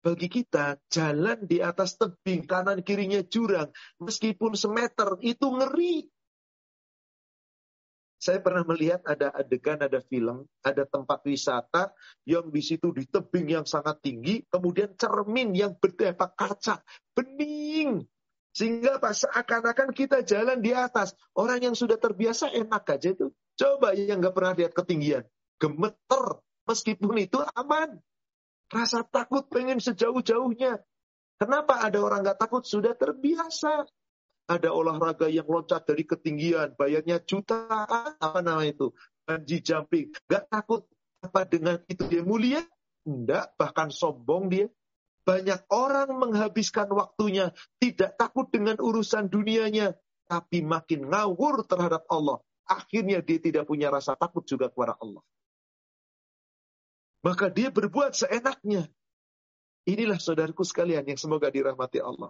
Bagi 0.06 0.30
kita, 0.30 0.78
jalan 0.86 1.50
di 1.50 1.66
atas 1.66 1.98
tebing, 1.98 2.46
kanan 2.46 2.86
kirinya 2.86 3.26
jurang, 3.26 3.74
meskipun 3.98 4.54
semeter, 4.54 5.18
itu 5.26 5.50
ngeri. 5.50 6.06
Saya 8.26 8.42
pernah 8.42 8.66
melihat 8.66 9.06
ada 9.06 9.30
adegan, 9.38 9.78
ada 9.78 10.02
film, 10.02 10.50
ada 10.66 10.82
tempat 10.90 11.22
wisata 11.30 11.94
yang 12.26 12.50
di 12.50 12.58
situ 12.66 12.90
di 12.90 13.06
tebing 13.06 13.54
yang 13.54 13.70
sangat 13.70 14.02
tinggi, 14.02 14.42
kemudian 14.50 14.98
cermin 14.98 15.54
yang 15.54 15.78
berdampak 15.78 16.34
kaca, 16.34 16.82
bening. 17.14 18.02
Sehingga 18.50 18.98
pas 18.98 19.14
seakan-akan 19.14 19.94
kita 19.94 20.26
jalan 20.26 20.58
di 20.58 20.74
atas. 20.74 21.14
Orang 21.38 21.62
yang 21.62 21.78
sudah 21.78 22.02
terbiasa 22.02 22.50
enak 22.50 22.98
aja 22.98 23.14
itu. 23.14 23.30
Coba 23.62 23.94
yang 23.94 24.18
nggak 24.18 24.34
pernah 24.34 24.58
lihat 24.58 24.74
ketinggian. 24.74 25.22
Gemeter. 25.62 26.42
Meskipun 26.66 27.22
itu 27.22 27.38
aman. 27.54 28.02
Rasa 28.74 29.06
takut 29.06 29.46
pengen 29.54 29.78
sejauh-jauhnya. 29.78 30.82
Kenapa 31.38 31.78
ada 31.78 32.02
orang 32.02 32.26
nggak 32.26 32.42
takut? 32.42 32.66
Sudah 32.66 32.98
terbiasa 32.98 33.86
ada 34.46 34.70
olahraga 34.70 35.26
yang 35.26 35.50
loncat 35.50 35.90
dari 35.90 36.06
ketinggian, 36.06 36.78
bayarnya 36.78 37.18
jutaan, 37.26 38.14
apa 38.22 38.40
nama 38.46 38.62
itu? 38.62 38.94
Bungee 39.26 39.62
jumping. 39.62 40.14
Gak 40.30 40.54
takut 40.54 40.86
apa 41.26 41.50
dengan 41.50 41.82
itu 41.90 42.06
dia 42.06 42.22
mulia? 42.22 42.62
Enggak, 43.06 43.58
bahkan 43.58 43.90
sombong 43.90 44.54
dia. 44.54 44.68
Banyak 45.26 45.66
orang 45.74 46.14
menghabiskan 46.14 46.86
waktunya, 46.94 47.50
tidak 47.82 48.14
takut 48.14 48.46
dengan 48.54 48.78
urusan 48.78 49.26
dunianya, 49.26 49.98
tapi 50.30 50.62
makin 50.62 51.10
ngawur 51.10 51.66
terhadap 51.66 52.06
Allah. 52.14 52.38
Akhirnya 52.70 53.26
dia 53.26 53.42
tidak 53.42 53.66
punya 53.66 53.90
rasa 53.90 54.14
takut 54.14 54.46
juga 54.46 54.70
kepada 54.70 54.94
Allah. 55.02 55.26
Maka 57.26 57.50
dia 57.50 57.74
berbuat 57.74 58.14
seenaknya. 58.14 58.86
Inilah 59.90 60.22
saudaraku 60.22 60.62
sekalian 60.62 61.06
yang 61.10 61.18
semoga 61.18 61.50
dirahmati 61.50 61.98
Allah. 62.02 62.30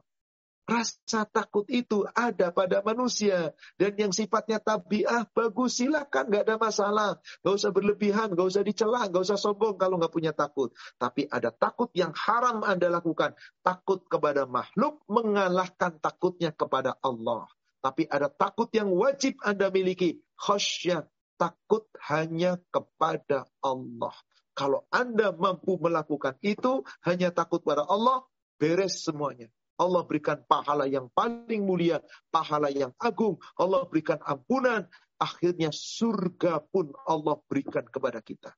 Rasa 0.65 1.29
takut 1.29 1.69
itu 1.69 2.09
ada 2.17 2.49
pada 2.49 2.81
manusia. 2.81 3.53
Dan 3.77 3.93
yang 4.01 4.09
sifatnya 4.09 4.57
tabiah 4.57 5.29
bagus 5.29 5.77
silakan 5.77 6.33
gak 6.33 6.43
ada 6.49 6.57
masalah. 6.57 7.21
Gak 7.45 7.53
usah 7.53 7.69
berlebihan, 7.69 8.33
gak 8.33 8.49
usah 8.49 8.65
dicela, 8.65 9.05
gak 9.05 9.29
usah 9.29 9.37
sombong 9.37 9.77
kalau 9.77 10.01
gak 10.01 10.09
punya 10.09 10.33
takut. 10.33 10.73
Tapi 10.97 11.29
ada 11.29 11.53
takut 11.53 11.93
yang 11.93 12.17
haram 12.17 12.65
Anda 12.65 12.89
lakukan. 12.89 13.37
Takut 13.61 14.09
kepada 14.09 14.49
makhluk 14.49 15.05
mengalahkan 15.05 16.01
takutnya 16.01 16.49
kepada 16.49 16.97
Allah. 17.05 17.45
Tapi 17.85 18.09
ada 18.09 18.33
takut 18.33 18.65
yang 18.73 18.89
wajib 18.89 19.37
Anda 19.45 19.69
miliki. 19.69 20.17
Khasyat, 20.41 21.05
takut 21.37 21.85
hanya 22.09 22.57
kepada 22.73 23.45
Allah. 23.61 24.17
Kalau 24.57 24.89
Anda 24.89 25.29
mampu 25.29 25.77
melakukan 25.77 26.41
itu, 26.41 26.81
hanya 27.05 27.29
takut 27.29 27.61
pada 27.61 27.85
Allah, 27.85 28.25
beres 28.57 29.05
semuanya. 29.05 29.53
Allah 29.75 30.07
berikan 30.07 30.39
pahala 30.47 30.87
yang 30.87 31.11
paling 31.11 31.67
mulia, 31.67 31.99
pahala 32.31 32.71
yang 32.71 32.95
agung. 32.99 33.35
Allah 33.59 33.83
berikan 33.87 34.19
ampunan. 34.23 34.87
Akhirnya 35.19 35.71
surga 35.71 36.63
pun 36.71 36.91
Allah 37.07 37.39
berikan 37.47 37.83
kepada 37.87 38.19
kita. 38.19 38.51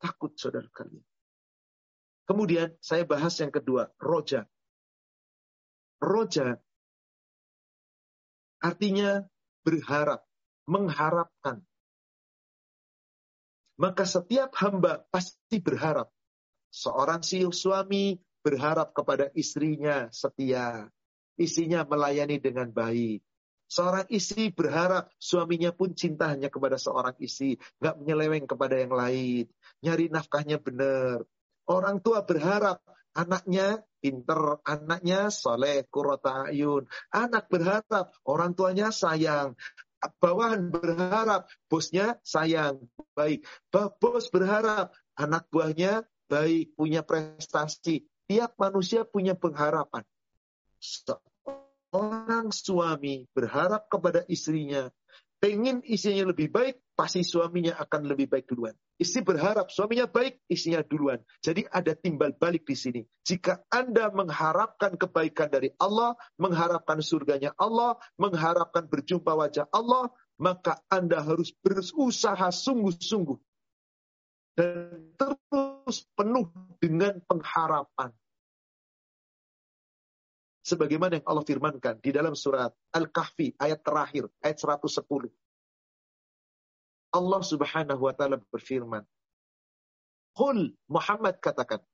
Takut 0.00 0.36
saudara 0.36 0.68
kalian. 0.72 1.04
Kemudian 2.24 2.72
saya 2.80 3.04
bahas 3.04 3.36
yang 3.40 3.52
kedua, 3.52 3.92
roja. 4.00 4.48
Roja 6.00 6.56
artinya 8.64 9.24
berharap, 9.60 10.24
mengharapkan. 10.64 11.60
Maka 13.76 14.08
setiap 14.08 14.56
hamba 14.56 15.04
pasti 15.12 15.60
berharap. 15.60 16.08
Seorang 16.72 17.20
si 17.20 17.44
suami 17.44 18.16
berharap 18.44 18.92
kepada 18.92 19.32
istrinya 19.32 20.12
setia. 20.12 20.92
Istrinya 21.40 21.82
melayani 21.88 22.38
dengan 22.38 22.68
baik. 22.70 23.24
Seorang 23.64 24.06
istri 24.12 24.52
berharap 24.52 25.10
suaminya 25.16 25.72
pun 25.72 25.96
cinta 25.96 26.30
hanya 26.30 26.52
kepada 26.52 26.76
seorang 26.76 27.16
istri. 27.18 27.56
Nggak 27.80 27.96
menyeleweng 27.98 28.46
kepada 28.46 28.76
yang 28.76 28.92
lain. 28.92 29.48
Nyari 29.82 30.12
nafkahnya 30.12 30.60
benar. 30.60 31.24
Orang 31.64 32.04
tua 32.04 32.22
berharap 32.22 32.84
anaknya 33.16 33.80
pinter, 34.04 34.60
anaknya 34.68 35.32
soleh, 35.32 35.88
kurota 35.88 36.52
ayun. 36.52 36.84
Anak 37.08 37.48
berharap 37.48 38.12
orang 38.28 38.52
tuanya 38.52 38.92
sayang. 38.92 39.56
Bawahan 40.20 40.68
berharap 40.68 41.48
bosnya 41.64 42.20
sayang, 42.20 42.92
baik. 43.16 43.48
Bos 43.72 44.28
berharap 44.28 44.92
anak 45.16 45.48
buahnya 45.48 46.04
baik, 46.28 46.76
punya 46.76 47.00
prestasi. 47.00 48.04
Tiap 48.34 48.58
manusia 48.58 49.06
punya 49.06 49.38
pengharapan. 49.38 50.02
Seorang 50.82 52.50
suami 52.50 53.30
berharap 53.30 53.86
kepada 53.86 54.26
istrinya, 54.26 54.90
pengen 55.38 55.86
istrinya 55.86 56.34
lebih 56.34 56.50
baik, 56.50 56.82
pasti 56.98 57.22
suaminya 57.22 57.78
akan 57.78 58.10
lebih 58.10 58.26
baik 58.26 58.50
duluan. 58.50 58.74
Istri 58.98 59.22
berharap 59.22 59.70
suaminya 59.70 60.10
baik, 60.10 60.42
istrinya 60.50 60.82
duluan. 60.82 61.22
Jadi 61.46 61.62
ada 61.70 61.94
timbal 61.94 62.34
balik 62.34 62.66
di 62.66 62.74
sini. 62.74 63.06
Jika 63.22 63.70
Anda 63.70 64.10
mengharapkan 64.10 64.98
kebaikan 64.98 65.54
dari 65.54 65.70
Allah, 65.78 66.18
mengharapkan 66.34 66.98
surganya 67.06 67.54
Allah, 67.54 68.02
mengharapkan 68.18 68.90
berjumpa 68.90 69.30
wajah 69.30 69.70
Allah, 69.70 70.10
maka 70.42 70.82
Anda 70.90 71.22
harus 71.22 71.54
berusaha 71.62 72.50
sungguh-sungguh. 72.50 73.38
Dan 74.58 75.14
terus 75.14 76.02
penuh 76.18 76.50
dengan 76.82 77.22
pengharapan. 77.30 78.10
Sebagaimana 80.64 81.20
yang 81.20 81.26
Allah 81.28 81.44
firmankan 81.44 82.00
di 82.00 82.08
dalam 82.08 82.32
surat 82.32 82.72
Al-Kahfi 82.96 83.52
ayat 83.60 83.84
terakhir, 83.84 84.32
ayat 84.40 84.56
110. 84.56 85.28
Allah 87.14 87.42
subhanahu 87.44 88.00
wa 88.00 88.14
ta'ala 88.16 88.40
berfirman. 88.40 89.04
Qul 90.32 90.72
Muhammad 90.88 91.38
katakan. 91.38 91.84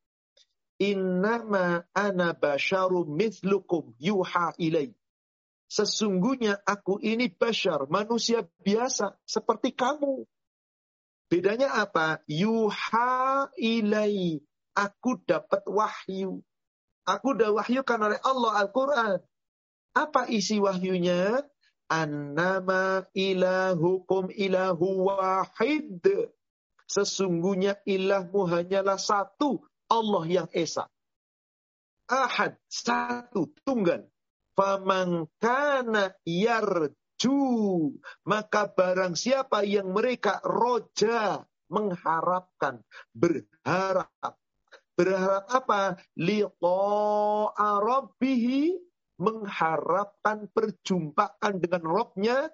Innama 0.81 1.85
ana 1.93 2.33
basyarum 2.33 3.11
mithlukum 3.11 3.93
yuha 4.01 4.57
ilai. 4.57 4.95
Sesungguhnya 5.69 6.57
aku 6.65 7.03
ini 7.05 7.29
bashar, 7.29 7.85
manusia 7.91 8.47
biasa 8.65 9.19
seperti 9.29 9.75
kamu. 9.77 10.25
Bedanya 11.29 11.75
apa? 11.85 12.23
Yuha 12.27 13.51
ilai. 13.61 14.41
Aku 14.73 15.19
dapat 15.27 15.67
wahyu. 15.67 16.41
Aku 17.11 17.35
wahyukan 17.35 17.99
oleh 17.99 18.21
Allah 18.23 18.53
Al-Quran. 18.63 19.19
Apa 19.99 20.31
isi 20.31 20.63
wahyunya? 20.63 21.43
Annama 21.91 23.03
ilahukum 23.19 24.31
ilahu 24.31 25.11
wahid. 25.11 26.07
Sesungguhnya 26.87 27.83
ilahmu 27.83 28.47
hanyalah 28.47 28.95
satu. 28.95 29.67
Allah 29.91 30.25
yang 30.31 30.49
esa. 30.55 30.87
Ahad. 32.07 32.55
Satu. 32.71 33.51
Tunggal. 33.67 34.07
Faman 34.55 35.27
yarju 36.23 37.39
maka 38.27 38.71
barang 38.71 39.15
siapa 39.19 39.67
yang 39.67 39.91
mereka 39.91 40.39
roja 40.47 41.43
mengharapkan, 41.71 42.83
berharap. 43.15 44.40
Berharap 45.01 45.49
apa? 45.49 45.97
Liqa'a 46.21 47.81
rabbihi 47.81 48.77
mengharapkan 49.17 50.45
perjumpaan 50.53 51.57
dengan 51.57 51.83
Robnya. 51.89 52.53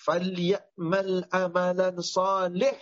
Falyamal 0.00 1.28
amalan 1.28 2.00
salih. 2.00 2.72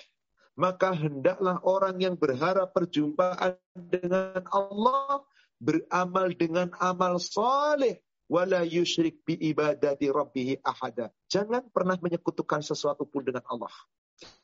Maka 0.55 0.95
hendaklah 0.95 1.59
orang 1.67 1.99
yang 1.99 2.15
berharap 2.15 2.71
perjumpaan 2.71 3.59
dengan 3.75 4.47
Allah 4.55 5.27
beramal 5.63 6.35
dengan 6.35 6.75
amal 6.83 7.23
saleh 7.23 8.03
wala 8.27 8.67
yusyrik 8.67 9.23
bi 9.23 9.39
ibadati 9.39 10.11
rabbih 10.11 10.59
ahada. 10.67 11.09
Jangan 11.31 11.71
pernah 11.71 11.97
menyekutukan 12.01 12.61
sesuatu 12.67 13.07
pun 13.07 13.23
dengan 13.23 13.47
Allah. 13.47 13.73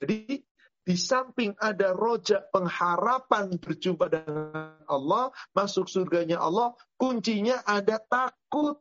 Jadi 0.00 0.42
di 0.88 0.96
samping 0.96 1.52
ada 1.60 1.92
rojak 1.92 2.48
pengharapan 2.48 3.60
berjumpa 3.60 4.08
dengan 4.08 4.72
Allah, 4.88 5.28
masuk 5.52 5.84
surganya 5.84 6.40
Allah, 6.40 6.72
kuncinya 6.96 7.60
ada 7.68 8.00
takut. 8.00 8.80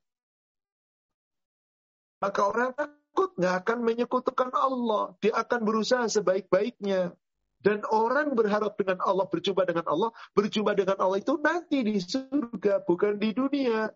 Maka 2.23 2.41
orang 2.47 2.71
takut 2.71 3.35
nggak 3.35 3.55
akan 3.59 3.77
menyekutukan 3.83 4.55
Allah. 4.55 5.19
Dia 5.19 5.35
akan 5.35 5.67
berusaha 5.67 6.07
sebaik-baiknya. 6.07 7.11
Dan 7.59 7.83
orang 7.91 8.39
berharap 8.39 8.79
dengan 8.79 9.03
Allah, 9.03 9.27
berjumpa 9.27 9.67
dengan 9.67 9.83
Allah, 9.91 10.15
berjumpa 10.31 10.79
dengan 10.79 10.95
Allah 11.03 11.19
itu 11.19 11.35
nanti 11.35 11.83
di 11.83 11.99
surga, 11.99 12.87
bukan 12.87 13.19
di 13.19 13.35
dunia. 13.35 13.91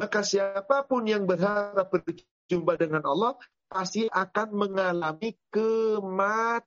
Maka 0.00 0.24
siapa 0.24 0.88
pun 0.88 1.04
yang 1.04 1.28
berharap 1.28 1.84
berjumpa 1.92 2.33
dengan 2.50 3.02
Allah 3.08 3.36
pasti 3.68 4.06
akan 4.06 4.48
mengalami 4.54 5.34
kematian. 5.50 6.62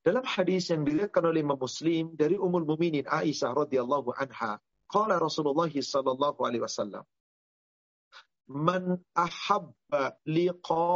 Dalam 0.00 0.24
hadis 0.24 0.72
yang 0.72 0.88
dilihatkan 0.88 1.20
oleh 1.20 1.44
Imam 1.44 1.60
Muslim 1.60 2.16
dari 2.16 2.40
Ummul 2.40 2.64
Muminin 2.64 3.04
Aisyah 3.04 3.52
radhiyallahu 3.52 4.16
anha, 4.16 4.56
qala 4.88 5.20
Rasulullah 5.20 5.68
sallallahu 5.68 6.40
alaihi 6.48 6.64
wasallam, 6.64 7.04
"Man 8.48 9.04
ahabba 9.12 10.16
liqa 10.24 10.88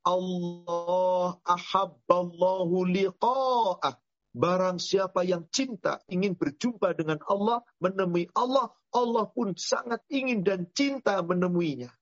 Allah, 0.00 1.36
ahabba 1.44 2.14
Allahu 2.24 2.88
liqa'ah." 2.88 4.00
Barang 4.32 4.80
siapa 4.80 5.28
yang 5.28 5.44
cinta, 5.52 6.00
ingin 6.08 6.32
berjumpa 6.32 6.96
dengan 6.96 7.20
Allah, 7.28 7.60
menemui 7.84 8.32
Allah, 8.32 8.72
Allah 8.88 9.28
pun 9.28 9.52
sangat 9.52 10.00
ingin 10.08 10.40
dan 10.40 10.72
cinta 10.72 11.20
menemuinya. 11.20 11.92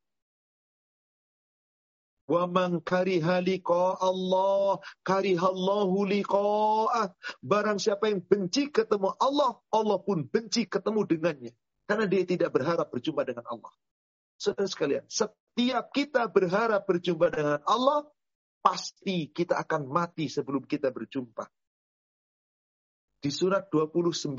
Wa 2.31 2.47
man 2.47 2.79
Allah, 2.87 4.79
karihallahu 5.03 5.99
liqa'ah. 6.07 7.11
Barang 7.43 7.83
siapa 7.83 8.07
yang 8.15 8.23
benci 8.23 8.71
ketemu 8.71 9.11
Allah, 9.19 9.59
Allah 9.75 9.99
pun 9.99 10.23
benci 10.23 10.71
ketemu 10.71 11.11
dengannya. 11.11 11.53
Karena 11.91 12.07
dia 12.07 12.23
tidak 12.23 12.55
berharap 12.55 12.95
berjumpa 12.95 13.27
dengan 13.27 13.43
Allah. 13.51 13.75
Saudara 14.39 14.71
sekalian, 14.71 15.03
setiap 15.11 15.91
kita 15.91 16.31
berharap 16.31 16.87
berjumpa 16.87 17.27
dengan 17.35 17.59
Allah, 17.67 18.07
pasti 18.63 19.27
kita 19.35 19.59
akan 19.59 19.91
mati 19.91 20.31
sebelum 20.31 20.63
kita 20.71 20.95
berjumpa. 20.95 21.51
Di 23.21 23.29
surat 23.29 23.69
29, 23.69 24.33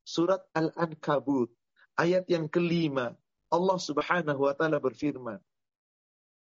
surat 0.00 0.40
Al-Ankabut, 0.56 1.52
ayat 2.00 2.24
yang 2.32 2.48
kelima, 2.48 3.12
Allah 3.52 3.78
subhanahu 3.78 4.48
wa 4.48 4.56
ta'ala 4.56 4.80
berfirman, 4.80 5.38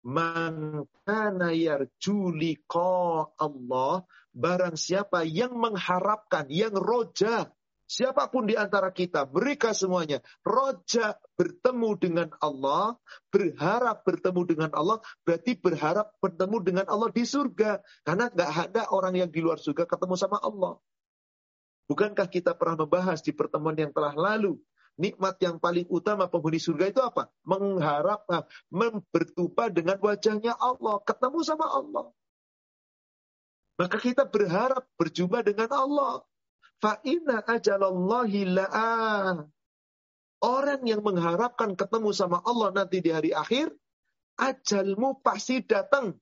Man 0.05 0.85
kana 1.09 1.57
yarju 1.57 2.37
Allah, 3.41 4.05
barang 4.37 4.77
siapa 4.77 5.25
yang 5.25 5.57
mengharapkan, 5.57 6.53
yang 6.53 6.77
roja, 6.77 7.49
Siapa 7.85 8.33
pun 8.33 8.49
di 8.49 8.57
antara 8.57 8.89
kita, 8.89 9.29
mereka 9.29 9.77
semuanya 9.77 10.25
roja 10.41 11.21
bertemu 11.37 11.91
dengan 12.01 12.29
Allah, 12.41 12.97
berharap 13.29 14.09
bertemu 14.09 14.41
dengan 14.49 14.71
Allah, 14.73 15.05
berarti 15.21 15.53
berharap 15.61 16.17
bertemu 16.17 16.57
dengan 16.65 16.87
Allah 16.89 17.13
di 17.13 17.29
surga. 17.29 17.85
Karena 18.01 18.33
nggak 18.33 18.51
ada 18.73 18.83
orang 18.89 19.21
yang 19.21 19.29
di 19.29 19.45
luar 19.45 19.61
surga 19.61 19.85
ketemu 19.85 20.17
sama 20.17 20.41
Allah. 20.41 20.81
Bukankah 21.85 22.29
kita 22.33 22.57
pernah 22.57 22.85
membahas 22.85 23.21
di 23.21 23.33
pertemuan 23.37 23.77
yang 23.77 23.93
telah 23.93 24.17
lalu, 24.17 24.57
nikmat 24.97 25.37
yang 25.43 25.61
paling 25.61 25.85
utama 25.93 26.31
penghuni 26.31 26.57
surga 26.57 26.91
itu 26.91 27.01
apa? 27.05 27.29
Mengharap, 27.45 28.25
ah, 28.33 28.45
bertupa 29.13 29.69
dengan 29.69 30.01
wajahnya 30.01 30.57
Allah, 30.57 31.03
ketemu 31.05 31.39
sama 31.45 31.67
Allah. 31.69 32.09
Maka 33.75 33.99
kita 33.99 34.25
berharap 34.25 34.87
berjumpa 34.95 35.43
dengan 35.43 35.69
Allah. 35.75 36.23
Fa'ina 36.79 37.43
ajalallahi 37.43 38.41
la'ah. 38.55 39.45
Orang 40.45 40.83
yang 40.85 41.01
mengharapkan 41.01 41.73
ketemu 41.75 42.13
sama 42.13 42.45
Allah 42.45 42.71
nanti 42.71 43.01
di 43.01 43.11
hari 43.11 43.33
akhir, 43.33 43.73
ajalmu 44.39 45.25
pasti 45.25 45.65
datang. 45.65 46.15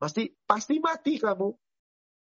Pasti 0.00 0.34
pasti 0.48 0.82
mati 0.82 1.20
kamu. 1.20 1.54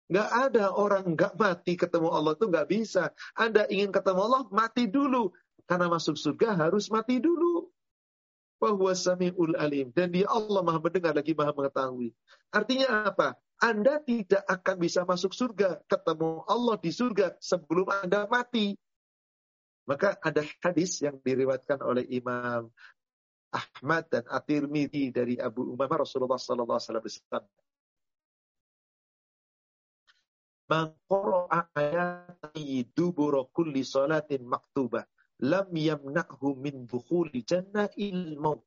Nggak 0.09 0.31
ada 0.49 0.65
orang 0.73 1.05
nggak 1.13 1.37
mati 1.37 1.77
ketemu 1.77 2.09
Allah 2.09 2.33
itu 2.33 2.49
nggak 2.49 2.69
bisa. 2.69 3.13
Anda 3.37 3.69
ingin 3.69 3.93
ketemu 3.93 4.21
Allah, 4.25 4.43
mati 4.49 4.89
dulu. 4.89 5.33
Karena 5.69 5.93
masuk 5.93 6.17
surga 6.17 6.57
harus 6.57 6.89
mati 6.89 7.21
dulu. 7.21 7.69
Bahwa 8.57 8.91
sami'ul 8.97 9.55
alim. 9.61 9.93
Dan 9.93 10.17
dia 10.17 10.25
Allah 10.27 10.65
maha 10.65 10.81
mendengar 10.81 11.13
lagi 11.13 11.37
maha 11.37 11.53
mengetahui. 11.53 12.17
Artinya 12.51 13.13
apa? 13.13 13.37
Anda 13.59 14.01
tidak 14.01 14.47
akan 14.47 14.77
bisa 14.79 15.03
masuk 15.03 15.35
surga, 15.35 15.83
ketemu 15.91 16.47
Allah 16.47 16.79
di 16.79 16.91
surga 16.95 17.35
sebelum 17.43 17.91
Anda 17.91 18.25
mati. 18.31 18.79
Maka 19.89 20.15
ada 20.21 20.45
hadis 20.63 21.01
yang 21.03 21.19
diriwatkan 21.21 21.81
oleh 21.81 22.07
Imam 22.13 22.71
Ahmad 23.49 24.05
dan 24.13 24.25
At-Tirmidzi 24.29 25.11
dari 25.11 25.41
Abu 25.41 25.65
Umamah 25.73 26.05
Rasulullah 26.05 26.37
sallallahu 26.37 26.77
alaihi 26.77 27.09
wasallam. 27.09 27.45
Man 30.69 30.93
qara'a 31.09 31.73
ayati 31.73 32.85
dubura 32.93 33.49
kulli 33.49 33.85
salatin 33.85 34.45
maktubah 34.45 35.05
lam 35.41 35.69
yamna'hu 35.73 36.57
min 36.61 36.85
dukhuli 36.85 37.41
jannah 37.45 37.89
il 37.97 38.37
maut. 38.37 38.65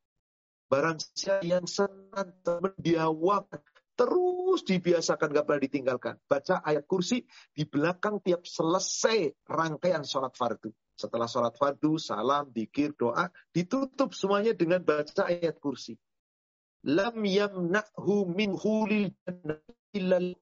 Barang 0.65 0.97
siapa 0.97 1.43
yang 1.43 1.67
senantiasa 1.67 2.63
mendiawakan 2.63 3.61
Terus 4.01 4.65
dibiasakan, 4.65 5.29
gak 5.29 5.45
pernah 5.45 5.61
ditinggalkan. 5.61 6.15
Baca 6.25 6.63
ayat 6.65 6.89
kursi 6.89 7.21
di 7.53 7.69
belakang 7.69 8.17
tiap 8.23 8.47
selesai 8.49 9.45
rangkaian 9.45 10.01
sholat 10.01 10.33
fardu. 10.33 10.73
Setelah 10.97 11.29
sholat 11.29 11.53
fardu, 11.53 12.01
salam, 12.01 12.49
dikir, 12.49 12.97
doa, 12.97 13.29
ditutup 13.53 14.17
semuanya 14.17 14.57
dengan 14.57 14.81
baca 14.81 15.29
ayat 15.29 15.61
kursi. 15.61 16.01
Lam 16.87 17.21
yamna'hu 17.21 18.25
min 18.25 18.57
hulil 18.57 19.13
illal 19.93 20.33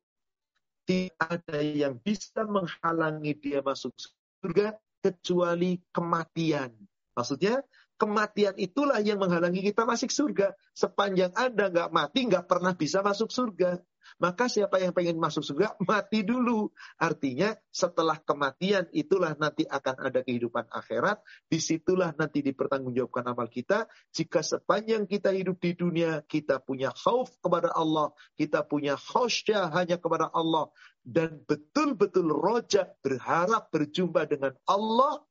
tidak 0.89 1.21
ada 1.21 1.61
yang 1.61 2.01
bisa 2.01 2.41
menghalangi 2.49 3.37
dia 3.37 3.61
masuk 3.61 3.93
surga 4.41 4.73
kecuali 5.05 5.77
kematian. 5.93 6.73
Maksudnya 7.13 7.61
Kematian 7.99 8.55
itulah 8.55 9.03
yang 9.03 9.19
menghalangi 9.19 9.59
kita 9.59 9.83
masuk 9.83 10.07
surga. 10.07 10.55
Sepanjang 10.71 11.35
Anda 11.35 11.67
nggak 11.67 11.91
mati, 11.91 12.31
nggak 12.31 12.47
pernah 12.47 12.71
bisa 12.71 13.03
masuk 13.03 13.27
surga. 13.27 13.75
Maka 14.17 14.49
siapa 14.49 14.81
yang 14.81 14.89
pengen 14.95 15.21
masuk 15.21 15.45
surga, 15.45 15.77
mati 15.85 16.25
dulu. 16.25 16.73
Artinya 16.97 17.53
setelah 17.69 18.17
kematian 18.17 18.89
itulah 18.89 19.37
nanti 19.37 19.69
akan 19.69 19.95
ada 20.09 20.25
kehidupan 20.25 20.65
akhirat. 20.73 21.21
Di 21.45 21.61
situlah 21.61 22.17
nanti 22.17 22.41
dipertanggungjawabkan 22.41 23.29
amal 23.29 23.45
kita. 23.45 23.85
Jika 24.09 24.41
sepanjang 24.41 25.05
kita 25.05 25.29
hidup 25.29 25.61
di 25.61 25.77
dunia, 25.77 26.25
kita 26.25 26.57
punya 26.57 26.89
khauf 26.89 27.29
kepada 27.43 27.69
Allah. 27.77 28.09
Kita 28.33 28.65
punya 28.65 28.97
khasyah 28.97 29.69
hanya 29.77 30.01
kepada 30.01 30.33
Allah. 30.33 30.73
Dan 31.05 31.45
betul-betul 31.45 32.33
rojak 32.33 32.97
berharap 33.05 33.69
berjumpa 33.69 34.25
dengan 34.25 34.57
Allah 34.65 35.21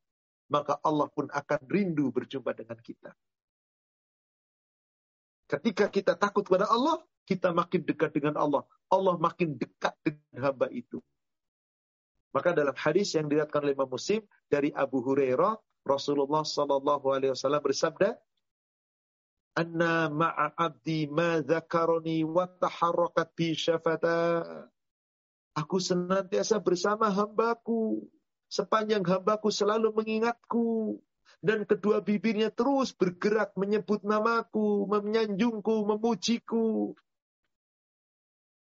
maka 0.48 0.80
Allah 0.80 1.12
pun 1.12 1.28
akan 1.28 1.60
rindu 1.68 2.08
berjumpa 2.08 2.56
dengan 2.56 2.80
kita. 2.80 3.12
Ketika 5.48 5.88
kita 5.88 6.12
takut 6.14 6.44
kepada 6.44 6.68
Allah, 6.68 7.00
kita 7.24 7.56
makin 7.56 7.80
dekat 7.84 8.12
dengan 8.12 8.36
Allah. 8.36 8.62
Allah 8.92 9.16
makin 9.16 9.56
dekat 9.56 9.96
dengan 10.04 10.52
hamba 10.52 10.68
itu. 10.68 11.00
Maka 12.36 12.52
dalam 12.52 12.76
hadis 12.76 13.16
yang 13.16 13.26
diriwayatkan 13.32 13.64
oleh 13.64 13.72
Imam 13.72 13.88
Muslim 13.88 14.20
dari 14.52 14.68
Abu 14.76 15.00
Hurairah, 15.00 15.56
Rasulullah 15.88 16.44
Shallallahu 16.44 17.06
Alaihi 17.08 17.32
Wasallam 17.32 17.64
bersabda, 17.64 18.20
"Anna 19.56 20.12
ma'a 20.12 20.52
abdi 20.52 21.08
ma 21.08 21.40
dzakaroni 21.40 22.28
wa 22.28 22.44
taharrakat 22.44 23.32
bi 23.32 23.56
syafata." 23.56 24.44
Aku 25.56 25.80
senantiasa 25.80 26.60
bersama 26.60 27.08
hambaku 27.08 28.04
Sepanjang 28.48 29.04
hambaku 29.04 29.52
selalu 29.52 29.92
mengingatku. 29.92 30.96
Dan 31.38 31.62
kedua 31.62 32.02
bibirnya 32.02 32.50
terus 32.50 32.90
bergerak 32.90 33.54
menyebut 33.54 34.02
namaku, 34.02 34.90
menyanjungku, 34.90 35.86
memujiku. 35.86 36.98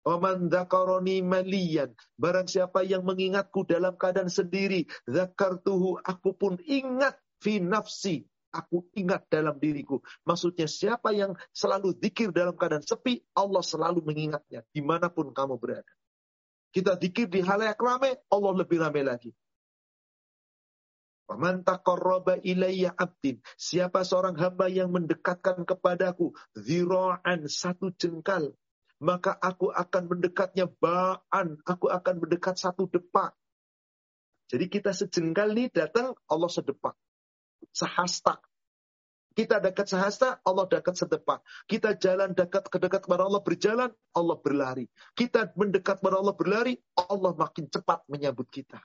Oman 0.06 0.50
dakaroni 0.50 1.26
malian. 1.26 1.94
Barang 2.14 2.46
siapa 2.46 2.86
yang 2.86 3.06
mengingatku 3.06 3.66
dalam 3.66 3.98
keadaan 3.98 4.30
sendiri. 4.30 4.86
Zakartuhu, 5.10 5.98
aku 6.02 6.38
pun 6.38 6.58
ingat 6.62 7.18
fi 7.42 7.58
nafsi. 7.58 8.26
Aku 8.56 8.88
ingat 8.96 9.28
dalam 9.28 9.60
diriku. 9.60 10.00
Maksudnya 10.24 10.70
siapa 10.70 11.12
yang 11.12 11.36
selalu 11.52 11.98
zikir 12.00 12.32
dalam 12.32 12.56
keadaan 12.56 12.86
sepi, 12.86 13.20
Allah 13.36 13.60
selalu 13.60 14.00
mengingatnya. 14.06 14.64
Di 14.72 14.80
mana 14.80 15.12
pun 15.12 15.34
kamu 15.36 15.60
berada. 15.60 15.92
Kita 16.72 16.96
zikir 16.96 17.28
di 17.28 17.44
halayak 17.44 17.76
ramai, 17.82 18.16
Allah 18.32 18.54
lebih 18.56 18.80
ramai 18.80 19.04
lagi. 19.04 19.36
Waman 21.26 21.66
taqarraba 21.66 22.38
ilayya 22.46 22.94
abdin. 22.94 23.42
Siapa 23.58 24.06
seorang 24.06 24.38
hamba 24.38 24.70
yang 24.70 24.94
mendekatkan 24.94 25.66
kepadaku 25.66 26.38
zira'an 26.54 27.50
satu 27.50 27.90
jengkal. 27.98 28.54
Maka 29.02 29.34
aku 29.34 29.74
akan 29.74 30.04
mendekatnya 30.08 30.70
ba'an. 30.70 31.58
Aku 31.66 31.90
akan 31.90 32.22
mendekat 32.22 32.56
satu 32.62 32.86
depak. 32.88 33.34
Jadi 34.46 34.66
kita 34.70 34.94
sejengkal 34.94 35.58
nih 35.58 35.74
datang, 35.74 36.14
Allah 36.30 36.48
sedepak. 36.48 36.94
Sehasta. 37.74 38.38
Kita 39.36 39.60
dekat 39.60 39.92
sehasta, 39.92 40.40
Allah 40.48 40.64
dekat 40.70 40.96
sedepak. 40.96 41.44
Kita 41.68 41.98
jalan 42.00 42.32
dekat 42.32 42.72
ke 42.72 42.78
dekat 42.80 43.04
kepada 43.04 43.28
Allah 43.28 43.44
berjalan, 43.44 43.92
Allah 44.16 44.38
berlari. 44.40 44.88
Kita 45.12 45.52
mendekat 45.60 46.00
kepada 46.00 46.24
Allah 46.24 46.32
berlari, 46.38 46.80
Allah 46.96 47.36
makin 47.36 47.68
cepat 47.68 48.08
menyambut 48.08 48.48
kita. 48.48 48.80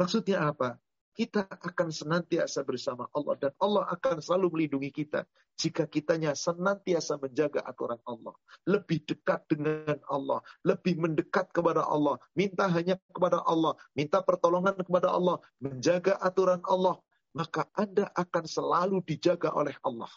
Maksudnya 0.00 0.48
apa? 0.48 0.80
Kita 1.14 1.46
akan 1.46 1.94
senantiasa 1.94 2.66
bersama 2.66 3.06
Allah 3.14 3.38
dan 3.38 3.52
Allah 3.62 3.86
akan 3.94 4.18
selalu 4.18 4.46
melindungi 4.50 4.90
kita 4.90 5.22
jika 5.54 5.86
kitanya 5.86 6.34
senantiasa 6.34 7.14
menjaga 7.22 7.62
aturan 7.62 8.02
Allah, 8.10 8.34
lebih 8.66 9.06
dekat 9.06 9.46
dengan 9.46 9.96
Allah, 10.10 10.42
lebih 10.66 10.98
mendekat 10.98 11.54
kepada 11.54 11.86
Allah, 11.86 12.18
minta 12.34 12.66
hanya 12.66 12.98
kepada 13.14 13.38
Allah, 13.46 13.78
minta 13.94 14.18
pertolongan 14.18 14.74
kepada 14.82 15.14
Allah, 15.14 15.38
menjaga 15.62 16.18
aturan 16.18 16.58
Allah, 16.66 16.98
maka 17.38 17.70
Anda 17.78 18.10
akan 18.18 18.44
selalu 18.50 18.98
dijaga 19.06 19.54
oleh 19.54 19.78
Allah. 19.86 20.10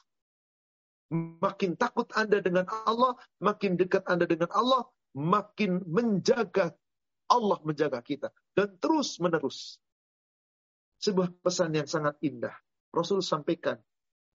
Makin 1.14 1.78
takut 1.78 2.10
Anda 2.18 2.42
dengan 2.42 2.66
Allah, 2.90 3.14
makin 3.38 3.78
dekat 3.78 4.10
Anda 4.10 4.26
dengan 4.26 4.50
Allah, 4.52 4.90
makin 5.14 5.86
menjaga 5.86 6.74
Allah 7.28 7.60
menjaga 7.64 8.00
kita 8.00 8.32
dan 8.56 8.72
terus 8.80 9.20
menerus 9.20 9.82
sebuah 11.02 11.34
pesan 11.42 11.78
yang 11.78 11.90
sangat 11.90 12.18
indah. 12.22 12.54
Rasul 12.94 13.22
sampaikan 13.22 13.78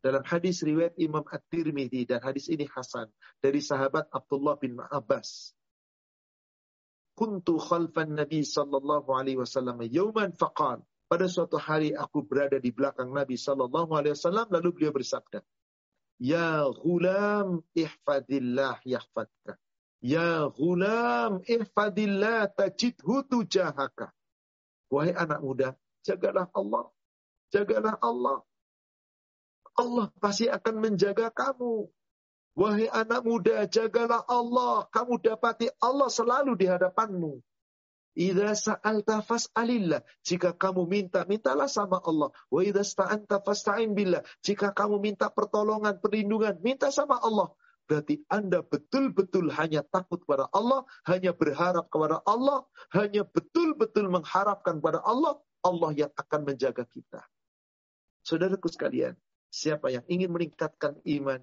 dalam 0.03 0.27
hadis 0.27 0.67
riwayat 0.67 0.99
Imam 0.99 1.23
At-Tirmidzi 1.23 2.11
dan 2.11 2.23
hadis 2.23 2.51
ini 2.51 2.67
Hasan 2.67 3.07
dari 3.39 3.63
sahabat 3.63 4.11
Abdullah 4.11 4.59
bin 4.59 4.79
Abbas. 4.79 5.55
Kuntu 7.15 7.61
khalfan 7.63 8.19
Nabi 8.19 8.43
sallallahu 8.43 9.15
alaihi 9.15 9.39
wasallam 9.39 9.79
yauman 9.87 10.35
faqal. 10.35 10.83
Pada 11.07 11.29
suatu 11.29 11.61
hari 11.61 11.93
aku 11.93 12.25
berada 12.25 12.57
di 12.57 12.73
belakang 12.73 13.13
Nabi 13.13 13.37
sallallahu 13.37 13.93
alaihi 13.93 14.17
wasallam 14.17 14.49
lalu 14.49 14.69
beliau 14.73 14.97
bersabda, 14.97 15.45
"Ya 16.17 16.65
ghulam 16.73 17.61
ihfadillah 17.77 18.81
yahfadka." 18.83 19.61
Ya 20.03 20.51
ghulam 20.51 21.47
ihfadillah 21.47 22.51
tajidhu 22.59 23.23
tujahaka. 23.29 24.11
Wahai 24.91 25.15
anak 25.15 25.41
muda, 25.45 25.79
Jagalah 26.03 26.51
Allah. 26.55 26.85
Jagalah 27.55 27.97
Allah. 28.03 28.39
Allah 29.79 30.07
pasti 30.21 30.51
akan 30.51 30.75
menjaga 30.83 31.33
kamu. 31.33 31.89
Wahai 32.53 32.85
anak 32.93 33.25
muda, 33.25 33.65
jagalah 33.65 34.21
Allah. 34.29 34.85
Kamu 34.93 35.17
dapati 35.23 35.73
Allah 35.81 36.13
selalu 36.13 36.53
di 36.61 36.69
hadapanmu. 36.69 37.41
Idza 38.13 38.53
sa'alta 38.53 39.25
fas'alillah. 39.25 40.05
Jika 40.21 40.53
kamu 40.53 40.85
minta, 40.85 41.25
mintalah 41.25 41.65
sama 41.65 41.97
Allah. 42.05 42.29
Wa 42.53 42.61
idza 42.61 42.85
sta'anta 42.85 43.41
fasta'in 43.41 43.97
billah. 43.97 44.21
Jika 44.45 44.77
kamu 44.77 45.01
minta 45.01 45.33
pertolongan, 45.33 45.97
perlindungan, 45.97 46.61
minta 46.61 46.93
sama 46.93 47.17
Allah. 47.25 47.57
Berarti 47.89 48.21
Anda 48.29 48.61
betul-betul 48.61 49.49
hanya 49.57 49.81
takut 49.83 50.21
kepada 50.23 50.47
Allah, 50.53 50.85
hanya 51.09 51.33
berharap 51.33 51.89
kepada 51.89 52.21
Allah, 52.29 52.69
hanya 52.93 53.25
betul-betul 53.25 54.13
mengharapkan 54.13 54.79
kepada 54.79 55.01
Allah, 55.03 55.41
Allah 55.63 55.91
yang 56.07 56.13
akan 56.15 56.41
menjaga 56.43 56.85
kita. 56.87 57.23
Saudaraku 58.23 58.71
sekalian, 58.71 59.19
siapa 59.51 59.91
yang 59.91 60.07
ingin 60.07 60.31
meningkatkan 60.31 60.99
iman 61.03 61.43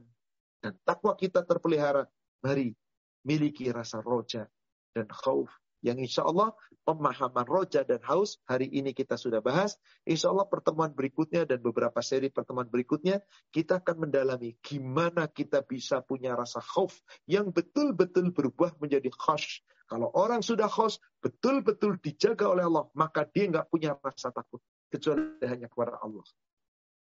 dan 0.63 0.75
takwa 0.87 1.15
kita 1.15 1.43
terpelihara, 1.43 2.07
mari 2.43 2.75
miliki 3.23 3.67
rasa 3.71 3.99
roja 3.99 4.47
dan 4.95 5.07
khauf 5.11 5.51
yang 5.79 5.95
insya 5.99 6.27
Allah 6.27 6.51
pemahaman 6.83 7.47
roja 7.47 7.87
dan 7.87 8.03
haus 8.03 8.39
hari 8.43 8.67
ini 8.67 8.91
kita 8.91 9.15
sudah 9.15 9.39
bahas. 9.39 9.79
Insya 10.03 10.31
Allah 10.31 10.47
pertemuan 10.47 10.91
berikutnya 10.91 11.47
dan 11.47 11.63
beberapa 11.63 12.03
seri 12.03 12.27
pertemuan 12.27 12.67
berikutnya 12.67 13.23
kita 13.55 13.79
akan 13.79 14.09
mendalami 14.09 14.59
gimana 14.59 15.31
kita 15.31 15.63
bisa 15.63 16.03
punya 16.03 16.35
rasa 16.35 16.59
khauf 16.59 16.99
yang 17.31 17.55
betul-betul 17.55 18.35
berubah 18.35 18.75
menjadi 18.83 19.07
khos. 19.15 19.63
Kalau 19.89 20.13
orang 20.13 20.45
sudah 20.45 20.69
khos 20.69 21.01
betul-betul 21.17 21.97
dijaga 21.97 22.45
oleh 22.45 22.69
Allah 22.69 22.85
maka 22.93 23.25
dia 23.25 23.49
nggak 23.49 23.73
punya 23.73 23.97
rasa 23.97 24.29
takut 24.29 24.61
kecuali 24.93 25.41
hanya 25.41 25.65
kepada 25.65 25.97
Allah. 25.97 26.25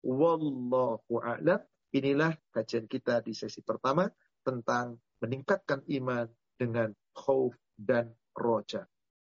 Wallahu 0.05 1.13
a'lam. 1.17 1.65
Inilah 1.89 2.37
kajian 2.53 2.85
kita 2.85 3.25
di 3.25 3.33
sesi 3.33 3.65
pertama 3.65 4.05
tentang 4.45 5.01
meningkatkan 5.17 5.81
iman 5.97 6.29
dengan 6.53 6.93
khauf 7.17 7.57
dan 7.73 8.13
roja. 8.37 8.85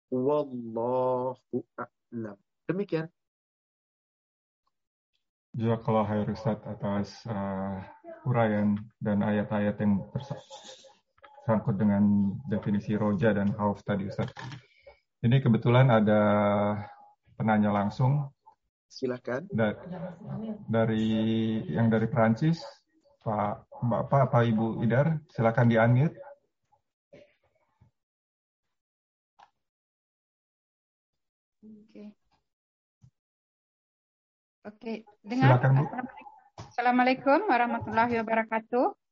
Wallahu 0.10 1.62
a'lam. 1.78 2.38
Demikian. 2.66 3.06
kalau 5.86 6.02
Hai 6.02 6.26
Ustaz 6.26 6.58
atas 6.66 7.22
uh, 7.30 7.78
uraian 8.26 8.74
dan 8.98 9.22
ayat-ayat 9.22 9.78
yang 9.78 10.02
tersangkut 11.44 11.76
dengan 11.76 12.32
definisi 12.48 12.96
roja 12.96 13.36
dan 13.36 13.52
hauf 13.60 13.84
tadi 13.84 14.08
Ustaz. 14.08 14.32
Ini 15.20 15.44
kebetulan 15.44 15.92
ada 15.92 16.22
penanya 17.36 17.76
langsung. 17.76 18.32
Silakan. 18.88 19.52
Da 19.52 19.76
dari 20.72 21.04
yang 21.68 21.92
dari 21.92 22.08
Perancis, 22.08 22.64
Pak 23.28 23.68
Bapak, 23.84 24.32
Pak 24.32 24.44
Ibu 24.56 24.88
Idar, 24.88 25.20
silakan 25.36 25.68
di-unmute. 25.68 26.16
Oke, 34.64 35.04
dengar. 35.28 35.60
Silakan, 35.60 35.72
Bu. 35.76 35.84
Assalamualaikum 36.72 37.52
warahmatullahi 37.52 38.16
wabarakatuh. 38.24 39.03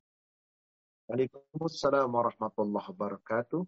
Waalaikumsalam 1.12 2.08
warahmatullahi 2.08 2.88
wabarakatuh. 2.96 3.68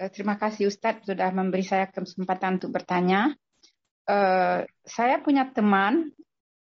Eh, 0.00 0.08
terima 0.08 0.40
kasih 0.40 0.72
Ustadz 0.72 1.04
sudah 1.04 1.28
memberi 1.28 1.60
saya 1.60 1.84
kesempatan 1.92 2.56
untuk 2.56 2.72
bertanya. 2.72 3.36
Uh, 4.08 4.64
saya 4.88 5.20
punya 5.20 5.44
teman 5.52 6.08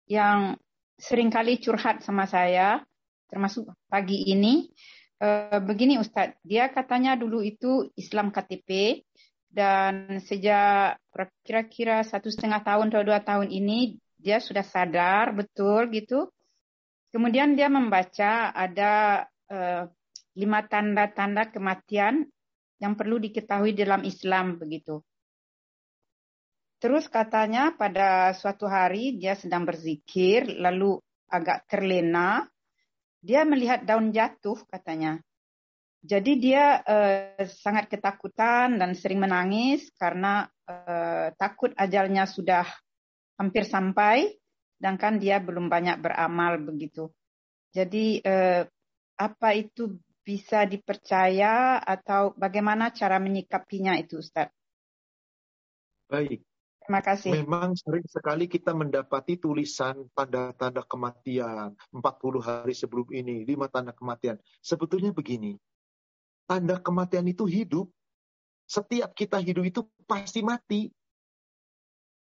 yang 0.05 0.61
sering 1.01 1.33
kali 1.33 1.57
curhat 1.57 2.05
sama 2.05 2.29
saya, 2.29 2.85
termasuk 3.33 3.73
pagi 3.89 4.21
ini. 4.29 4.69
Uh, 5.17 5.65
begini 5.65 5.97
Ustadz, 5.97 6.37
dia 6.45 6.69
katanya 6.69 7.17
dulu 7.17 7.41
itu 7.41 7.89
Islam 7.97 8.29
KTP, 8.29 9.01
dan 9.49 10.21
sejak 10.21 11.01
kira-kira 11.41 12.05
satu 12.05 12.29
setengah 12.29 12.61
tahun 12.61 12.93
atau 12.93 13.01
dua 13.01 13.25
tahun 13.25 13.49
ini 13.49 13.97
dia 14.21 14.45
sudah 14.45 14.61
sadar 14.61 15.33
betul 15.33 15.89
gitu. 15.89 16.29
Kemudian 17.11 17.59
dia 17.59 17.67
membaca 17.67 18.55
ada 18.55 19.27
uh, 19.51 19.85
lima 20.39 20.61
tanda-tanda 20.63 21.51
kematian 21.51 22.23
yang 22.79 22.95
perlu 22.95 23.19
diketahui 23.19 23.75
dalam 23.75 24.07
Islam 24.07 24.57
begitu. 24.57 25.03
Terus 26.81 27.13
katanya 27.13 27.77
pada 27.77 28.33
suatu 28.33 28.65
hari 28.65 29.21
dia 29.21 29.37
sedang 29.37 29.69
berzikir 29.69 30.49
lalu 30.49 30.97
agak 31.29 31.69
terlena. 31.69 32.49
Dia 33.21 33.45
melihat 33.45 33.85
daun 33.85 34.17
jatuh 34.17 34.57
katanya. 34.65 35.21
Jadi 36.01 36.41
dia 36.41 36.81
uh, 36.81 37.45
sangat 37.45 37.93
ketakutan 37.93 38.81
dan 38.81 38.97
sering 38.97 39.21
menangis 39.21 39.93
karena 40.01 40.49
uh, 40.65 41.29
takut 41.37 41.77
ajalnya 41.77 42.25
sudah 42.25 42.65
hampir 43.37 43.69
sampai, 43.69 44.40
sedangkan 44.81 45.21
dia 45.21 45.37
belum 45.45 45.69
banyak 45.69 46.01
beramal 46.01 46.57
begitu. 46.65 47.13
Jadi 47.77 48.25
uh, 48.25 48.65
apa 49.21 49.49
itu 49.53 50.01
bisa 50.25 50.65
dipercaya 50.65 51.77
atau 51.85 52.33
bagaimana 52.33 52.89
cara 52.89 53.21
menyikapinya 53.21 54.01
itu, 54.01 54.25
Ustaz? 54.25 54.49
Baik. 56.09 56.41
Terima 56.81 57.05
kasih. 57.05 57.31
Memang 57.45 57.77
sering 57.77 58.09
sekali 58.09 58.49
kita 58.49 58.73
mendapati 58.73 59.37
tulisan 59.37 60.09
tanda-tanda 60.17 60.81
kematian, 60.83 61.77
40 61.93 62.41
hari 62.41 62.73
sebelum 62.73 63.07
ini, 63.13 63.45
lima 63.45 63.69
tanda 63.69 63.93
kematian. 63.93 64.41
Sebetulnya 64.65 65.13
begini, 65.13 65.61
tanda 66.49 66.81
kematian 66.81 67.29
itu 67.29 67.45
hidup. 67.45 67.93
Setiap 68.65 69.13
kita 69.13 69.39
hidup 69.45 69.69
itu 69.69 69.81
pasti 70.09 70.41
mati. 70.41 70.89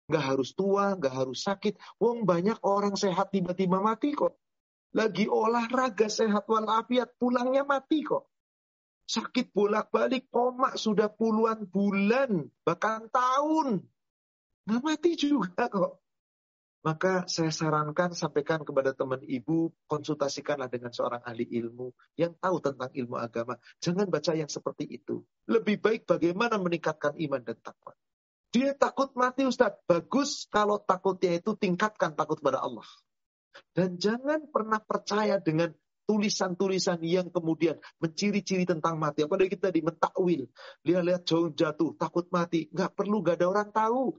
Gak 0.09 0.24
harus 0.24 0.56
tua, 0.56 0.96
gak 0.96 1.12
harus 1.12 1.44
sakit. 1.44 1.76
Wong 2.00 2.24
banyak 2.24 2.56
orang 2.64 2.96
sehat 2.96 3.28
tiba-tiba 3.28 3.78
mati 3.84 4.16
kok. 4.16 4.40
Lagi 4.96 5.28
olahraga 5.28 6.09
sehat 6.09 6.48
walafiat, 6.48 7.12
pulangnya 7.20 7.68
mati 7.68 8.00
kok. 8.00 8.32
Sakit 9.04 9.52
bolak-balik, 9.52 10.32
koma 10.32 10.76
sudah 10.80 11.12
puluhan 11.12 11.68
bulan, 11.68 12.48
bahkan 12.64 13.09
tahun. 13.12 13.84
Gak 14.64 14.80
mati 14.80 15.12
juga 15.16 15.68
kok. 15.68 16.00
Maka 16.78 17.28
saya 17.28 17.52
sarankan 17.52 18.16
sampaikan 18.16 18.64
kepada 18.64 18.96
teman 18.96 19.20
ibu, 19.26 19.74
konsultasikanlah 19.90 20.72
dengan 20.72 20.88
seorang 20.88 21.20
ahli 21.20 21.44
ilmu 21.44 21.92
yang 22.16 22.32
tahu 22.40 22.64
tentang 22.64 22.88
ilmu 22.94 23.18
agama. 23.18 23.61
Jangan 23.82 24.09
baca 24.09 24.32
yang 24.32 24.48
seperti 24.48 24.88
itu. 24.88 25.20
Lebih 25.50 25.84
baik 25.84 26.09
bagaimana 26.09 26.56
meningkatkan 26.56 27.18
iman 27.18 27.44
dan 27.44 27.61
takwa. 27.61 27.92
Dia 28.49 28.72
takut 28.72 29.12
mati 29.12 29.44
Ustaz. 29.44 29.76
Bagus 29.84 30.49
kalau 30.49 30.80
takutnya 30.80 31.36
itu 31.36 31.53
tingkatkan 31.53 32.16
takut 32.16 32.40
pada 32.40 32.64
Allah. 32.64 32.86
Dan 33.76 34.01
jangan 34.01 34.49
pernah 34.49 34.80
percaya 34.80 35.36
dengan 35.42 35.74
tulisan-tulisan 36.09 37.05
yang 37.05 37.28
kemudian 37.28 37.76
menciri-ciri 38.01 38.64
tentang 38.64 38.96
mati. 38.96 39.28
Apalagi 39.28 39.61
kita 39.61 39.68
di 39.68 39.84
mentakwil. 39.84 40.49
Lihat-lihat 40.88 41.22
jauh 41.28 41.53
jatuh, 41.53 41.92
takut 42.01 42.24
mati. 42.32 42.72
Nggak 42.72 42.96
perlu, 42.96 43.20
nggak 43.20 43.36
ada 43.36 43.46
orang 43.53 43.68
tahu. 43.68 44.16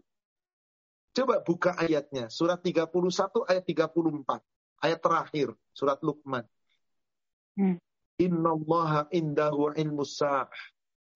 Coba 1.17 1.41
buka 1.41 1.73
ayatnya. 1.81 2.29
Surat 2.29 2.61
31 2.61 3.49
ayat 3.49 3.65
34. 3.65 4.85
Ayat 4.85 4.99
terakhir. 5.01 5.47
Surat 5.73 5.97
Luqman. 6.05 6.45
Hmm. 7.57 7.81
Inna 8.21 8.53
allaha 8.53 9.09
indahu 9.09 9.73
ilmu 9.73 10.05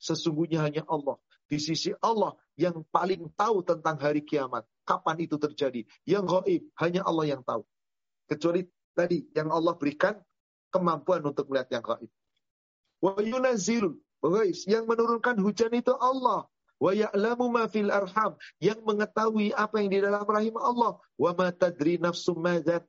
Sesungguhnya 0.02 0.66
hanya 0.66 0.84
Allah. 0.90 1.22
Di 1.54 1.62
sisi 1.62 1.94
Allah 2.02 2.34
yang 2.58 2.82
paling 2.90 3.30
tahu 3.38 3.62
tentang 3.62 3.94
hari 4.02 4.26
kiamat. 4.26 4.66
Kapan 4.90 5.22
itu 5.22 5.38
terjadi. 5.38 5.86
Yang 6.02 6.42
gaib. 6.42 6.62
Hanya 6.82 7.06
Allah 7.06 7.38
yang 7.38 7.46
tahu. 7.46 7.62
Kecuali 8.26 8.66
tadi 8.98 9.30
yang 9.38 9.54
Allah 9.54 9.78
berikan 9.78 10.18
kemampuan 10.74 11.22
untuk 11.22 11.46
melihat 11.54 11.70
yang 11.78 11.86
gaib. 11.86 12.10
Wa 12.98 13.22
yunazil. 13.22 14.02
Yang 14.66 14.84
menurunkan 14.90 15.38
hujan 15.38 15.78
itu 15.78 15.94
Allah 15.94 16.50
wa 16.82 16.92
ya'lamu 16.92 17.48
arham 17.94 18.34
yang 18.60 18.80
mengetahui 18.84 19.56
apa 19.56 19.80
yang 19.80 19.90
di 19.94 20.00
dalam 20.04 20.28
rahim 20.28 20.56
Allah 20.60 21.00
wa 21.00 21.32
ma 21.32 21.48
tadri 21.56 21.96
nafsum 21.96 22.44
madza 22.44 22.84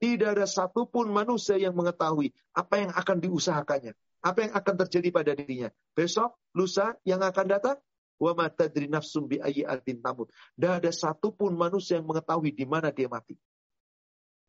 tidak 0.00 0.28
ada 0.32 0.46
satupun 0.48 1.12
manusia 1.12 1.60
yang 1.60 1.76
mengetahui 1.76 2.32
apa 2.56 2.74
yang 2.80 2.90
akan 2.96 3.16
diusahakannya 3.20 3.92
apa 4.20 4.38
yang 4.44 4.52
akan 4.52 4.74
terjadi 4.86 5.08
pada 5.12 5.32
dirinya? 5.32 5.72
Besok 5.96 6.36
lusa 6.52 6.96
yang 7.08 7.24
akan 7.24 7.46
datang? 7.48 7.76
Wa 8.20 8.36
tadri 8.52 8.84
nafsum 8.84 9.24
bi 9.24 9.40
ayyi 9.40 9.64
tamut. 10.04 10.28
Tidak 10.56 10.72
ada 10.84 10.90
satupun 10.92 11.56
manusia 11.56 11.96
yang 11.96 12.04
mengetahui 12.04 12.52
di 12.52 12.68
mana 12.68 12.92
dia 12.92 13.08
mati. 13.08 13.32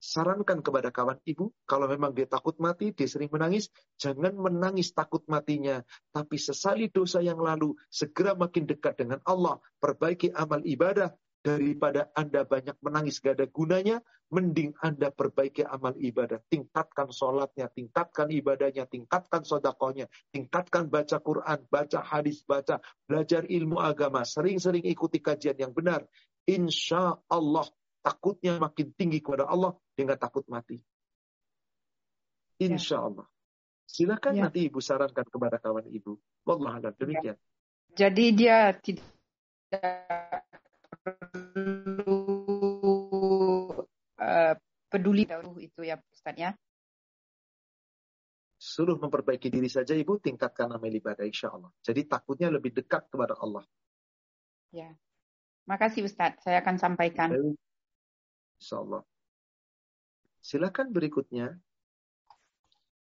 Sarankan 0.01 0.65
kepada 0.65 0.89
kawan 0.89 1.21
ibu, 1.29 1.53
kalau 1.69 1.85
memang 1.85 2.09
dia 2.17 2.25
takut 2.25 2.57
mati, 2.57 2.89
dia 2.89 3.05
sering 3.05 3.29
menangis, 3.29 3.69
jangan 4.01 4.33
menangis 4.33 4.97
takut 4.97 5.21
matinya, 5.29 5.85
tapi 6.09 6.41
sesali 6.41 6.89
dosa 6.89 7.21
yang 7.21 7.37
lalu, 7.37 7.77
segera 7.93 8.33
makin 8.33 8.65
dekat 8.65 8.97
dengan 8.97 9.21
Allah, 9.29 9.61
perbaiki 9.77 10.33
amal 10.33 10.65
ibadah, 10.65 11.13
Daripada 11.41 12.13
Anda 12.13 12.45
banyak 12.45 12.77
menangis 12.85 13.17
gak 13.17 13.41
ada 13.41 13.49
gunanya, 13.49 13.97
mending 14.29 14.77
Anda 14.77 15.09
perbaiki 15.09 15.65
amal 15.65 15.97
ibadah. 15.97 16.37
Tingkatkan 16.47 17.09
sholatnya, 17.09 17.65
tingkatkan 17.73 18.29
ibadahnya, 18.29 18.85
tingkatkan 18.85 19.41
sodakohnya, 19.41 20.05
tingkatkan 20.29 20.87
baca 20.87 21.17
Quran, 21.17 21.65
baca 21.65 21.99
hadis, 22.05 22.45
baca, 22.45 22.77
belajar 23.09 23.49
ilmu 23.49 23.81
agama, 23.81 24.21
sering-sering 24.21 24.85
ikuti 24.85 25.17
kajian 25.17 25.57
yang 25.57 25.73
benar. 25.73 26.05
Insya 26.45 27.17
Allah, 27.25 27.65
takutnya 28.05 28.61
makin 28.61 28.93
tinggi 28.93 29.17
kepada 29.19 29.49
Allah, 29.49 29.73
dengan 29.97 30.21
takut 30.21 30.45
mati. 30.45 30.77
Insya 32.61 33.01
Allah. 33.01 33.25
Silakan 33.89 34.33
ya. 34.37 34.41
nanti 34.47 34.71
ibu 34.71 34.79
sarankan 34.79 35.27
kepada 35.27 35.59
kawan 35.59 35.83
ibu. 35.91 36.15
Wallah 36.47 36.79
demikian. 36.95 37.35
Jadi 37.91 38.25
dia 38.31 38.71
tidak 38.71 40.40
perlu 41.01 42.17
uh, 44.21 44.53
peduli 44.89 45.25
dahulu 45.25 45.57
itu 45.57 45.81
ya 45.81 45.97
Ustaz 46.13 46.37
ya. 46.37 46.53
Suruh 48.61 48.93
memperbaiki 49.01 49.49
diri 49.49 49.65
saja 49.65 49.97
Ibu, 49.97 50.21
tingkatkan 50.21 50.69
amal 50.69 50.93
ibadah 50.93 51.25
insya 51.25 51.49
Allah. 51.49 51.73
Jadi 51.81 52.05
takutnya 52.05 52.53
lebih 52.53 52.77
dekat 52.77 53.09
kepada 53.09 53.33
Allah. 53.41 53.65
Ya. 54.69 54.93
Makasih 55.65 56.05
Ustaz, 56.05 56.37
saya 56.45 56.61
akan 56.61 56.77
sampaikan. 56.77 57.33
Insya 58.61 58.85
Allah. 58.85 59.01
Silakan 60.45 60.93
berikutnya. 60.93 61.57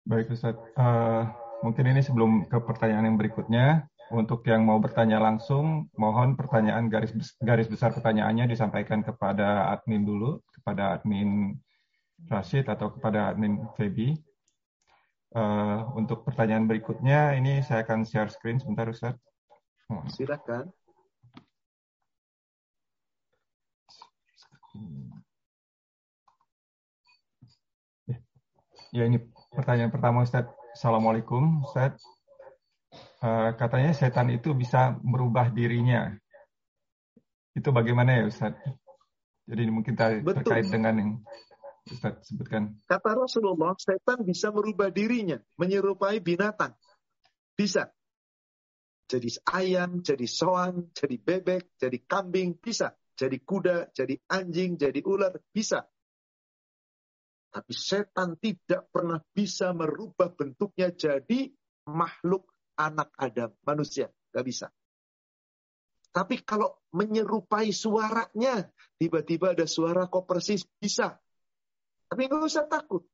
Baik 0.04 0.28
Ustaz, 0.28 0.60
uh, 0.76 1.24
mungkin 1.64 1.88
ini 1.88 2.04
sebelum 2.04 2.44
ke 2.52 2.60
pertanyaan 2.60 3.08
yang 3.08 3.16
berikutnya, 3.16 3.88
untuk 4.14 4.46
yang 4.46 4.62
mau 4.62 4.78
bertanya 4.78 5.18
langsung, 5.18 5.90
mohon 5.98 6.38
pertanyaan 6.38 6.86
garis 6.86 7.10
garis 7.42 7.66
besar 7.66 7.90
pertanyaannya 7.90 8.46
disampaikan 8.46 9.02
kepada 9.02 9.74
admin 9.74 10.06
dulu, 10.06 10.38
kepada 10.54 10.94
admin 10.94 11.58
Rashid 12.30 12.70
atau 12.70 12.94
kepada 12.94 13.34
admin 13.34 13.66
Febi. 13.76 14.16
Uh, 15.36 15.84
untuk 15.98 16.24
pertanyaan 16.24 16.64
berikutnya, 16.64 17.36
ini 17.36 17.60
saya 17.60 17.84
akan 17.84 18.08
share 18.08 18.32
screen 18.32 18.56
sebentar, 18.56 18.88
Ustaz. 18.88 19.18
Oh. 19.92 20.00
Silakan. 20.08 20.72
Ya, 28.96 29.04
ini 29.04 29.20
pertanyaan 29.52 29.92
pertama, 29.92 30.24
Ustaz. 30.24 30.48
Assalamualaikum, 30.72 31.60
Ustaz. 31.68 32.00
Eh, 33.16 33.50
katanya 33.56 33.96
setan 33.96 34.28
itu 34.28 34.52
bisa 34.52 35.00
merubah 35.00 35.48
dirinya. 35.48 36.12
Itu 37.56 37.72
bagaimana 37.72 38.20
ya 38.20 38.22
Ustaz? 38.28 38.52
Jadi 39.48 39.62
mungkin 39.72 39.96
Betul. 39.96 40.44
terkait 40.44 40.68
dengan 40.68 40.94
yang 41.00 41.10
Ustaz 41.88 42.28
sebutkan. 42.28 42.76
Kata 42.84 43.16
Rasulullah, 43.16 43.72
setan 43.80 44.20
bisa 44.20 44.52
merubah 44.52 44.92
dirinya, 44.92 45.40
menyerupai 45.56 46.20
binatang. 46.20 46.76
Bisa. 47.56 47.88
Jadi 49.06 49.32
ayam, 49.48 50.02
jadi 50.04 50.26
soang, 50.28 50.92
jadi 50.92 51.16
bebek, 51.16 51.78
jadi 51.80 51.98
kambing, 52.04 52.58
bisa. 52.60 52.92
Jadi 53.16 53.40
kuda, 53.40 53.96
jadi 53.96 54.18
anjing, 54.28 54.76
jadi 54.76 55.00
ular, 55.06 55.40
bisa. 55.54 55.88
Tapi 57.48 57.72
setan 57.72 58.36
tidak 58.36 58.92
pernah 58.92 59.22
bisa 59.32 59.72
merubah 59.72 60.28
bentuknya 60.36 60.92
jadi 60.92 61.48
makhluk 61.88 62.44
anak 62.76 63.12
Adam, 63.16 63.50
manusia. 63.64 64.12
Gak 64.30 64.44
bisa. 64.46 64.68
Tapi 66.16 66.40
kalau 66.40 66.80
menyerupai 66.96 67.76
suaranya, 67.76 68.64
tiba-tiba 68.96 69.52
ada 69.52 69.68
suara 69.68 70.08
kok 70.08 70.24
persis, 70.24 70.64
bisa. 70.80 71.20
Tapi 72.08 72.24
nggak 72.24 72.40
usah 72.40 72.64
takut. 72.64 73.04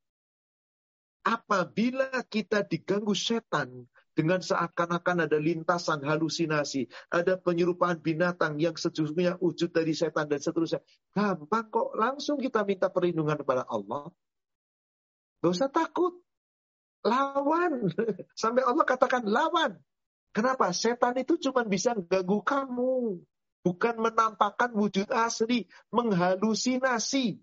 Apabila 1.27 2.23
kita 2.31 2.63
diganggu 2.63 3.15
setan 3.15 3.91
dengan 4.15 4.39
seakan-akan 4.39 5.27
ada 5.27 5.39
lintasan 5.39 6.03
halusinasi, 6.07 6.87
ada 7.11 7.39
penyerupaan 7.43 7.99
binatang 7.99 8.59
yang 8.63 8.79
sejujurnya 8.79 9.39
wujud 9.43 9.75
dari 9.75 9.99
setan 9.99 10.31
dan 10.31 10.39
seterusnya, 10.39 10.79
gampang 11.11 11.75
kok 11.75 11.99
langsung 11.99 12.39
kita 12.39 12.63
minta 12.63 12.87
perlindungan 12.87 13.39
kepada 13.43 13.67
Allah. 13.67 14.15
Gak 15.43 15.51
usah 15.59 15.71
takut. 15.75 16.23
Lawan. 17.03 17.91
Sampai 18.43 18.63
Allah 18.63 18.87
katakan 18.87 19.27
lawan. 19.27 19.79
Kenapa? 20.33 20.73
Setan 20.73 21.19
itu 21.21 21.37
cuma 21.37 21.67
bisa 21.67 21.93
ganggu 21.95 22.41
kamu. 22.41 23.21
Bukan 23.63 23.95
menampakkan 24.01 24.73
wujud 24.73 25.11
asli. 25.13 25.69
Menghalusinasi. 25.93 27.39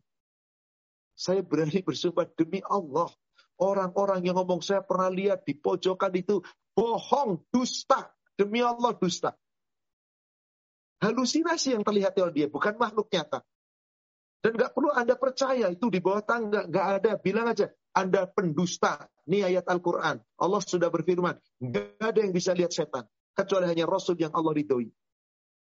Saya 1.14 1.43
berani 1.43 1.84
bersumpah 1.84 2.28
demi 2.34 2.64
Allah. 2.66 3.12
Orang-orang 3.60 4.24
yang 4.24 4.39
ngomong 4.39 4.64
saya 4.64 4.80
pernah 4.80 5.12
lihat 5.12 5.43
di 5.43 5.53
pojokan 5.53 6.16
itu. 6.16 6.39
Bohong, 6.74 7.43
dusta. 7.51 8.10
Demi 8.39 8.64
Allah 8.64 8.95
dusta. 8.95 9.36
Halusinasi 11.03 11.76
yang 11.76 11.84
terlihat 11.84 12.16
oleh 12.20 12.34
dia. 12.34 12.47
Bukan 12.47 12.80
makhluk 12.80 13.12
nyata. 13.12 13.43
Dan 14.40 14.56
gak 14.56 14.72
perlu 14.72 14.90
Anda 14.96 15.20
percaya 15.20 15.68
itu 15.68 15.92
di 15.92 16.00
bawah 16.00 16.24
tangga. 16.24 16.64
Gak 16.64 16.86
ada. 17.04 17.12
Bilang 17.20 17.52
aja. 17.52 17.68
Anda 17.92 18.24
pendusta. 18.24 19.04
Ini 19.28 19.52
ayat 19.52 19.68
Al-Quran. 19.68 20.16
Allah 20.40 20.62
sudah 20.64 20.88
berfirman. 20.88 21.36
Gak 21.60 22.00
ada 22.00 22.20
yang 22.24 22.32
bisa 22.32 22.56
lihat 22.56 22.72
setan. 22.72 23.04
Kecuali 23.36 23.68
hanya 23.68 23.84
Rasul 23.84 24.16
yang 24.16 24.32
Allah 24.32 24.56
ridhoi. 24.56 24.88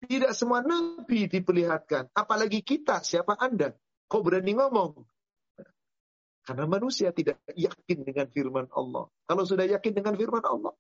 Tidak 0.05 0.36
semua 0.36 0.59
Nabi 0.59 1.32
diperlihatkan. 1.32 2.11
Apalagi 2.11 2.59
kita. 2.67 2.99
Siapa 2.99 3.39
Anda? 3.39 3.71
Kok 4.11 4.21
berani 4.21 4.53
ngomong? 4.53 4.91
Karena 6.45 6.69
manusia 6.69 7.09
tidak 7.09 7.41
yakin 7.57 8.05
dengan 8.05 8.28
firman 8.30 8.69
Allah. 8.76 9.09
Kalau 9.26 9.43
sudah 9.47 9.65
yakin 9.65 9.97
dengan 9.97 10.13
firman 10.13 10.43
Allah. 10.45 10.76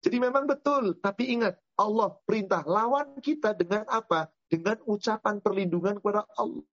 Jadi 0.00 0.16
memang 0.16 0.48
betul. 0.48 0.96
Tapi 0.96 1.36
ingat. 1.36 1.60
Allah 1.76 2.16
perintah 2.24 2.64
lawan 2.64 3.20
kita 3.20 3.52
dengan 3.52 3.84
apa? 3.86 4.32
Dengan 4.48 4.80
ucapan 4.88 5.38
perlindungan 5.44 6.00
kepada 6.00 6.24
Allah. 6.34 6.64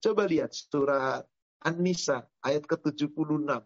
Coba 0.00 0.24
lihat 0.24 0.56
surat 0.56 1.28
An-Nisa 1.60 2.24
ayat 2.40 2.64
ke-76. 2.64 3.60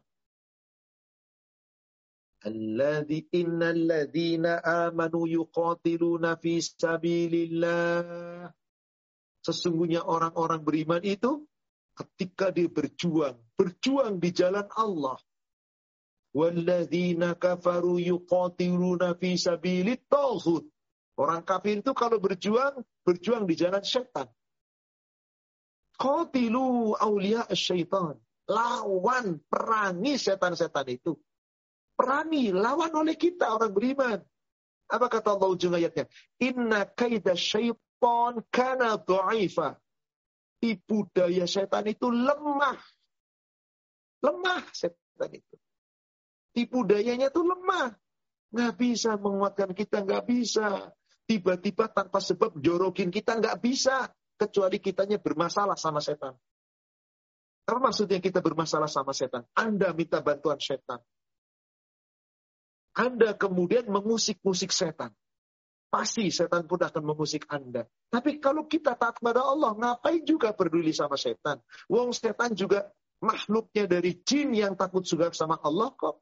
Alladhi 2.44 3.24
innal 3.32 3.88
ladzina 3.88 4.60
amanu 4.60 5.24
yuqatiluna 5.24 6.36
fi 6.36 6.60
sabilillah. 6.60 8.50
Sesungguhnya 9.40 10.04
orang-orang 10.04 10.60
beriman 10.60 11.00
itu 11.00 11.46
ketika 11.94 12.50
dia 12.50 12.66
berjuang, 12.66 13.38
berjuang 13.54 14.18
di 14.18 14.34
jalan 14.34 14.66
Allah. 14.74 15.16
Walladzina 16.34 17.38
kafaru 17.38 18.02
yuqatiluna 18.02 19.14
fi 19.14 19.38
sabilit. 19.38 20.02
Orang 21.14 21.46
kafir 21.46 21.78
itu 21.78 21.94
kalau 21.94 22.18
berjuang, 22.18 22.82
berjuang 23.06 23.46
di 23.46 23.54
jalan 23.54 23.86
syaitan. 23.86 24.26
Qatilu 25.94 26.98
awliya 26.98 27.46
syaitan. 27.54 28.18
Lawan, 28.44 29.40
perangi 29.48 30.20
setan-setan 30.20 30.84
itu. 30.92 31.16
Perangi, 31.94 32.52
lawan 32.52 32.92
oleh 32.92 33.16
kita 33.16 33.54
orang 33.54 33.72
beriman. 33.72 34.20
Apa 34.90 35.08
kata 35.08 35.32
Allah 35.32 35.48
ujung 35.48 35.72
ayatnya? 35.72 36.04
Inna 36.42 36.84
kaida 36.84 37.32
syaitan 37.38 38.42
kana 38.52 39.00
du'ifa. 39.00 39.78
Tipu 40.60 41.08
daya 41.12 41.48
setan 41.48 41.88
itu 41.88 42.10
lemah. 42.10 42.76
Lemah 44.20 44.64
setan 44.76 45.30
itu. 45.32 45.56
Tipu 46.52 46.84
dayanya 46.84 47.32
itu 47.32 47.40
lemah. 47.40 47.96
Nggak 48.54 48.72
bisa 48.76 49.16
menguatkan 49.16 49.72
kita, 49.72 50.04
nggak 50.04 50.24
bisa. 50.28 50.92
Tiba-tiba 51.24 51.88
tanpa 51.88 52.20
sebab 52.20 52.60
jorokin 52.60 53.08
kita, 53.08 53.40
nggak 53.40 53.56
bisa 53.64 54.12
kecuali 54.34 54.78
kitanya 54.82 55.18
bermasalah 55.18 55.78
sama 55.78 56.02
setan. 56.02 56.34
Apa 57.64 57.80
maksudnya 57.80 58.20
kita 58.20 58.44
bermasalah 58.44 58.90
sama 58.90 59.16
setan? 59.16 59.48
Anda 59.56 59.96
minta 59.96 60.20
bantuan 60.20 60.60
setan. 60.60 61.00
Anda 62.94 63.34
kemudian 63.34 63.88
mengusik-musik 63.88 64.70
setan. 64.70 65.10
Pasti 65.88 66.28
setan 66.28 66.66
pun 66.66 66.82
akan 66.82 67.02
mengusik 67.06 67.46
Anda. 67.48 67.86
Tapi 68.10 68.42
kalau 68.42 68.66
kita 68.66 68.98
taat 68.98 69.18
kepada 69.22 69.42
Allah, 69.42 69.74
ngapain 69.74 70.22
juga 70.26 70.52
peduli 70.52 70.90
sama 70.90 71.14
setan? 71.14 71.62
Wong 71.86 72.10
setan 72.10 72.52
juga 72.54 72.90
makhluknya 73.22 73.88
dari 73.88 74.20
jin 74.22 74.52
yang 74.52 74.74
takut 74.76 75.02
juga 75.06 75.32
sama 75.32 75.56
Allah 75.62 75.90
kok. 75.96 76.20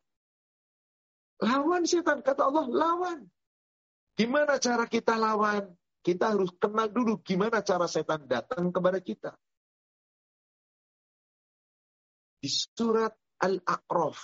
Lawan 1.43 1.83
setan, 1.89 2.23
kata 2.23 2.47
Allah, 2.47 2.71
lawan. 2.71 3.27
Gimana 4.15 4.63
cara 4.63 4.87
kita 4.87 5.19
lawan? 5.19 5.67
Kita 6.03 6.35
harus 6.35 6.51
kenal 6.59 6.91
dulu 6.91 7.23
gimana 7.23 7.63
cara 7.63 7.87
setan 7.87 8.27
datang 8.27 8.75
kepada 8.75 8.99
kita. 8.99 9.39
Di 12.43 12.51
surat 12.51 13.15
Al-A'raf, 13.39 14.19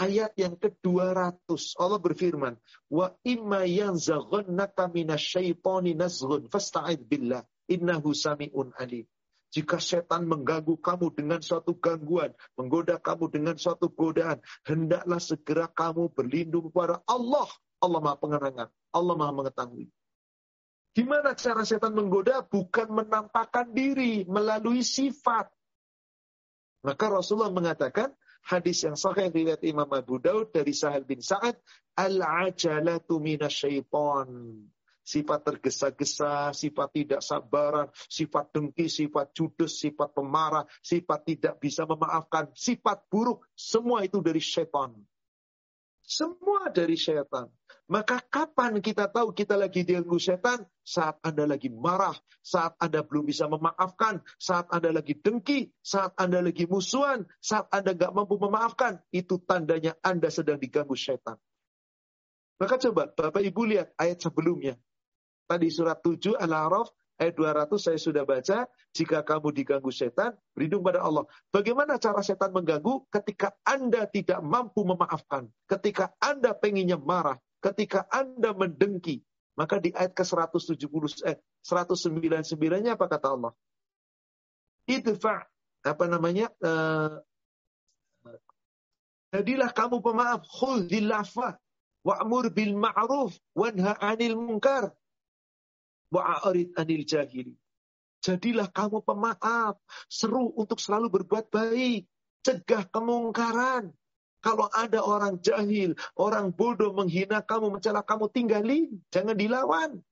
ayat 0.00 0.32
yang 0.40 0.56
ke-200, 0.56 1.76
Allah 1.76 2.00
berfirman, 2.00 2.56
"Wa 2.88 3.12
imma 3.28 3.68
yanzaghannaka 3.68 4.88
minasyaitani 4.88 5.92
nazghun 5.92 6.48
fasta'id 6.48 7.04
billah." 7.04 7.44
Innahu 7.68 8.12
sami'un 8.12 8.72
alim. 8.76 9.08
Jika 9.54 9.78
setan 9.78 10.26
mengganggu 10.26 10.80
kamu 10.82 11.14
dengan 11.14 11.40
suatu 11.40 11.78
gangguan, 11.78 12.34
menggoda 12.58 12.98
kamu 12.98 13.30
dengan 13.30 13.56
suatu 13.56 13.86
godaan, 13.88 14.42
hendaklah 14.66 15.20
segera 15.22 15.70
kamu 15.70 16.10
berlindung 16.10 16.68
kepada 16.68 17.00
Allah. 17.06 17.46
Allah 17.78 18.00
Maha 18.00 18.16
Pengerangan, 18.18 18.68
Allah 18.96 19.14
Maha 19.14 19.32
Mengetahui. 19.32 19.86
Gimana 20.94 21.34
cara 21.34 21.66
setan 21.66 21.92
menggoda? 21.92 22.46
Bukan 22.46 22.94
menampakkan 22.94 23.74
diri 23.74 24.22
melalui 24.30 24.86
sifat. 24.86 25.50
Maka 26.86 27.10
Rasulullah 27.10 27.50
mengatakan, 27.50 28.14
hadis 28.46 28.86
yang 28.86 28.94
sahih 28.94 29.32
riwayat 29.32 29.64
Imam 29.66 29.90
Abu 29.90 30.22
Daud 30.22 30.54
dari 30.54 30.70
Sahal 30.70 31.02
bin 31.02 31.18
Sa'ad, 31.18 31.58
al-ajalatu 31.98 33.18
minasyaitan 33.18 34.28
sifat 35.04 35.40
tergesa-gesa, 35.44 36.50
sifat 36.56 36.88
tidak 36.96 37.20
sabaran, 37.20 37.92
sifat 38.08 38.56
dengki, 38.56 38.88
sifat 38.88 39.36
judes, 39.36 39.76
sifat 39.76 40.16
pemarah, 40.16 40.64
sifat 40.80 41.20
tidak 41.28 41.54
bisa 41.60 41.84
memaafkan, 41.84 42.48
sifat 42.56 43.04
buruk, 43.12 43.44
semua 43.52 44.02
itu 44.02 44.24
dari 44.24 44.40
setan. 44.40 44.96
Semua 46.00 46.72
dari 46.72 46.96
setan. 46.96 47.52
Maka 47.84 48.16
kapan 48.32 48.80
kita 48.80 49.12
tahu 49.12 49.36
kita 49.36 49.60
lagi 49.60 49.84
diganggu 49.84 50.16
setan? 50.16 50.64
Saat 50.80 51.20
Anda 51.20 51.44
lagi 51.44 51.68
marah, 51.68 52.16
saat 52.40 52.80
Anda 52.80 53.04
belum 53.04 53.28
bisa 53.28 53.44
memaafkan, 53.44 54.24
saat 54.40 54.72
Anda 54.72 54.88
lagi 54.88 55.12
dengki, 55.20 55.68
saat 55.84 56.16
Anda 56.16 56.40
lagi 56.40 56.64
musuhan, 56.64 57.28
saat 57.44 57.68
Anda 57.68 57.92
gak 57.92 58.16
mampu 58.16 58.40
memaafkan. 58.40 59.04
Itu 59.12 59.36
tandanya 59.44 59.92
Anda 60.00 60.32
sedang 60.32 60.56
diganggu 60.56 60.96
setan. 60.96 61.36
Maka 62.56 62.80
coba 62.80 63.12
Bapak 63.12 63.44
Ibu 63.44 63.62
lihat 63.68 63.92
ayat 64.00 64.24
sebelumnya. 64.24 64.80
Tadi 65.44 65.68
surat 65.68 66.00
7 66.00 66.40
Al-A'raf 66.40 66.88
ayat 67.20 67.36
200 67.36 67.68
saya 67.76 67.98
sudah 68.00 68.24
baca, 68.24 68.64
jika 68.96 69.20
kamu 69.20 69.52
diganggu 69.52 69.92
setan, 69.92 70.32
berlindung 70.56 70.80
pada 70.80 71.04
Allah. 71.04 71.28
Bagaimana 71.52 72.00
cara 72.00 72.24
setan 72.24 72.56
mengganggu? 72.56 73.12
Ketika 73.12 73.52
Anda 73.60 74.08
tidak 74.08 74.40
mampu 74.40 74.88
memaafkan, 74.88 75.52
ketika 75.68 76.16
Anda 76.16 76.56
pengennya 76.56 76.96
marah, 76.96 77.36
ketika 77.64 78.04
Anda 78.12 78.52
mendengki, 78.52 79.24
maka 79.56 79.80
di 79.80 79.88
ayat 79.96 80.12
ke-170 80.12 81.24
eh 81.24 81.40
199-nya 81.64 83.00
apa 83.00 83.08
kata 83.08 83.32
Allah? 83.32 83.52
Idfa 84.84 85.48
apa 85.80 86.04
namanya? 86.04 86.52
Uh, 86.60 87.24
jadilah 89.32 89.72
kamu 89.72 90.04
pemaaf, 90.04 90.44
khudhil 90.44 91.08
lafa 91.08 91.56
wa'mur 92.04 92.52
bil 92.52 92.76
ma'ruf 92.76 93.32
wanha 93.56 93.96
'anil 93.96 94.36
munkar 94.36 94.92
wa'arid 96.12 96.76
anil 96.76 97.04
jahili. 97.08 97.56
Jadilah 98.20 98.68
kamu 98.68 99.04
pemaaf, 99.04 99.80
seru 100.08 100.52
untuk 100.56 100.80
selalu 100.80 101.12
berbuat 101.12 101.48
baik, 101.48 102.08
cegah 102.44 102.88
kemungkaran. 102.88 103.92
Kalau 104.44 104.68
ada 104.76 105.00
orang 105.00 105.40
jahil, 105.40 105.96
orang 106.20 106.52
bodoh 106.52 106.92
menghina 106.92 107.40
kamu, 107.40 107.80
mencela 107.80 108.04
kamu, 108.04 108.28
tinggalin. 108.28 109.00
Jangan 109.08 109.32
dilawan. 109.40 110.04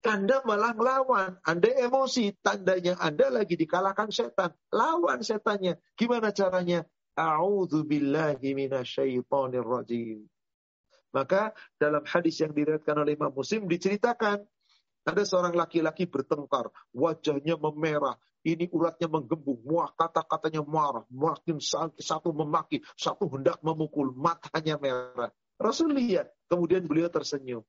Anda 0.00 0.40
malah 0.48 0.72
melawan. 0.72 1.36
Anda 1.44 1.68
emosi. 1.76 2.40
Tandanya 2.40 2.96
Anda 2.96 3.28
lagi 3.28 3.60
dikalahkan 3.60 4.08
setan. 4.08 4.56
Lawan 4.72 5.20
setannya. 5.20 5.76
Gimana 5.92 6.32
caranya? 6.32 6.88
A'udhu 7.20 7.84
billahi 7.84 8.40
rajim. 9.60 10.18
Maka 11.14 11.54
dalam 11.78 12.02
hadis 12.08 12.40
yang 12.40 12.50
diriwayatkan 12.50 12.96
oleh 12.96 13.12
Imam 13.14 13.30
Muslim 13.30 13.68
diceritakan 13.70 14.42
ada 15.04 15.22
seorang 15.22 15.52
laki-laki 15.52 16.08
bertengkar, 16.08 16.72
wajahnya 16.96 17.60
memerah, 17.60 18.16
ini 18.44 18.68
uratnya 18.72 19.08
menggembung, 19.08 19.60
muah 19.64 19.92
kata-katanya 19.96 20.64
marah, 20.64 21.04
makin 21.12 21.60
satu 21.96 22.32
memaki, 22.32 22.80
satu 22.96 23.28
hendak 23.32 23.60
memukul, 23.64 24.12
matanya 24.16 24.80
merah. 24.80 25.32
Rasul 25.56 25.96
lihat, 25.96 26.28
kemudian 26.48 26.84
beliau 26.84 27.08
tersenyum. 27.08 27.64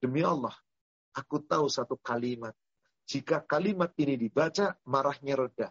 Demi 0.00 0.24
Allah, 0.24 0.54
aku 1.12 1.44
tahu 1.44 1.68
satu 1.68 2.00
kalimat. 2.00 2.56
Jika 3.08 3.44
kalimat 3.44 3.92
ini 3.96 4.20
dibaca, 4.20 4.76
marahnya 4.84 5.34
reda. 5.40 5.68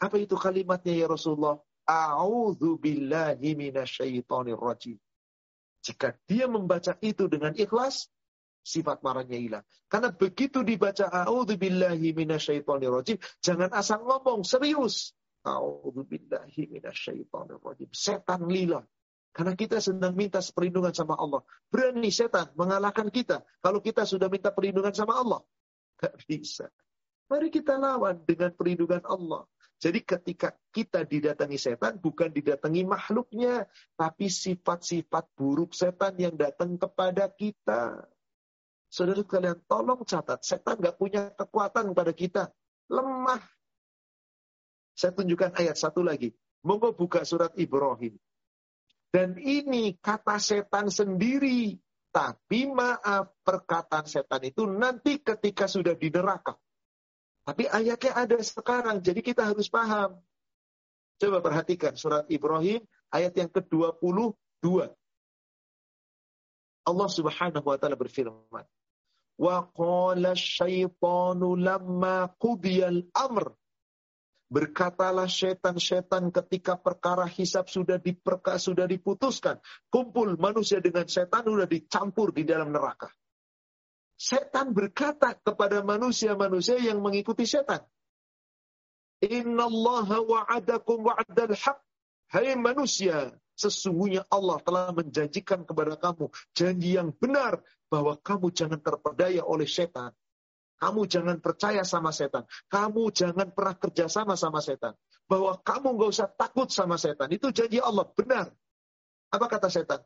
Apa 0.00 0.16
itu 0.20 0.36
kalimatnya 0.36 0.96
ya 0.96 1.06
Rasulullah? 1.08 1.60
A'udhu 1.84 2.80
billahi 2.80 3.52
minasyaitonir 3.52 4.56
rajim. 4.56 4.96
Jika 5.84 6.16
dia 6.24 6.48
membaca 6.48 6.96
itu 7.04 7.28
dengan 7.28 7.52
ikhlas, 7.52 8.08
sifat 8.64 9.04
marahnya 9.04 9.36
hilang. 9.36 9.64
Karena 9.86 10.10
begitu 10.10 10.64
dibaca 10.64 11.06
a'udzubillahi 11.12 12.16
minasyaitonirrajim, 12.16 13.20
jangan 13.44 13.70
asal 13.76 14.02
ngomong, 14.02 14.42
serius. 14.42 15.12
A'udzubillahi 15.44 16.72
minasyaitonirrajim. 16.72 17.92
Setan 17.92 18.48
lila. 18.48 18.80
Karena 19.34 19.52
kita 19.58 19.82
sedang 19.82 20.16
minta 20.16 20.40
perlindungan 20.40 20.94
sama 20.94 21.18
Allah. 21.18 21.42
Berani 21.66 22.08
setan 22.08 22.54
mengalahkan 22.54 23.10
kita. 23.12 23.42
Kalau 23.60 23.82
kita 23.84 24.06
sudah 24.06 24.30
minta 24.30 24.54
perlindungan 24.54 24.94
sama 24.94 25.18
Allah. 25.20 25.42
Gak 25.98 26.22
bisa. 26.24 26.70
Mari 27.26 27.50
kita 27.50 27.74
lawan 27.76 28.22
dengan 28.22 28.54
perlindungan 28.54 29.02
Allah. 29.02 29.42
Jadi 29.82 30.00
ketika 30.06 30.54
kita 30.70 31.02
didatangi 31.02 31.58
setan, 31.58 31.98
bukan 31.98 32.30
didatangi 32.30 32.86
makhluknya, 32.86 33.66
tapi 33.98 34.30
sifat-sifat 34.30 35.34
buruk 35.34 35.74
setan 35.74 36.14
yang 36.16 36.38
datang 36.38 36.78
kepada 36.78 37.26
kita. 37.28 38.06
Saudara 38.94 39.26
kalian 39.26 39.58
tolong 39.66 40.06
catat, 40.06 40.46
setan 40.46 40.78
nggak 40.78 40.94
punya 40.94 41.34
kekuatan 41.34 41.90
pada 41.98 42.14
kita. 42.14 42.54
Lemah. 42.86 43.42
Saya 44.94 45.10
tunjukkan 45.18 45.58
ayat 45.58 45.74
satu 45.74 46.06
lagi. 46.06 46.30
Monggo 46.62 46.94
buka 46.94 47.26
surat 47.26 47.50
Ibrahim. 47.58 48.14
Dan 49.10 49.34
ini 49.42 49.98
kata 49.98 50.38
setan 50.38 50.94
sendiri. 50.94 51.74
Tapi 52.14 52.70
maaf, 52.70 53.34
perkataan 53.42 54.06
setan 54.06 54.46
itu 54.46 54.62
nanti 54.70 55.18
ketika 55.18 55.66
sudah 55.66 55.98
di 55.98 56.14
neraka. 56.14 56.54
Tapi 57.42 57.66
ayatnya 57.66 58.14
ada 58.14 58.38
sekarang, 58.38 59.02
jadi 59.02 59.18
kita 59.18 59.42
harus 59.42 59.66
paham. 59.66 60.22
Coba 61.18 61.42
perhatikan 61.42 61.98
surat 61.98 62.30
Ibrahim 62.30 62.86
ayat 63.10 63.34
yang 63.34 63.50
ke-22. 63.50 64.86
Allah 66.86 67.08
Subhanahu 67.10 67.66
wa 67.66 67.74
taala 67.74 67.98
berfirman, 67.98 68.62
Amr. 73.14 73.46
Berkatalah 74.54 75.26
setan-setan 75.26 76.30
ketika 76.30 76.78
perkara 76.78 77.26
hisab 77.26 77.66
sudah 77.66 77.98
diperka, 77.98 78.54
sudah 78.62 78.86
diputuskan. 78.86 79.58
Kumpul 79.90 80.38
manusia 80.38 80.78
dengan 80.78 81.10
setan 81.10 81.42
sudah 81.42 81.66
dicampur 81.66 82.30
di 82.30 82.46
dalam 82.46 82.70
neraka. 82.70 83.10
Setan 84.14 84.70
berkata 84.70 85.34
kepada 85.34 85.82
manusia-manusia 85.82 86.78
yang 86.78 87.02
mengikuti 87.02 87.42
setan. 87.50 87.82
Inna 89.26 89.66
Allah 89.66 90.08
wa'adakum 90.22 91.02
wa'adal 91.02 91.58
haq. 91.58 91.78
Hai 92.30 92.54
manusia, 92.54 93.34
Sesungguhnya 93.54 94.26
Allah 94.30 94.58
telah 94.66 94.90
menjanjikan 94.90 95.62
kepada 95.62 95.94
kamu 95.94 96.26
janji 96.54 96.98
yang 96.98 97.14
benar 97.14 97.62
bahwa 97.86 98.18
kamu 98.18 98.50
jangan 98.50 98.82
terpedaya 98.82 99.46
oleh 99.46 99.66
setan. 99.70 100.10
Kamu 100.74 101.06
jangan 101.06 101.38
percaya 101.38 101.86
sama 101.86 102.10
setan. 102.10 102.44
Kamu 102.66 103.14
jangan 103.14 103.54
pernah 103.54 103.78
kerja 103.78 104.10
sama 104.10 104.34
sama 104.34 104.58
setan. 104.58 104.98
Bahwa 105.30 105.54
kamu 105.62 105.94
nggak 105.94 106.10
usah 106.10 106.28
takut 106.34 106.68
sama 106.68 106.98
setan. 106.98 107.30
Itu 107.30 107.54
janji 107.54 107.78
Allah 107.78 108.04
benar. 108.10 108.50
Apa 109.30 109.46
kata 109.46 109.70
setan? 109.70 110.02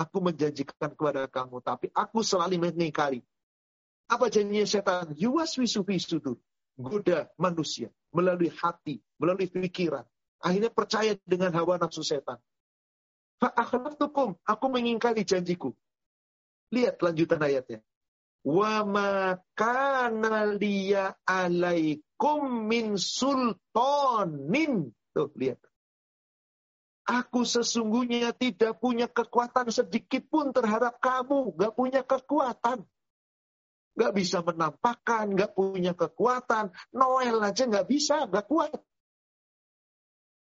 Aku 0.00 0.16
menjanjikan 0.22 0.94
kepada 0.96 1.28
kamu, 1.28 1.60
tapi 1.60 1.90
aku 1.92 2.22
selalu 2.22 2.70
mengingkari. 2.70 3.20
Apa 4.06 4.30
janjinya 4.30 4.64
setan? 4.64 5.12
Yuwaswisu 5.18 5.82
fi 5.82 5.98
sudur. 5.98 6.38
Goda 6.80 7.28
manusia 7.36 7.90
melalui 8.14 8.48
hati, 8.48 9.02
melalui 9.20 9.50
pikiran. 9.50 10.06
Akhirnya 10.40 10.72
percaya 10.72 11.12
dengan 11.28 11.52
hawa 11.52 11.76
nafsu 11.76 12.00
setan. 12.00 12.40
Aku 13.40 14.66
mengingkari 14.72 15.24
janjiku. 15.24 15.72
Lihat 16.72 17.00
lanjutan 17.00 17.40
ayatnya. 17.40 17.80
Wa 18.40 18.84
makana 18.88 20.48
liya 20.56 21.12
alaikum 21.28 22.68
min 22.68 22.96
sultanin. 22.96 24.92
Tuh, 25.12 25.28
lihat. 25.36 25.60
Aku 27.04 27.42
sesungguhnya 27.42 28.32
tidak 28.32 28.78
punya 28.80 29.10
kekuatan 29.10 29.68
sedikit 29.68 30.24
pun 30.30 30.56
terhadap 30.56 31.00
kamu. 31.00 31.52
Gak 31.56 31.74
punya 31.76 32.00
kekuatan. 32.00 32.86
Gak 33.98 34.12
bisa 34.14 34.40
menampakkan, 34.40 35.36
gak 35.36 35.52
punya 35.52 35.92
kekuatan. 35.92 36.70
Noel 36.94 37.42
aja 37.44 37.66
gak 37.66 37.88
bisa, 37.90 38.24
gak 38.30 38.46
kuat 38.46 38.72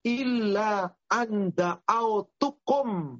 illa 0.06 0.90
anda 1.10 1.82
autukum 1.86 3.20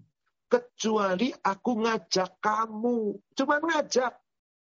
kecuali 0.52 1.32
aku 1.32 1.72
ngajak 1.88 2.42
kamu. 2.44 3.16
Cuma 3.38 3.64
ngajak. 3.64 4.14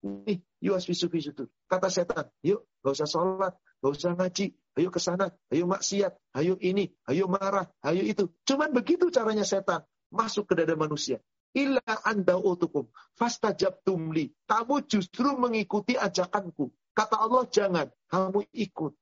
Nih, 0.00 0.40
yuk 0.60 0.76
asfisu 0.80 1.08
itu. 1.12 1.44
Kata 1.68 1.88
setan, 1.92 2.28
yuk 2.44 2.68
gak 2.80 2.96
usah 2.96 3.08
sholat, 3.08 3.54
gak 3.84 3.92
usah 3.92 4.16
ngaji, 4.16 4.56
ayo 4.80 4.88
ke 4.88 5.00
sana, 5.00 5.28
ayo 5.52 5.68
maksiat, 5.68 6.16
ayo 6.36 6.56
ini, 6.60 6.88
ayo 7.04 7.28
marah, 7.28 7.68
ayo 7.84 8.00
itu. 8.00 8.32
Cuman 8.48 8.72
begitu 8.72 9.12
caranya 9.12 9.44
setan 9.44 9.84
masuk 10.08 10.48
ke 10.48 10.54
dada 10.56 10.74
manusia. 10.74 11.20
Illa 11.52 11.82
anda 12.06 12.38
utukum, 12.38 12.88
fastajab 13.18 13.82
tumli. 13.82 14.30
Kamu 14.46 14.86
justru 14.86 15.34
mengikuti 15.34 15.98
ajakanku. 15.98 16.70
Kata 16.94 17.16
Allah, 17.18 17.42
jangan. 17.50 17.86
Kamu 18.06 18.46
ikut. 18.54 18.94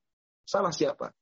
Salah 0.49 0.73
siapa? 0.73 1.13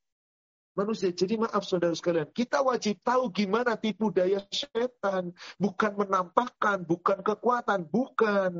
Manusia. 0.77 1.09
Jadi 1.09 1.41
maaf 1.41 1.65
saudara 1.65 1.97
sekalian, 1.97 2.29
kita 2.29 2.61
wajib 2.61 3.01
tahu 3.01 3.33
gimana 3.33 3.73
tipu 3.73 4.13
daya 4.13 4.45
setan. 4.53 5.33
Bukan 5.57 5.97
menampakkan, 5.97 6.85
bukan 6.85 7.25
kekuatan, 7.25 7.89
bukan. 7.89 8.53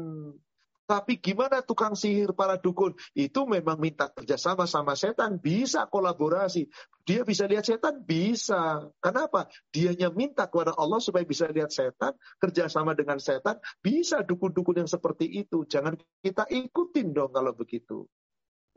Tapi 0.88 1.19
gimana 1.19 1.60
tukang 1.60 1.99
sihir 1.99 2.31
para 2.31 2.56
dukun? 2.56 2.95
Itu 3.11 3.44
memang 3.44 3.76
minta 3.76 4.07
kerjasama 4.07 4.64
sama 4.64 4.95
setan. 4.95 5.35
Bisa 5.35 5.84
kolaborasi. 5.84 6.72
Dia 7.03 7.27
bisa 7.27 7.44
lihat 7.44 7.68
setan? 7.68 8.07
Bisa. 8.07 8.88
Kenapa? 9.03 9.52
Dianya 9.68 10.07
minta 10.15 10.48
kepada 10.48 10.72
Allah 10.80 11.03
supaya 11.03 11.27
bisa 11.27 11.52
lihat 11.52 11.76
setan. 11.76 12.15
Kerjasama 12.39 12.95
dengan 12.95 13.19
setan. 13.19 13.60
Bisa 13.84 14.23
dukun-dukun 14.23 14.88
yang 14.88 14.88
seperti 14.88 15.27
itu. 15.27 15.68
Jangan 15.68 15.99
kita 16.23 16.48
ikutin 16.48 17.11
dong 17.11 17.35
kalau 17.35 17.52
begitu. 17.52 18.07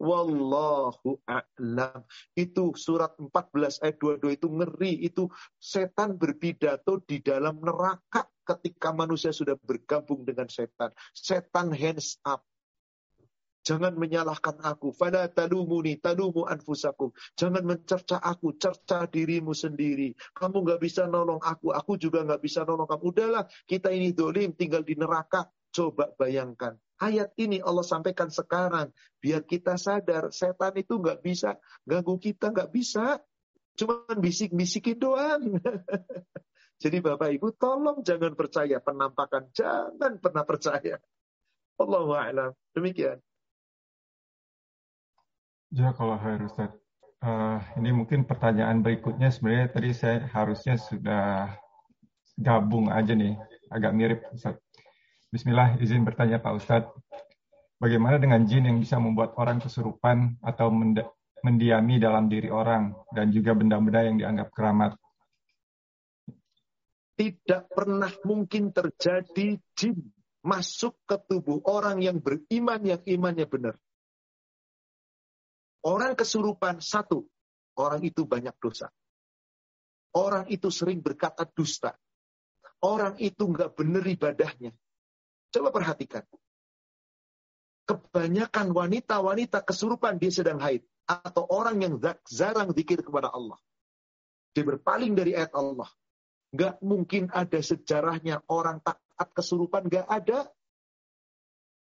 Wallahu 0.01 1.21
a'lam. 1.29 2.01
Itu 2.33 2.73
surat 2.73 3.13
14 3.21 3.85
ayat 3.85 4.01
22 4.01 4.41
itu 4.41 4.49
ngeri. 4.49 4.93
Itu 5.05 5.29
setan 5.61 6.17
berpidato 6.17 7.05
di 7.05 7.21
dalam 7.21 7.61
neraka 7.61 8.25
ketika 8.49 8.97
manusia 8.97 9.31
sudah 9.31 9.61
bergabung 9.61 10.25
dengan 10.25 10.49
setan. 10.49 10.89
Setan 11.13 11.77
hands 11.77 12.17
up. 12.25 12.41
Jangan 13.61 13.93
menyalahkan 13.93 14.57
aku. 14.65 14.97
Fala 14.97 15.29
talumuni, 15.29 16.01
talumu 16.01 16.49
anfusakum. 16.49 17.13
Jangan 17.37 17.61
mencerca 17.61 18.17
aku, 18.17 18.57
cerca 18.57 19.05
dirimu 19.05 19.53
sendiri. 19.53 20.17
Kamu 20.33 20.65
nggak 20.65 20.81
bisa 20.81 21.05
nolong 21.05 21.45
aku, 21.45 21.77
aku 21.77 22.01
juga 22.01 22.25
nggak 22.25 22.41
bisa 22.41 22.65
nolong 22.65 22.89
kamu. 22.89 23.05
Udahlah, 23.13 23.45
kita 23.69 23.93
ini 23.93 24.17
dolim, 24.17 24.57
tinggal 24.57 24.81
di 24.81 24.97
neraka. 24.97 25.45
Coba 25.71 26.09
bayangkan. 26.17 26.75
Ayat 27.01 27.33
ini 27.41 27.65
Allah 27.65 27.81
sampaikan 27.81 28.29
sekarang. 28.29 28.93
Biar 29.25 29.41
kita 29.41 29.81
sadar, 29.81 30.29
setan 30.37 30.77
itu 30.77 31.01
nggak 31.01 31.25
bisa 31.25 31.57
ganggu 31.89 32.21
kita, 32.21 32.53
nggak 32.53 32.69
bisa. 32.69 33.17
Cuma 33.73 34.05
bisik-bisikin 34.13 35.01
doang. 35.01 35.57
Jadi 36.83 36.97
Bapak 37.01 37.33
Ibu 37.33 37.57
tolong 37.57 38.05
jangan 38.05 38.37
percaya 38.37 38.85
penampakan. 38.85 39.49
Jangan 39.53 40.21
pernah 40.21 40.45
percaya. 40.45 41.01
Allahu 41.81 42.13
a'lam. 42.13 42.53
Demikian. 42.77 43.17
Ya 45.73 45.97
kalau 45.97 46.21
harus. 46.21 46.53
Uh, 47.21 47.61
ini 47.77 47.93
mungkin 47.93 48.25
pertanyaan 48.25 48.81
berikutnya 48.81 49.29
sebenarnya 49.29 49.69
tadi 49.69 49.93
saya 49.93 50.25
harusnya 50.33 50.81
sudah 50.81 51.53
gabung 52.37 52.93
aja 52.93 53.13
nih. 53.13 53.37
Agak 53.73 53.93
mirip 53.93 54.21
Ustaz. 54.33 54.57
Bismillah, 55.31 55.79
izin 55.79 56.03
bertanya 56.03 56.43
Pak 56.43 56.59
Ustadz. 56.59 56.91
Bagaimana 57.79 58.19
dengan 58.19 58.43
jin 58.51 58.67
yang 58.67 58.83
bisa 58.83 58.99
membuat 58.99 59.39
orang 59.39 59.63
kesurupan 59.63 60.43
atau 60.43 60.75
mendiami 61.47 62.03
dalam 62.03 62.27
diri 62.27 62.51
orang 62.51 62.91
dan 63.15 63.31
juga 63.31 63.55
benda-benda 63.55 64.11
yang 64.11 64.19
dianggap 64.19 64.51
keramat? 64.51 64.99
Tidak 67.15 67.71
pernah 67.71 68.11
mungkin 68.27 68.75
terjadi 68.75 69.55
jin 69.79 70.03
masuk 70.43 70.99
ke 71.07 71.15
tubuh 71.31 71.63
orang 71.63 72.03
yang 72.03 72.19
beriman 72.19 72.83
yang 72.83 73.01
imannya 73.07 73.47
benar. 73.47 73.79
Orang 75.87 76.19
kesurupan 76.19 76.83
satu, 76.83 77.23
orang 77.79 78.03
itu 78.03 78.27
banyak 78.27 78.59
dosa. 78.59 78.91
Orang 80.11 80.51
itu 80.51 80.75
sering 80.75 80.99
berkata 80.99 81.47
dusta. 81.47 81.95
Orang 82.83 83.15
itu 83.23 83.47
nggak 83.47 83.79
benar 83.79 84.03
ibadahnya. 84.03 84.75
Coba 85.51 85.75
perhatikan. 85.75 86.23
Kebanyakan 87.87 88.71
wanita-wanita 88.71 89.67
kesurupan 89.67 90.23
dia 90.23 90.31
sedang 90.31 90.63
haid. 90.63 90.87
Atau 91.11 91.43
orang 91.51 91.83
yang 91.83 91.95
jarang 92.31 92.71
zikir 92.71 93.03
kepada 93.03 93.35
Allah. 93.35 93.59
Dia 94.55 94.63
berpaling 94.63 95.19
dari 95.19 95.35
ayat 95.35 95.51
Allah. 95.59 95.91
Gak 96.55 96.79
mungkin 96.87 97.31
ada 97.35 97.59
sejarahnya 97.59 98.47
orang 98.47 98.79
taat 98.83 99.29
kesurupan. 99.35 99.91
Gak 99.91 100.07
ada. 100.07 100.47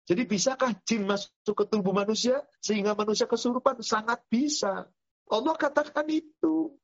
Jadi 0.07 0.27
bisakah 0.27 0.75
jin 0.87 1.07
masuk 1.07 1.55
ke 1.55 1.65
tubuh 1.71 1.95
manusia 1.95 2.43
sehingga 2.63 2.95
manusia 2.95 3.27
kesurupan? 3.27 3.83
Sangat 3.83 4.23
bisa. 4.31 4.87
Allah 5.31 5.55
katakan 5.59 6.07
itu. 6.07 6.75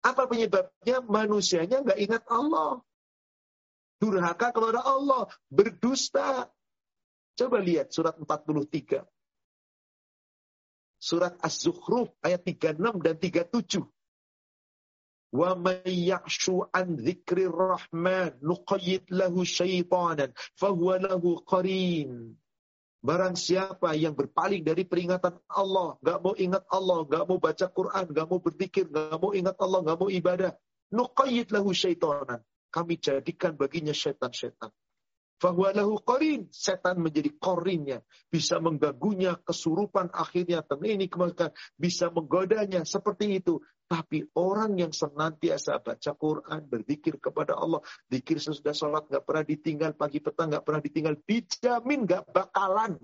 Apa 0.00 0.24
penyebabnya? 0.24 1.04
Manusianya 1.04 1.84
nggak 1.84 2.00
ingat 2.00 2.24
Allah 2.32 2.80
durhaka 4.00 4.50
kepada 4.50 4.80
Allah, 4.80 5.28
berdusta. 5.52 6.48
Coba 7.36 7.60
lihat 7.60 7.92
surat 7.92 8.16
43. 8.16 9.04
Surat 11.00 11.36
Az-Zukhruf 11.40 12.12
ayat 12.24 12.44
36 12.44 13.00
dan 13.00 13.16
37. 13.16 13.84
Wa 15.30 15.54
may 15.54 16.10
yakshu 16.10 16.66
an 16.74 16.98
dzikri 16.98 17.46
rahman 17.46 18.34
nuqayyid 18.42 19.08
lahu 19.14 19.46
syaitanan 19.46 20.34
fahuwa 20.58 20.98
lahu 20.98 21.38
qarin. 21.46 22.34
Barang 23.00 23.32
siapa 23.32 23.96
yang 23.96 24.12
berpaling 24.12 24.60
dari 24.60 24.84
peringatan 24.84 25.40
Allah, 25.48 25.96
gak 26.04 26.20
mau 26.20 26.36
ingat 26.36 26.68
Allah, 26.68 27.00
gak 27.08 27.24
mau 27.24 27.40
baca 27.40 27.66
Quran, 27.72 28.06
gak 28.12 28.26
mau 28.28 28.40
berzikir, 28.44 28.84
gak 28.92 29.16
mau 29.16 29.32
ingat 29.32 29.56
Allah, 29.56 29.80
gak 29.88 29.96
mau 29.96 30.10
ibadah, 30.12 30.52
nuqayyid 30.92 31.48
lahu 31.48 31.72
syaitanan 31.72 32.44
kami 32.70 33.02
jadikan 33.02 33.58
baginya 33.58 33.92
setan-setan. 33.92 34.70
Fahualahu 35.40 36.04
korin, 36.04 36.52
setan 36.52 37.00
menjadi 37.00 37.32
korinnya, 37.40 38.04
bisa 38.28 38.60
mengganggunya, 38.60 39.40
kesurupan 39.40 40.12
akhirnya, 40.12 40.60
ini 40.84 41.08
kemakan, 41.08 41.56
bisa 41.80 42.12
menggodanya, 42.12 42.84
seperti 42.84 43.40
itu. 43.40 43.56
Tapi 43.88 44.28
orang 44.36 44.76
yang 44.76 44.92
senantiasa 44.92 45.80
baca 45.80 46.12
Quran, 46.12 46.60
berzikir 46.68 47.16
kepada 47.16 47.56
Allah, 47.56 47.80
zikir 48.12 48.36
sesudah 48.36 48.76
sholat, 48.76 49.08
nggak 49.08 49.24
pernah 49.24 49.44
ditinggal, 49.48 49.90
pagi 49.96 50.20
petang 50.20 50.52
nggak 50.52 50.62
pernah 50.62 50.82
ditinggal, 50.84 51.14
dijamin 51.24 52.04
nggak 52.04 52.24
bakalan. 52.30 53.00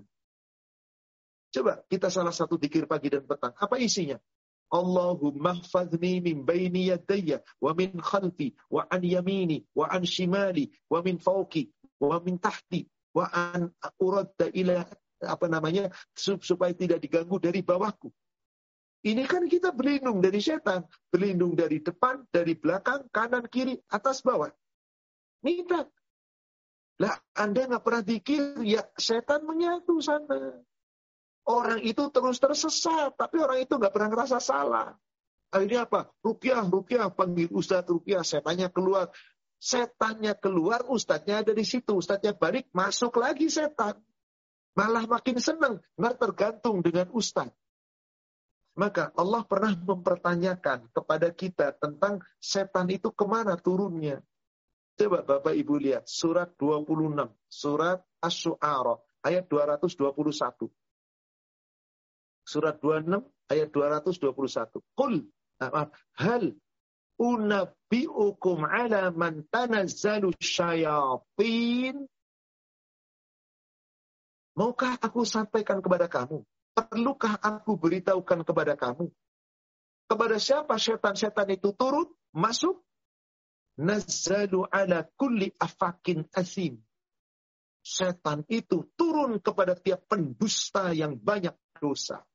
Coba 1.49 1.81
kita 1.89 2.13
salah 2.13 2.31
satu 2.31 2.61
zikir 2.61 2.85
pagi 2.85 3.09
dan 3.09 3.25
petang, 3.25 3.57
apa 3.57 3.75
isinya? 3.81 4.21
Allahumma 4.67 5.55
hfazni 5.63 6.19
min 6.19 6.43
baini 6.43 6.91
yadayya 6.91 7.39
wa 7.61 7.71
min 7.73 7.95
khalfi 8.03 8.51
wa 8.69 8.83
an 8.91 9.01
yamini 9.03 9.63
wa 9.75 9.87
an 9.87 10.03
shimali 10.03 10.71
wa 10.89 10.99
min 11.01 11.19
fauki 11.19 11.71
wa 11.99 12.19
min 12.19 12.35
tahti 12.39 12.83
wa 13.15 13.31
an 13.31 13.71
uradda 14.01 14.51
ila 14.51 14.83
apa 15.23 15.45
namanya 15.49 15.89
supaya 16.13 16.75
tidak 16.75 17.01
diganggu 17.01 17.41
dari 17.41 17.65
bawahku. 17.65 18.11
Ini 19.07 19.23
kan 19.23 19.45
kita 19.47 19.71
berlindung 19.71 20.19
dari 20.19 20.41
setan, 20.41 20.83
berlindung 21.07 21.53
dari 21.55 21.79
depan, 21.79 22.27
dari 22.27 22.57
belakang, 22.57 23.07
kanan, 23.13 23.45
kiri, 23.47 23.77
atas, 23.93 24.25
bawah. 24.25 24.51
Minta. 25.45 25.85
Lah, 26.97 27.15
Anda 27.37 27.69
nggak 27.69 27.83
pernah 27.85 28.03
dikir, 28.03 28.57
ya 28.65 28.83
setan 28.97 29.45
menyatu 29.45 30.01
sana. 30.01 30.59
Orang 31.47 31.79
itu 31.79 32.11
terus 32.11 32.43
tersesat, 32.43 33.15
tapi 33.15 33.39
orang 33.39 33.63
itu 33.63 33.79
nggak 33.79 33.95
pernah 33.95 34.11
ngerasa 34.11 34.43
salah. 34.43 34.91
Akhirnya 35.47 35.87
apa? 35.87 36.11
Rupiah, 36.19 36.59
rupiah, 36.67 37.07
panggil 37.07 37.47
Ustadz 37.55 37.87
Rupiah, 37.87 38.19
setannya 38.19 38.67
keluar. 38.67 39.15
Setannya 39.55 40.35
keluar, 40.35 40.83
Ustadznya 40.91 41.47
ada 41.47 41.55
di 41.55 41.63
situ. 41.63 41.95
Ustadznya 41.95 42.35
balik, 42.35 42.67
masuk 42.75 43.15
lagi 43.15 43.47
setan. 43.47 43.95
Malah 44.75 45.07
makin 45.07 45.39
senang, 45.39 45.79
nggak 45.95 46.15
tergantung 46.19 46.83
dengan 46.83 47.07
Ustadz. 47.15 47.55
Maka 48.77 49.09
Allah 49.17 49.41
pernah 49.47 49.73
mempertanyakan 49.73 50.93
kepada 50.93 51.33
kita 51.33 51.73
tentang 51.79 52.21
setan 52.37 52.91
itu 52.93 53.09
ke 53.09 53.25
mana 53.25 53.57
turunnya. 53.57 54.21
Coba 54.99 55.25
Bapak 55.25 55.55
Ibu 55.55 55.81
lihat 55.81 56.05
surat 56.05 56.53
26, 56.59 57.31
surat 57.49 58.03
Ash-Shu'ara, 58.21 59.01
ayat 59.25 59.49
221. 59.49 60.69
Surat 62.47 62.79
26 62.79 63.27
ayat 63.51 63.67
221. 63.75 64.79
Qul 64.95 65.27
hal 66.15 66.43
unabbi'ukum 67.19 68.63
ala 68.63 69.11
man 69.11 69.43
tanazzalu 69.51 70.31
syayatin 70.39 72.07
Maukah 74.57 74.97
aku 74.97 75.21
sampaikan 75.21 75.85
kepada 75.85 76.09
kamu? 76.09 76.41
Perlukah 76.73 77.37
aku 77.37 77.77
beritahukan 77.77 78.41
kepada 78.41 78.73
kamu? 78.73 79.05
Kepada 80.09 80.41
siapa 80.41 80.81
setan-setan 80.81 81.53
itu 81.53 81.77
turun, 81.77 82.09
masuk? 82.33 82.81
Nazzalu 83.77 84.65
ala 84.73 85.05
kulli 85.13 85.53
afakin 85.61 86.25
asim. 86.33 86.81
Setan 87.85 88.49
itu 88.49 88.89
turun 88.97 89.37
kepada 89.37 89.77
tiap 89.77 90.09
pendusta 90.09 90.89
yang 90.89 91.21
banyak 91.21 91.53
dosa. 91.77 92.25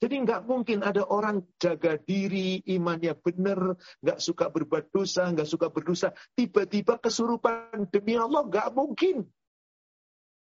Jadi 0.00 0.16
nggak 0.24 0.48
mungkin 0.48 0.80
ada 0.80 1.04
orang 1.04 1.44
jaga 1.60 2.00
diri, 2.00 2.64
imannya 2.64 3.12
benar, 3.20 3.76
nggak 4.00 4.16
suka 4.16 4.48
berbuat 4.48 4.88
dosa, 4.88 5.28
nggak 5.28 5.44
suka 5.44 5.68
berdosa, 5.68 6.16
tiba-tiba 6.32 6.96
kesurupan 6.96 7.84
demi 7.92 8.16
Allah 8.16 8.48
nggak 8.48 8.72
mungkin. 8.72 9.28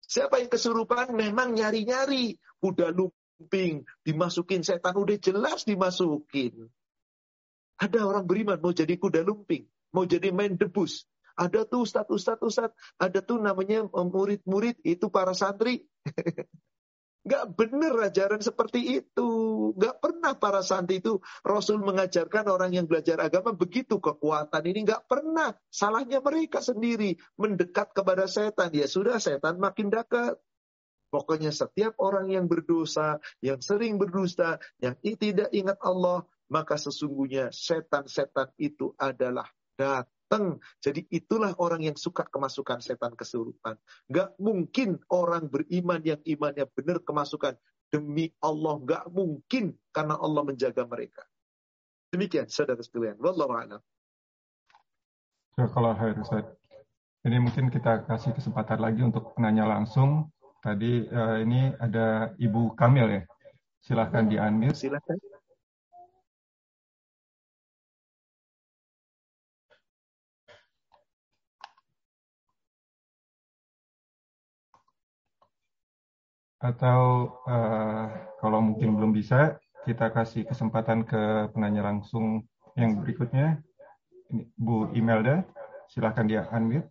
Siapa 0.06 0.38
yang 0.38 0.46
kesurupan 0.46 1.10
memang 1.18 1.58
nyari-nyari, 1.58 2.38
udah 2.62 2.94
lumping, 2.94 3.82
dimasukin 4.06 4.62
setan 4.62 4.94
udah 4.94 5.18
jelas 5.18 5.66
dimasukin. 5.66 6.70
Ada 7.82 8.06
orang 8.06 8.30
beriman 8.30 8.62
mau 8.62 8.70
jadi 8.70 8.94
kuda 8.94 9.26
lumping, 9.26 9.66
mau 9.90 10.06
jadi 10.06 10.30
main 10.30 10.54
debus. 10.54 11.02
Ada 11.34 11.66
tuh 11.66 11.82
ustad, 11.82 12.06
ada 12.94 13.18
tuh 13.24 13.42
namanya 13.42 13.90
murid-murid 13.90 14.78
itu 14.86 15.10
para 15.10 15.34
santri. 15.34 15.82
Gak 17.22 17.54
benar 17.54 18.10
ajaran 18.10 18.42
seperti 18.42 18.98
itu. 18.98 19.30
Gak 19.78 20.02
pernah 20.02 20.34
para 20.34 20.58
santri 20.58 20.98
itu 20.98 21.22
Rasul 21.46 21.78
mengajarkan 21.78 22.50
orang 22.50 22.74
yang 22.74 22.90
belajar 22.90 23.22
agama 23.22 23.54
begitu 23.54 24.02
kekuatan 24.02 24.62
ini 24.66 24.82
gak 24.82 25.06
pernah. 25.06 25.54
Salahnya 25.70 26.18
mereka 26.18 26.58
sendiri 26.58 27.14
mendekat 27.38 27.94
kepada 27.94 28.26
setan. 28.26 28.74
Ya 28.74 28.90
sudah 28.90 29.22
setan 29.22 29.62
makin 29.62 29.86
dekat. 29.86 30.34
Pokoknya 31.12 31.52
setiap 31.52 31.94
orang 32.00 32.32
yang 32.32 32.48
berdosa, 32.48 33.20
yang 33.44 33.60
sering 33.60 34.00
berdusta, 34.00 34.56
yang 34.80 34.96
tidak 34.96 35.52
ingat 35.52 35.76
Allah, 35.84 36.24
maka 36.48 36.80
sesungguhnya 36.80 37.52
setan-setan 37.52 38.48
itu 38.56 38.96
adalah 38.96 39.44
dat 39.76 40.08
datang. 40.32 40.56
Jadi 40.80 41.04
itulah 41.12 41.52
orang 41.60 41.84
yang 41.84 41.96
suka 42.00 42.24
kemasukan 42.24 42.80
setan 42.80 43.12
kesurupan. 43.12 43.76
Gak 44.08 44.32
mungkin 44.40 44.96
orang 45.12 45.52
beriman 45.52 46.00
yang 46.00 46.20
imannya 46.24 46.64
benar 46.72 47.04
kemasukan. 47.04 47.52
Demi 47.92 48.32
Allah 48.40 48.80
gak 48.88 49.04
mungkin 49.12 49.76
karena 49.92 50.16
Allah 50.16 50.42
menjaga 50.48 50.88
mereka. 50.88 51.20
Demikian 52.08 52.48
saudara 52.48 52.80
sekalian. 52.80 53.20
Wallahu 53.20 53.52
a'lam. 53.52 53.80
Ya, 55.60 55.68
kalau 55.68 55.92
Ustaz. 55.92 56.48
Ini 57.22 57.38
mungkin 57.38 57.70
kita 57.70 58.02
kasih 58.08 58.34
kesempatan 58.34 58.82
lagi 58.82 59.04
untuk 59.04 59.36
penanya 59.36 59.68
langsung. 59.68 60.32
Tadi 60.58 61.06
uh, 61.06 61.38
ini 61.38 61.70
ada 61.78 62.34
Ibu 62.34 62.74
Kamil 62.74 63.20
ya. 63.20 63.22
Silahkan 63.78 64.26
di 64.26 64.40
unmute. 64.40 64.74
Silahkan. 64.74 65.14
Atau 76.62 77.34
uh, 77.42 78.06
kalau 78.38 78.62
mungkin 78.62 78.94
belum 78.94 79.10
bisa, 79.10 79.58
kita 79.82 80.14
kasih 80.14 80.46
kesempatan 80.46 81.02
ke 81.02 81.50
penanya 81.50 81.90
langsung 81.90 82.46
yang 82.78 83.02
berikutnya. 83.02 83.58
Ini, 84.30 84.46
Bu 84.54 84.94
Imelda, 84.94 85.42
silahkan 85.90 86.22
dia 86.22 86.46
unmute. 86.54 86.86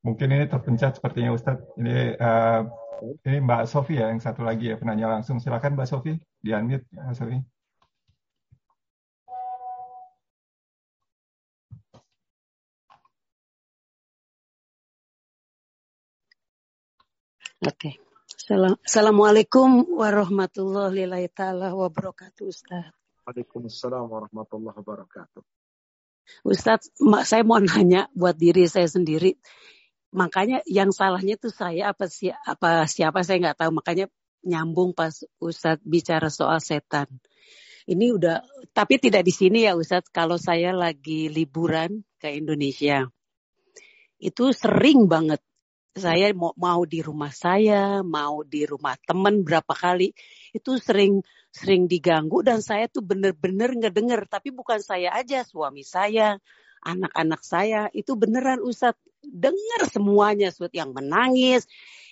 Mungkin 0.00 0.32
ini 0.32 0.48
terpencet 0.48 0.96
sepertinya 0.96 1.36
Ustadz. 1.36 1.76
Ini 1.76 2.16
uh, 2.16 2.64
ini 3.28 3.36
Mbak 3.44 3.68
Sofi 3.68 4.00
ya, 4.00 4.08
yang 4.08 4.20
satu 4.20 4.40
lagi 4.40 4.72
ya 4.72 4.80
penanya 4.80 5.12
langsung. 5.12 5.36
Silakan 5.44 5.76
Mbak 5.76 5.88
Sofi, 5.88 6.16
di 6.40 6.50
unmute 6.56 6.88
Mbak 6.88 7.16
Sofi. 7.16 7.36
Oke. 17.60 17.92
Okay. 17.92 17.94
Assalamualaikum 18.88 19.84
warahmatullahi 20.00 21.04
wabarakatuh 21.76 22.48
Ustaz. 22.48 22.88
Waalaikumsalam 23.28 24.08
warahmatullahi 24.08 24.80
wabarakatuh. 24.80 25.44
Ustaz, 26.48 26.88
saya 27.28 27.44
mau 27.44 27.60
nanya 27.60 28.08
buat 28.16 28.40
diri 28.40 28.64
saya 28.64 28.88
sendiri 28.88 29.36
makanya 30.10 30.58
yang 30.66 30.90
salahnya 30.90 31.38
itu 31.38 31.48
saya 31.54 31.94
apa 31.94 32.10
si 32.10 32.30
apa 32.30 32.86
siapa 32.86 33.22
saya 33.22 33.38
nggak 33.50 33.58
tahu. 33.62 33.70
Makanya 33.78 34.06
nyambung 34.44 34.96
pas 34.96 35.14
Ustadz 35.38 35.84
bicara 35.86 36.28
soal 36.32 36.58
setan. 36.58 37.06
Ini 37.86 38.14
udah 38.14 38.42
tapi 38.70 39.00
tidak 39.02 39.26
di 39.26 39.32
sini 39.34 39.66
ya 39.66 39.74
Ustadz. 39.78 40.10
Kalau 40.10 40.36
saya 40.36 40.74
lagi 40.74 41.30
liburan 41.30 42.02
ke 42.18 42.34
Indonesia. 42.34 43.06
Itu 44.20 44.52
sering 44.52 45.08
banget. 45.08 45.40
Saya 45.90 46.30
mau 46.36 46.54
mau 46.54 46.86
di 46.86 47.02
rumah 47.02 47.34
saya, 47.34 48.04
mau 48.06 48.46
di 48.46 48.62
rumah 48.62 48.94
teman 49.02 49.42
berapa 49.42 49.74
kali 49.74 50.14
itu 50.54 50.78
sering 50.78 51.24
sering 51.50 51.90
diganggu. 51.90 52.46
Dan 52.46 52.62
saya 52.62 52.86
tuh 52.86 53.02
bener-bener 53.02 53.74
ngedenger. 53.74 54.26
Tapi 54.30 54.54
bukan 54.54 54.78
saya 54.78 55.14
aja 55.18 55.42
suami 55.42 55.82
saya 55.82 56.38
anak-anak 56.80 57.42
saya 57.44 57.92
itu 57.92 58.16
beneran 58.16 58.60
Ustadz 58.64 59.09
dengar 59.30 59.86
semuanya 59.86 60.50
Ustadz 60.50 60.74
yang 60.74 60.90
menangis, 60.90 61.64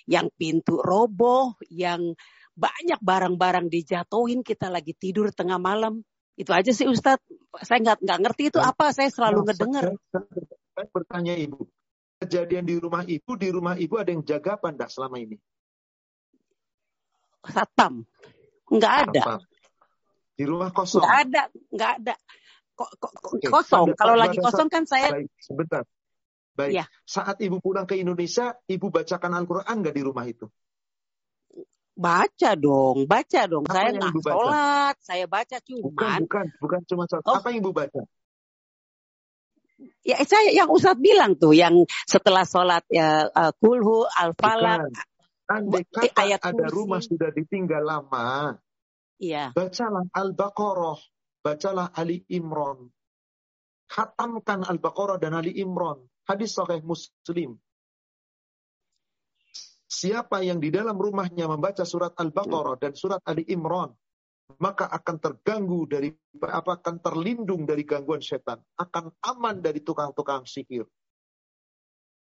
yang 0.07 0.31
pintu 0.39 0.79
roboh, 0.79 1.59
yang 1.67 2.15
banyak 2.55 2.99
barang-barang 2.99 3.67
dijatuhin 3.67 4.43
kita 4.43 4.71
lagi 4.71 4.95
tidur 4.95 5.31
tengah 5.35 5.59
malam. 5.59 6.03
Itu 6.39 6.55
aja 6.55 6.71
sih 6.71 6.87
Ustadz. 6.87 7.23
Saya 7.61 7.83
nggak 7.83 7.99
nggak 7.99 8.19
ngerti 8.23 8.43
itu 8.49 8.59
apa. 8.63 8.95
Saya 8.95 9.11
selalu 9.11 9.43
nah, 9.43 9.45
ngedengar. 9.51 9.83
Saya 10.73 10.85
bertanya 10.95 11.33
Ibu, 11.35 11.59
kejadian 12.23 12.63
di 12.63 12.75
rumah 12.79 13.03
Ibu, 13.03 13.31
di 13.35 13.49
rumah 13.51 13.75
Ibu 13.75 13.95
ada 13.99 14.09
yang 14.15 14.23
jaga 14.23 14.55
apa 14.55 14.71
enggak 14.71 14.89
selama 14.89 15.19
ini? 15.19 15.35
Satpam. 17.43 18.07
Nggak 18.71 18.93
ada. 19.07 19.23
Satpam. 19.23 19.41
Di 20.39 20.43
rumah 20.47 20.71
kosong? 20.71 21.03
Nggak 21.03 21.19
ada, 21.27 21.43
nggak 21.75 21.91
ada 21.99 22.15
kosong. 23.51 23.91
Kalau 23.95 24.15
lagi 24.15 24.37
kosong 24.39 24.69
kan 24.71 24.87
saya 24.87 25.11
sebentar. 25.43 25.83
Baik. 26.59 26.73
Ya. 26.75 26.85
Saat 27.07 27.39
Ibu 27.39 27.63
pulang 27.63 27.87
ke 27.87 27.95
Indonesia, 27.95 28.51
Ibu 28.67 28.91
bacakan 28.91 29.31
Al-Qur'an 29.31 29.79
nggak 29.79 29.95
di 29.95 30.03
rumah 30.03 30.27
itu? 30.27 30.51
Baca 31.95 32.51
dong, 32.59 33.07
baca 33.07 33.41
dong. 33.47 33.63
Apa 33.67 33.75
saya 33.75 33.89
nggak 33.95 34.13
sholat, 34.23 34.95
saya 34.99 35.25
baca 35.27 35.57
cuma. 35.63 35.83
Bukan, 35.87 36.19
bukan, 36.27 36.45
bukan 36.59 36.81
cuma 36.83 37.03
sholat. 37.07 37.23
Oh. 37.27 37.39
Apa 37.39 37.47
yang 37.55 37.63
Ibu 37.63 37.71
baca? 37.71 38.01
Ya 40.03 40.19
saya 40.27 40.51
yang 40.51 40.67
Ustadz 40.67 40.99
bilang 40.99 41.39
tuh, 41.39 41.55
yang 41.55 41.87
setelah 42.03 42.43
sholat 42.43 42.83
ya 42.91 43.31
uh, 43.31 43.51
kulhu, 43.63 44.03
al-falak. 44.03 44.91
Andai 45.47 45.87
kata 45.87 46.13
ayat 46.19 46.39
ada 46.43 46.67
kursi. 46.67 46.75
rumah 46.75 47.01
sudah 47.01 47.31
ditinggal 47.33 47.81
lama, 47.81 48.59
iya. 49.17 49.49
bacalah 49.55 50.05
Al-Baqarah 50.13 50.99
bacalah 51.41 51.89
Ali 51.95 52.27
Imran. 52.29 52.91
Khatamkan 53.89 54.67
Al-Baqarah 54.67 55.17
dan 55.17 55.33
Ali 55.33 55.57
Imran. 55.57 56.05
Hadis 56.29 56.53
sahih 56.53 56.85
Muslim. 56.85 57.57
Siapa 59.89 60.45
yang 60.45 60.61
di 60.61 60.69
dalam 60.69 60.93
rumahnya 60.93 61.49
membaca 61.49 61.81
surat 61.81 62.13
Al-Baqarah 62.13 62.77
dan 62.77 62.93
surat 62.93 63.17
Ali 63.25 63.49
Imran, 63.49 63.89
maka 64.61 64.85
akan 64.85 65.17
terganggu 65.17 65.89
dari 65.89 66.13
apa 66.45 66.77
akan 66.77 67.01
terlindung 67.01 67.65
dari 67.65 67.81
gangguan 67.81 68.21
setan, 68.21 68.61
akan 68.77 69.09
aman 69.25 69.57
dari 69.57 69.81
tukang-tukang 69.81 70.45
sihir. 70.45 70.85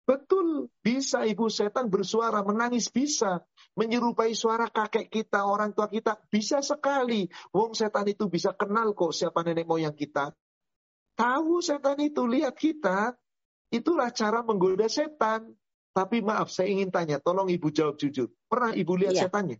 Betul, 0.04 0.68
bisa 0.84 1.24
ibu 1.24 1.48
setan 1.48 1.88
bersuara, 1.88 2.44
menangis 2.44 2.92
bisa. 2.92 3.40
Menyerupai 3.72 4.36
suara 4.36 4.68
kakek 4.68 5.08
kita, 5.08 5.48
orang 5.48 5.72
tua 5.72 5.88
kita, 5.88 6.20
bisa 6.28 6.60
sekali. 6.60 7.24
Wong 7.56 7.72
setan 7.72 8.04
itu 8.12 8.28
bisa 8.28 8.52
kenal 8.52 8.92
kok 8.92 9.16
siapa 9.16 9.40
nenek 9.40 9.64
moyang 9.64 9.96
kita. 9.96 10.36
Tahu 11.16 11.64
setan 11.64 11.96
itu, 12.04 12.28
lihat 12.28 12.52
kita. 12.52 13.16
Itulah 13.74 14.14
cara 14.14 14.46
menggoda 14.46 14.86
setan. 14.86 15.50
Tapi 15.94 16.22
maaf, 16.22 16.50
saya 16.50 16.70
ingin 16.74 16.90
tanya, 16.90 17.22
tolong 17.22 17.46
ibu 17.50 17.70
jawab 17.70 17.94
jujur. 17.98 18.30
Pernah 18.50 18.74
ibu 18.74 18.98
lihat 18.98 19.14
iya. 19.14 19.22
setannya? 19.26 19.58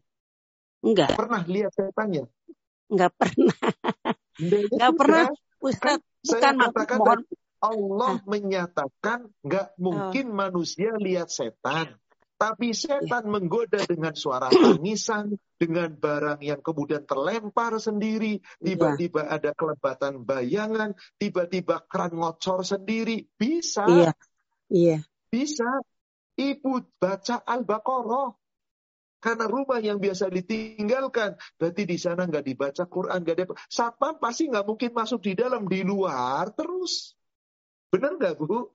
Enggak. 0.82 1.14
Pernah 1.14 1.42
lihat 1.46 1.72
setannya? 1.74 2.24
Enggak 2.90 3.10
pernah. 3.14 3.58
Enggak 4.42 4.92
pernah. 4.98 5.26
Ustaz, 5.62 5.98
bukan 6.26 6.54
katakan 6.58 6.98
mohon 7.00 7.20
Allah 7.64 8.20
ah. 8.20 8.26
menyatakan 8.28 9.18
nggak 9.40 9.80
mungkin 9.80 10.26
oh. 10.30 10.36
manusia 10.36 10.92
lihat 11.00 11.32
setan. 11.32 11.96
Tapi 12.34 12.74
setan 12.74 13.30
menggoda 13.30 13.78
dengan 13.86 14.12
suara 14.12 14.50
tangisan, 14.50 15.38
dengan 15.54 15.94
barang 15.94 16.42
yang 16.42 16.58
kemudian 16.60 17.06
terlempar 17.06 17.78
sendiri, 17.78 18.42
tiba-tiba 18.58 19.30
ada 19.30 19.54
kelebatan 19.54 20.26
bayangan, 20.26 20.98
tiba-tiba 21.14 21.86
keran 21.86 22.18
ngocor 22.18 22.66
sendiri. 22.66 23.30
Bisa. 23.38 23.86
Iya. 23.86 24.12
Iya. 24.66 24.98
Bisa. 25.30 25.68
Ibu 26.34 26.98
baca 26.98 27.38
Al-Baqarah. 27.46 28.34
Karena 29.22 29.48
rumah 29.48 29.80
yang 29.80 29.96
biasa 29.96 30.28
ditinggalkan, 30.28 31.40
berarti 31.56 31.88
di 31.88 31.96
sana 31.96 32.28
nggak 32.28 32.44
dibaca 32.44 32.84
Quran, 32.84 33.24
nggak 33.24 33.36
ada. 33.40 33.44
Satpam 33.72 34.20
pasti 34.20 34.52
nggak 34.52 34.68
mungkin 34.68 34.92
masuk 34.92 35.24
di 35.24 35.32
dalam, 35.32 35.64
di 35.64 35.80
luar 35.80 36.52
terus. 36.52 37.16
Benar 37.88 38.20
nggak 38.20 38.36
bu? 38.36 38.68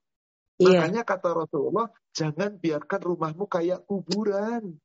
Iya. 0.59 0.83
Makanya 0.83 1.03
kata 1.07 1.29
Rasulullah, 1.31 1.87
jangan 2.11 2.59
biarkan 2.59 3.01
rumahmu 3.01 3.47
kayak 3.47 3.87
kuburan. 3.87 4.75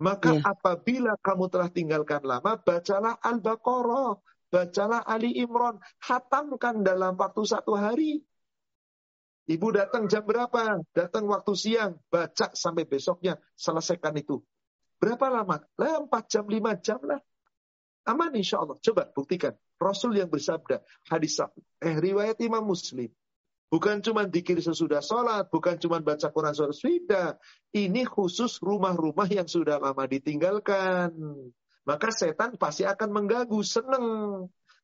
Maka 0.00 0.40
iya. 0.40 0.44
apabila 0.44 1.16
kamu 1.20 1.52
telah 1.52 1.68
tinggalkan 1.68 2.24
lama, 2.24 2.56
bacalah 2.60 3.20
Al-Baqarah, 3.20 4.16
bacalah 4.48 5.04
Ali 5.04 5.36
Imran, 5.36 5.76
hatamkan 6.00 6.80
dalam 6.80 7.16
waktu 7.16 7.42
satu 7.44 7.76
hari. 7.76 8.24
Ibu 9.46 9.68
datang 9.72 10.08
jam 10.10 10.26
berapa? 10.26 10.80
Datang 10.90 11.28
waktu 11.28 11.52
siang, 11.54 12.00
baca 12.10 12.50
sampai 12.56 12.88
besoknya, 12.88 13.38
selesaikan 13.54 14.16
itu. 14.18 14.42
Berapa 14.96 15.28
lama? 15.28 15.60
Lah 15.76 16.02
4 16.02 16.32
jam, 16.32 16.44
5 16.48 16.72
jam 16.80 17.00
lah. 17.04 17.20
Aman 18.08 18.32
insya 18.32 18.64
Allah. 18.64 18.80
Coba 18.80 19.06
buktikan. 19.12 19.52
Rasul 19.76 20.16
yang 20.16 20.32
bersabda, 20.32 20.80
hadis 21.12 21.36
eh 21.84 21.96
riwayat 22.00 22.40
Imam 22.40 22.64
Muslim. 22.64 23.12
Bukan 23.66 23.98
cuma 23.98 24.22
dikir 24.30 24.62
sesudah 24.62 25.02
sholat, 25.02 25.50
bukan 25.50 25.74
cuma 25.82 25.98
baca 25.98 26.30
Quran 26.30 26.54
surat 26.54 26.76
sudah. 26.76 27.34
Ini 27.74 28.06
khusus 28.06 28.62
rumah-rumah 28.62 29.26
yang 29.26 29.50
sudah 29.50 29.82
lama 29.82 30.06
ditinggalkan. 30.06 31.10
Maka 31.82 32.08
setan 32.14 32.54
pasti 32.54 32.86
akan 32.86 33.10
mengganggu, 33.10 33.58
seneng. 33.66 34.06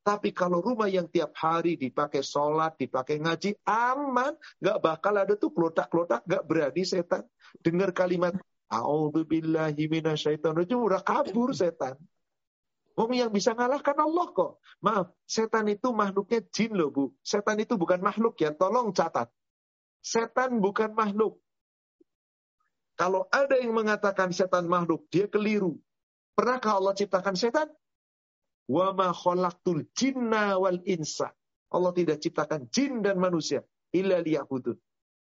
Tapi 0.02 0.34
kalau 0.34 0.59
rumah 0.59 0.90
yang 0.90 1.06
tiap 1.06 1.30
hari 1.38 1.78
dipakai 1.78 2.26
sholat, 2.26 2.74
dipakai 2.74 3.22
ngaji, 3.22 3.54
aman. 3.62 4.34
Gak 4.59 4.82
bakal 4.82 5.14
ada 5.14 5.38
tuh 5.38 5.54
klotak-klotak, 5.54 6.26
gak 6.26 6.42
berani 6.42 6.82
setan. 6.82 7.22
Dengar 7.62 7.94
kalimat, 7.94 8.34
A'udzubillahi 8.66 9.78
minasyaitonirrajim, 9.86 10.78
udah 10.82 11.06
kabur 11.06 11.54
setan. 11.54 11.94
Wong 12.93 13.16
yang 13.16 13.32
bisa 13.32 13.56
ngalahkan 13.56 13.97
Allah 13.97 14.27
kok. 14.36 14.60
Maaf, 14.85 15.09
setan 15.24 15.69
itu 15.73 15.90
makhluknya 15.97 16.44
jin 16.52 16.77
loh 16.77 16.93
Bu. 16.93 17.05
Setan 17.24 17.56
itu 17.60 17.81
bukan 17.81 18.05
makhluk 18.05 18.36
ya, 18.36 18.52
tolong 18.52 18.93
catat. 18.93 19.32
Setan 20.05 20.60
bukan 20.60 20.93
makhluk. 20.93 21.40
Kalau 23.01 23.24
ada 23.32 23.56
yang 23.56 23.73
mengatakan 23.73 24.31
setan 24.36 24.69
makhluk, 24.69 25.09
dia 25.09 25.24
keliru. 25.24 25.81
Pernahkah 26.36 26.77
Allah 26.77 26.93
ciptakan 26.93 27.32
setan? 27.32 27.69
Wa 28.69 28.93
ma 28.93 29.16
khalaqtul 29.16 29.89
jinna 29.97 30.60
wal 30.60 30.81
insa. 30.85 31.32
Allah 31.73 31.93
tidak 31.97 32.20
ciptakan 32.20 32.69
jin 32.69 33.01
dan 33.01 33.16
manusia 33.16 33.64
illa 33.97 34.20
liya'budun. 34.20 34.77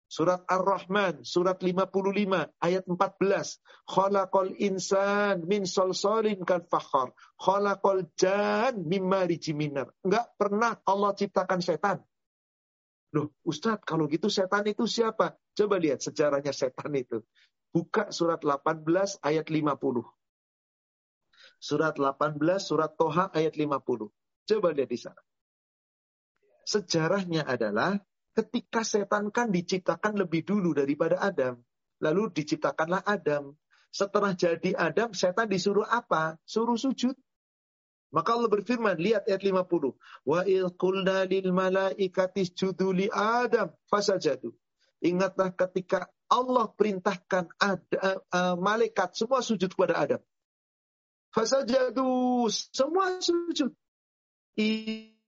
Surat 0.05 0.45
Ar-Rahman, 0.47 1.25
surat 1.25 1.59
55, 1.59 2.53
ayat 2.61 2.85
14. 2.87 3.59
Khalaqal 3.89 4.53
insan 4.63 5.43
min 5.49 5.67
solsolin 5.67 6.45
kan 6.45 6.63
fakhar. 6.69 7.11
Khalaqal 7.41 8.07
jan 8.15 8.85
mimma 8.85 9.27
rijiminar. 9.27 9.91
Enggak 10.05 10.31
pernah 10.39 10.79
Allah 10.87 11.13
ciptakan 11.17 11.61
setan. 11.65 11.99
Loh, 13.15 13.31
Ustadz, 13.47 13.87
kalau 13.87 14.11
gitu 14.11 14.27
setan 14.27 14.67
itu 14.67 14.85
siapa? 14.91 15.39
Coba 15.55 15.79
lihat 15.79 16.03
sejarahnya 16.03 16.51
setan 16.51 16.91
itu. 16.99 17.23
Buka 17.75 18.11
surat 18.15 18.43
18 18.43 19.23
ayat 19.23 19.47
50. 19.51 20.03
Surat 21.59 21.95
18, 21.97 22.39
surat 22.61 22.93
Toha 22.95 23.31
ayat 23.35 23.55
50. 23.55 24.11
Coba 24.45 24.69
lihat 24.75 24.91
di 24.91 24.99
sana. 24.99 25.23
Sejarahnya 26.65 27.47
adalah 27.47 27.99
Ketika 28.35 28.83
setan 28.83 29.31
kan 29.31 29.55
diciptakan 29.55 30.19
lebih 30.19 30.43
dulu 30.43 30.75
daripada 30.75 31.23
Adam. 31.23 31.63
Lalu 32.03 32.35
diciptakanlah 32.35 33.07
Adam. 33.07 33.55
Setelah 33.95 34.35
jadi 34.35 34.75
Adam, 34.75 35.15
setan 35.15 35.47
disuruh 35.47 35.87
apa? 35.87 36.35
Suruh 36.43 36.75
sujud. 36.75 37.15
Maka 38.11 38.35
Allah 38.35 38.51
berfirman, 38.51 38.99
lihat 38.99 39.31
ayat 39.31 39.43
50. 39.43 39.95
Wa 40.27 40.43
il 40.47 40.67
qulna 40.75 41.23
lil 41.27 41.55
malaikati 41.55 42.43
li 42.95 43.07
Adam 43.11 43.71
fasajadu. 43.87 44.51
Ingatlah 45.03 45.55
ketika 45.55 46.11
Allah 46.27 46.71
perintahkan 46.75 47.55
ada, 47.59 48.19
uh, 48.35 48.55
malaikat 48.59 49.15
semua 49.15 49.43
sujud 49.43 49.71
kepada 49.71 49.95
Adam. 49.99 50.23
Fasajadu, 51.31 52.47
semua 52.51 53.19
sujud 53.23 53.75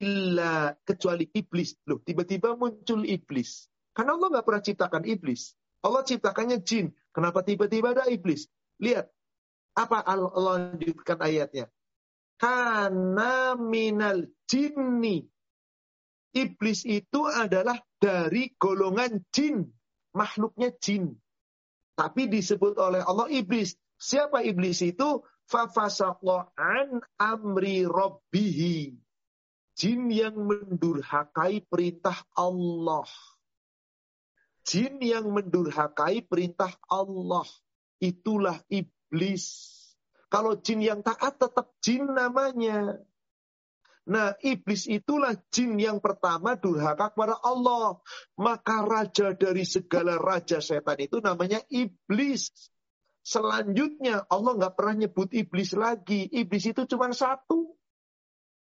illa 0.00 0.76
kecuali 0.84 1.28
iblis. 1.32 1.76
Loh, 1.88 2.00
tiba-tiba 2.04 2.56
muncul 2.56 3.04
iblis. 3.08 3.68
Karena 3.96 4.16
Allah 4.16 4.28
nggak 4.36 4.46
pernah 4.46 4.62
ciptakan 4.64 5.04
iblis. 5.08 5.56
Allah 5.80 6.02
ciptakannya 6.04 6.60
jin. 6.60 6.92
Kenapa 7.12 7.40
tiba-tiba 7.40 7.96
ada 7.96 8.04
iblis? 8.12 8.48
Lihat. 8.82 9.08
Apa 9.76 10.00
Allah 10.04 10.32
lanjutkan 10.32 11.20
ayatnya? 11.20 11.68
Karena 12.36 13.56
minal 13.56 14.28
jinni. 14.48 15.24
Iblis 16.36 16.84
itu 16.84 17.24
adalah 17.24 17.80
dari 17.96 18.52
golongan 18.60 19.24
jin. 19.32 19.64
Makhluknya 20.12 20.76
jin. 20.76 21.16
Tapi 21.96 22.28
disebut 22.28 22.76
oleh 22.76 23.00
Allah 23.00 23.32
iblis. 23.32 23.76
Siapa 23.96 24.44
iblis 24.44 24.84
itu? 24.84 25.24
Fafasako'an 25.48 27.00
amri 27.16 27.86
robbihi 27.88 29.05
Jin 29.76 30.08
yang 30.08 30.40
mendurhakai 30.40 31.68
perintah 31.68 32.16
Allah. 32.32 33.04
Jin 34.64 34.96
yang 35.04 35.28
mendurhakai 35.28 36.24
perintah 36.24 36.72
Allah. 36.88 37.44
Itulah 38.00 38.56
iblis. 38.72 39.76
Kalau 40.32 40.56
jin 40.56 40.80
yang 40.80 41.04
taat 41.04 41.36
tetap 41.36 41.76
jin 41.84 42.08
namanya. 42.08 42.96
Nah, 44.08 44.32
iblis 44.40 44.88
itulah 44.88 45.36
jin 45.52 45.76
yang 45.76 46.00
pertama 46.00 46.56
durhaka 46.56 47.12
kepada 47.12 47.36
Allah. 47.44 48.00
Maka 48.40 48.80
raja 48.80 49.36
dari 49.36 49.68
segala 49.68 50.16
raja 50.16 50.64
setan 50.64 51.04
itu 51.04 51.20
namanya 51.20 51.60
iblis. 51.68 52.48
Selanjutnya 53.20 54.24
Allah 54.32 54.56
nggak 54.56 54.72
pernah 54.72 55.04
nyebut 55.04 55.36
iblis 55.36 55.76
lagi. 55.76 56.32
Iblis 56.32 56.64
itu 56.64 56.88
cuma 56.88 57.12
satu. 57.12 57.75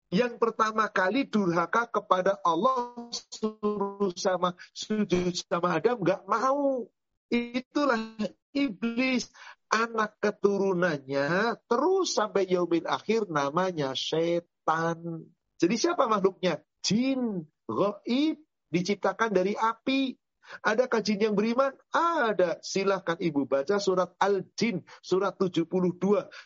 Yang 0.07 0.39
pertama 0.39 0.88
kali 0.88 1.27
durhaka 1.27 1.84
kepada 1.91 2.39
Allah 2.39 2.95
suruh 3.11 4.15
sama 4.15 4.55
sujud 4.71 5.35
sama 5.35 5.79
Adam 5.79 5.99
nggak 5.99 6.23
mau. 6.23 6.88
Itulah 7.27 8.15
iblis 8.55 9.27
anak 9.67 10.15
keturunannya 10.23 11.59
terus 11.67 12.15
sampai 12.15 12.47
yaumil 12.47 12.88
akhir 12.88 13.27
namanya 13.27 13.91
setan. 13.99 15.27
Jadi 15.59 15.75
siapa 15.75 16.07
makhluknya? 16.07 16.63
Jin, 16.79 17.43
gaib, 17.67 18.39
diciptakan 18.71 19.35
dari 19.35 19.59
api. 19.59 20.15
Ada 20.64 20.88
jin 21.02 21.19
yang 21.19 21.36
beriman? 21.36 21.74
Ada. 21.91 22.60
Silahkan 22.64 23.19
ibu 23.19 23.44
baca 23.48 23.78
surat 23.78 24.15
Al-Jin, 24.19 24.84
surat 25.03 25.36
72. 25.36 25.68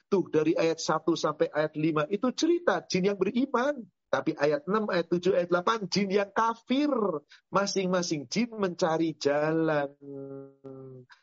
Tuh 0.10 0.26
dari 0.30 0.53
ayat 0.57 0.82
1 0.82 1.14
sampai 1.14 1.48
ayat 1.53 1.73
5. 1.78 2.10
Itu 2.10 2.34
cerita 2.34 2.82
jin 2.86 3.14
yang 3.14 3.18
beriman. 3.18 3.86
Tapi 4.11 4.36
ayat 4.36 4.68
6, 4.68 4.91
ayat 4.91 5.07
7, 5.07 5.40
ayat 5.40 5.49
8, 5.56 5.88
jin 5.88 6.11
yang 6.11 6.32
kafir. 6.36 6.91
Masing-masing 7.48 8.28
jin 8.28 8.52
mencari 8.60 9.15
jalan. 9.15 9.88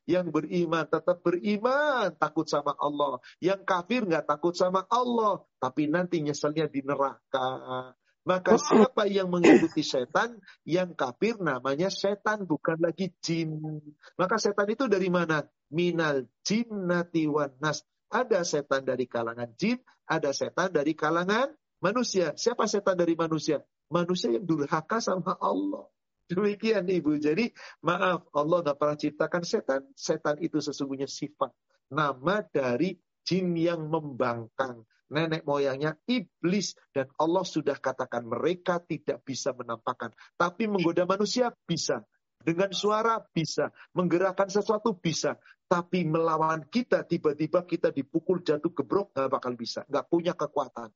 Yang 0.08 0.26
beriman 0.32 0.88
tetap 0.88 1.20
beriman, 1.20 2.16
takut 2.16 2.48
sama 2.48 2.72
Allah. 2.80 3.20
Yang 3.44 3.60
kafir 3.68 4.08
nggak 4.08 4.24
takut 4.24 4.56
sama 4.56 4.88
Allah. 4.88 5.44
Tapi 5.60 5.84
nanti 5.92 6.24
nyeselnya 6.24 6.64
di 6.64 6.80
neraka. 6.80 7.92
Maka 8.28 8.60
siapa 8.60 9.08
yang 9.08 9.32
mengikuti 9.32 9.80
setan, 9.80 10.36
yang 10.68 10.92
kafir 10.92 11.40
namanya 11.40 11.88
setan, 11.88 12.44
bukan 12.44 12.76
lagi 12.76 13.08
jin. 13.24 13.80
Maka 14.20 14.36
setan 14.36 14.68
itu 14.68 14.84
dari 14.84 15.08
mana? 15.08 15.48
Minal 15.72 16.28
jinnati 16.44 17.24
wan 17.24 17.56
nas. 17.56 17.80
Ada 18.12 18.44
setan 18.44 18.84
dari 18.84 19.08
kalangan 19.08 19.48
jin, 19.56 19.80
ada 20.04 20.36
setan 20.36 20.76
dari 20.76 20.92
kalangan 20.92 21.56
manusia. 21.80 22.36
Siapa 22.36 22.68
setan 22.68 23.00
dari 23.00 23.16
manusia? 23.16 23.64
Manusia 23.88 24.36
yang 24.36 24.44
durhaka 24.44 25.00
sama 25.00 25.32
Allah. 25.40 25.88
Demikian 26.28 26.84
Ibu. 26.84 27.16
Jadi 27.24 27.48
maaf, 27.80 28.28
Allah 28.36 28.60
tidak 28.60 28.76
pernah 28.76 28.96
ciptakan 29.00 29.42
setan. 29.48 29.80
Setan 29.96 30.36
itu 30.44 30.60
sesungguhnya 30.60 31.08
sifat. 31.08 31.48
Nama 31.88 32.44
dari 32.44 32.92
jin 33.24 33.56
yang 33.56 33.88
membangkang 33.88 34.84
nenek 35.08 35.44
moyangnya 35.44 35.96
iblis 36.04 36.76
dan 36.92 37.08
Allah 37.16 37.44
sudah 37.44 37.76
katakan 37.80 38.28
mereka 38.28 38.80
tidak 38.84 39.24
bisa 39.24 39.56
menampakkan 39.56 40.12
tapi 40.36 40.68
menggoda 40.68 41.08
manusia 41.08 41.52
bisa 41.64 42.04
Dengan 42.38 42.70
suara 42.70 43.18
bisa. 43.20 43.68
Menggerakkan 43.92 44.46
sesuatu 44.46 44.94
bisa. 44.94 45.36
Tapi 45.68 46.06
melawan 46.08 46.64
kita, 46.64 47.04
tiba-tiba 47.04 47.66
kita 47.66 47.92
dipukul 47.92 48.40
jatuh 48.40 48.72
gebrok, 48.72 49.12
nggak 49.12 49.28
bakal 49.28 49.52
bisa. 49.58 49.84
Nggak 49.84 50.06
punya 50.08 50.32
kekuatan. 50.32 50.88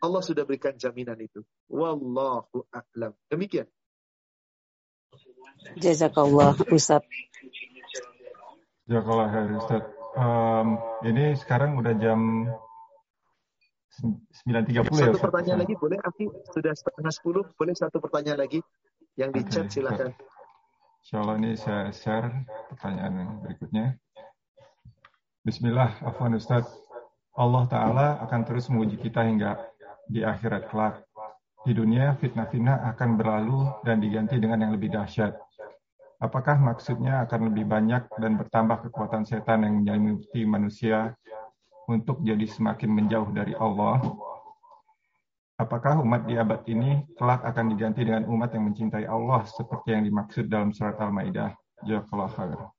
Allah 0.00 0.22
sudah 0.22 0.46
berikan 0.46 0.78
jaminan 0.78 1.18
itu. 1.18 1.42
Wallahu 1.68 2.64
a'lam. 2.70 3.12
Demikian. 3.26 3.66
Jazakallah 5.76 6.56
Ustaz. 6.70 7.02
Jazakallah 8.86 9.28
Ustaz. 9.58 9.82
Um, 10.14 10.78
ini 11.02 11.34
sekarang 11.34 11.74
udah 11.74 11.98
jam 11.98 12.46
9.30 14.02 14.74
ya 14.74 14.82
Satu 14.82 15.22
pertanyaan 15.22 15.58
lagi 15.62 15.74
boleh 15.78 15.98
Afi? 16.02 16.26
Sudah 16.50 16.74
setengah 16.74 17.12
10, 17.14 17.58
boleh 17.58 17.74
satu 17.78 17.96
pertanyaan 18.02 18.42
lagi? 18.42 18.60
Yang 19.14 19.30
di 19.30 19.40
chat 19.46 19.66
silakan. 19.70 20.10
Insya 21.04 21.16
Allah 21.20 21.36
ini 21.38 21.52
saya 21.54 21.92
share 21.94 22.32
pertanyaan 22.72 23.12
yang 23.14 23.30
berikutnya. 23.44 23.86
Bismillah, 25.44 26.00
Afwan 26.02 26.34
Ustaz. 26.34 26.64
Allah 27.36 27.66
Ta'ala 27.68 28.08
akan 28.24 28.40
terus 28.48 28.72
menguji 28.72 28.96
kita 28.98 29.22
hingga 29.22 29.60
di 30.08 30.24
akhirat 30.24 30.72
kelak. 30.72 31.04
Di 31.64 31.76
dunia, 31.76 32.16
fitnah-fitnah 32.16 32.88
akan 32.94 33.20
berlalu 33.20 33.68
dan 33.84 34.00
diganti 34.00 34.40
dengan 34.40 34.64
yang 34.64 34.72
lebih 34.72 34.92
dahsyat. 34.96 35.36
Apakah 36.24 36.56
maksudnya 36.56 37.26
akan 37.28 37.52
lebih 37.52 37.68
banyak 37.68 38.08
dan 38.16 38.40
bertambah 38.40 38.88
kekuatan 38.88 39.28
setan 39.28 39.66
yang 39.66 39.84
menyelimuti 39.84 40.48
manusia 40.48 41.12
untuk 41.88 42.20
jadi 42.24 42.44
semakin 42.48 42.90
menjauh 42.90 43.30
dari 43.32 43.54
Allah? 43.56 44.00
Apakah 45.54 46.02
umat 46.02 46.26
di 46.26 46.34
abad 46.34 46.66
ini 46.66 47.06
kelak 47.14 47.46
akan 47.46 47.70
diganti 47.70 48.02
dengan 48.02 48.26
umat 48.26 48.50
yang 48.50 48.66
mencintai 48.66 49.06
Allah 49.06 49.46
seperti 49.46 49.94
yang 49.94 50.02
dimaksud 50.02 50.50
dalam 50.50 50.74
surat 50.74 50.98
Al-Maidah? 50.98 51.54
Jazakallah. 51.86 52.74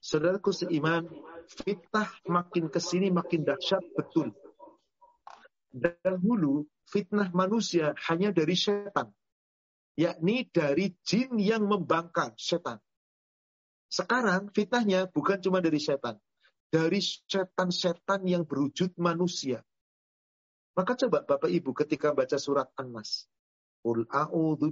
Saudaraku 0.00 0.50
seiman, 0.50 1.06
fitnah 1.46 2.10
makin 2.26 2.66
ke 2.66 2.82
sini 2.82 3.14
makin 3.14 3.46
dahsyat 3.46 3.84
betul. 3.94 4.34
Dahulu 5.70 6.66
fitnah 6.88 7.30
manusia 7.30 7.94
hanya 8.10 8.34
dari 8.34 8.58
setan, 8.58 9.14
yakni 9.94 10.50
dari 10.50 10.98
jin 11.06 11.38
yang 11.38 11.62
membangkang 11.62 12.34
setan. 12.34 12.82
Sekarang 13.86 14.50
fitnahnya 14.50 15.06
bukan 15.06 15.38
cuma 15.38 15.62
dari 15.62 15.78
setan, 15.78 16.18
dari 16.70 17.02
setan-setan 17.02 18.22
yang 18.24 18.46
berwujud 18.46 18.94
manusia. 18.96 19.60
Maka 20.78 20.94
coba 20.94 21.26
Bapak 21.26 21.50
Ibu 21.50 21.74
ketika 21.74 22.14
baca 22.14 22.38
surat 22.38 22.70
An-Nas. 22.78 23.26
Qul 23.80 24.04
a'udzu 24.12 24.70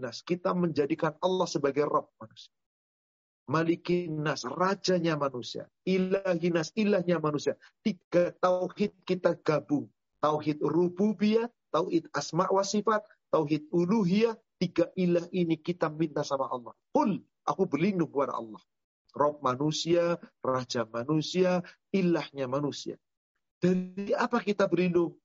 nas. 0.00 0.24
Kita 0.24 0.56
menjadikan 0.56 1.14
Allah 1.20 1.46
sebagai 1.46 1.84
Rabb 1.84 2.08
manusia. 2.18 2.52
Malikin 3.50 4.22
nas, 4.22 4.46
rajanya 4.46 5.18
manusia. 5.18 5.66
Ilahinas, 5.84 6.70
ilahnya 6.78 7.18
manusia. 7.18 7.58
Tiga 7.82 8.32
tauhid 8.38 8.94
kita 9.04 9.36
gabung. 9.42 9.90
Tauhid 10.22 10.62
rububiyah, 10.62 11.50
tauhid 11.74 12.06
asma 12.14 12.46
wa 12.48 12.62
sifat, 12.62 13.02
tauhid 13.34 13.66
uluhiyah. 13.74 14.38
Tiga 14.60 14.92
ilah 14.92 15.24
ini 15.32 15.56
kita 15.56 15.88
minta 15.88 16.20
sama 16.20 16.46
Allah. 16.52 16.76
Qul, 16.92 17.16
aku 17.48 17.64
berlindung 17.64 18.12
kepada 18.12 18.36
Allah. 18.36 18.60
Rob 19.14 19.42
manusia, 19.42 20.18
raja 20.40 20.86
manusia, 20.86 21.62
ilahnya 21.90 22.46
manusia. 22.46 22.96
Dari 23.60 24.16
apa 24.16 24.40
kita 24.40 24.70
berlindung? 24.70 25.18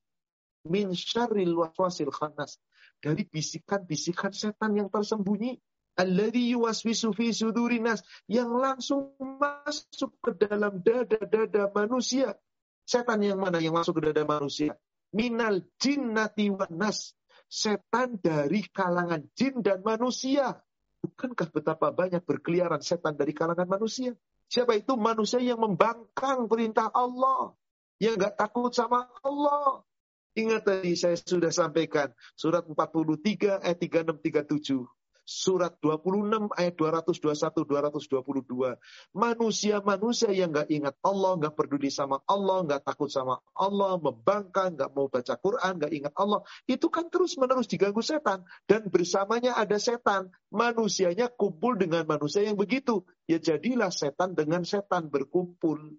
Min 0.66 0.92
syarril 0.98 1.56
waswasil 1.56 2.12
khannas. 2.12 2.58
Dari 3.00 3.24
bisikan-bisikan 3.24 4.34
setan 4.34 4.76
yang 4.76 4.90
tersembunyi. 4.90 5.56
Alladhi 5.96 6.52
yuwaswisu 6.52 7.16
fi 7.16 7.32
sudurinas. 7.32 8.04
Yang 8.28 8.52
langsung 8.60 9.02
masuk 9.16 10.18
ke 10.20 10.36
dalam 10.36 10.82
dada-dada 10.82 11.72
manusia. 11.72 12.36
Setan 12.84 13.24
yang 13.24 13.40
mana 13.40 13.62
yang 13.62 13.78
masuk 13.78 14.02
ke 14.02 14.12
dada 14.12 14.26
manusia? 14.26 14.76
Minal 15.16 15.64
jinnati 15.80 16.52
nas. 16.74 17.14
Setan 17.46 18.18
dari 18.20 18.66
kalangan 18.68 19.22
jin 19.38 19.62
dan 19.62 19.86
manusia. 19.86 20.65
Bukankah 21.06 21.54
betapa 21.54 21.94
banyak 21.94 22.26
berkeliaran 22.26 22.82
setan 22.82 23.14
dari 23.14 23.30
kalangan 23.38 23.70
manusia? 23.70 24.18
Siapa 24.50 24.74
itu 24.74 24.98
manusia 24.98 25.38
yang 25.38 25.62
membangkang 25.62 26.50
perintah 26.50 26.90
Allah. 26.90 27.54
Yang 28.02 28.26
gak 28.26 28.36
takut 28.42 28.74
sama 28.74 29.06
Allah. 29.22 29.86
Ingat 30.34 30.66
tadi 30.66 30.98
saya 30.98 31.14
sudah 31.14 31.54
sampaikan. 31.54 32.10
Surat 32.34 32.66
43 32.66 33.62
ayat 33.62 33.78
36-37 33.78 34.82
surat 35.26 35.74
26 35.82 36.54
ayat 36.54 36.78
221 36.78 37.66
222. 37.66 38.78
Manusia-manusia 39.18 40.30
yang 40.30 40.54
nggak 40.54 40.70
ingat 40.70 40.96
Allah, 41.02 41.34
nggak 41.42 41.58
peduli 41.58 41.90
sama 41.90 42.22
Allah, 42.30 42.62
nggak 42.62 42.86
takut 42.86 43.10
sama 43.10 43.42
Allah, 43.58 43.98
membangkang, 43.98 44.78
nggak 44.78 44.94
mau 44.94 45.10
baca 45.10 45.34
Quran, 45.42 45.82
nggak 45.82 45.94
ingat 45.98 46.14
Allah, 46.14 46.46
itu 46.70 46.88
kan 46.94 47.10
terus-menerus 47.10 47.66
diganggu 47.66 48.06
setan 48.06 48.46
dan 48.70 48.88
bersamanya 48.88 49.58
ada 49.58 49.82
setan. 49.82 50.30
Manusianya 50.54 51.28
kumpul 51.34 51.76
dengan 51.76 52.06
manusia 52.08 52.46
yang 52.46 52.56
begitu. 52.56 53.04
Ya 53.26 53.42
jadilah 53.42 53.90
setan 53.92 54.38
dengan 54.38 54.64
setan 54.64 55.10
berkumpul. 55.10 55.98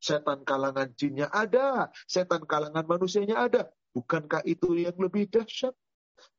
Setan 0.00 0.42
kalangan 0.42 0.92
jinnya 0.96 1.28
ada, 1.28 1.92
setan 2.08 2.48
kalangan 2.48 2.88
manusianya 2.88 3.36
ada. 3.46 3.68
Bukankah 3.96 4.44
itu 4.44 4.76
yang 4.76 4.96
lebih 4.96 5.28
dahsyat? 5.28 5.72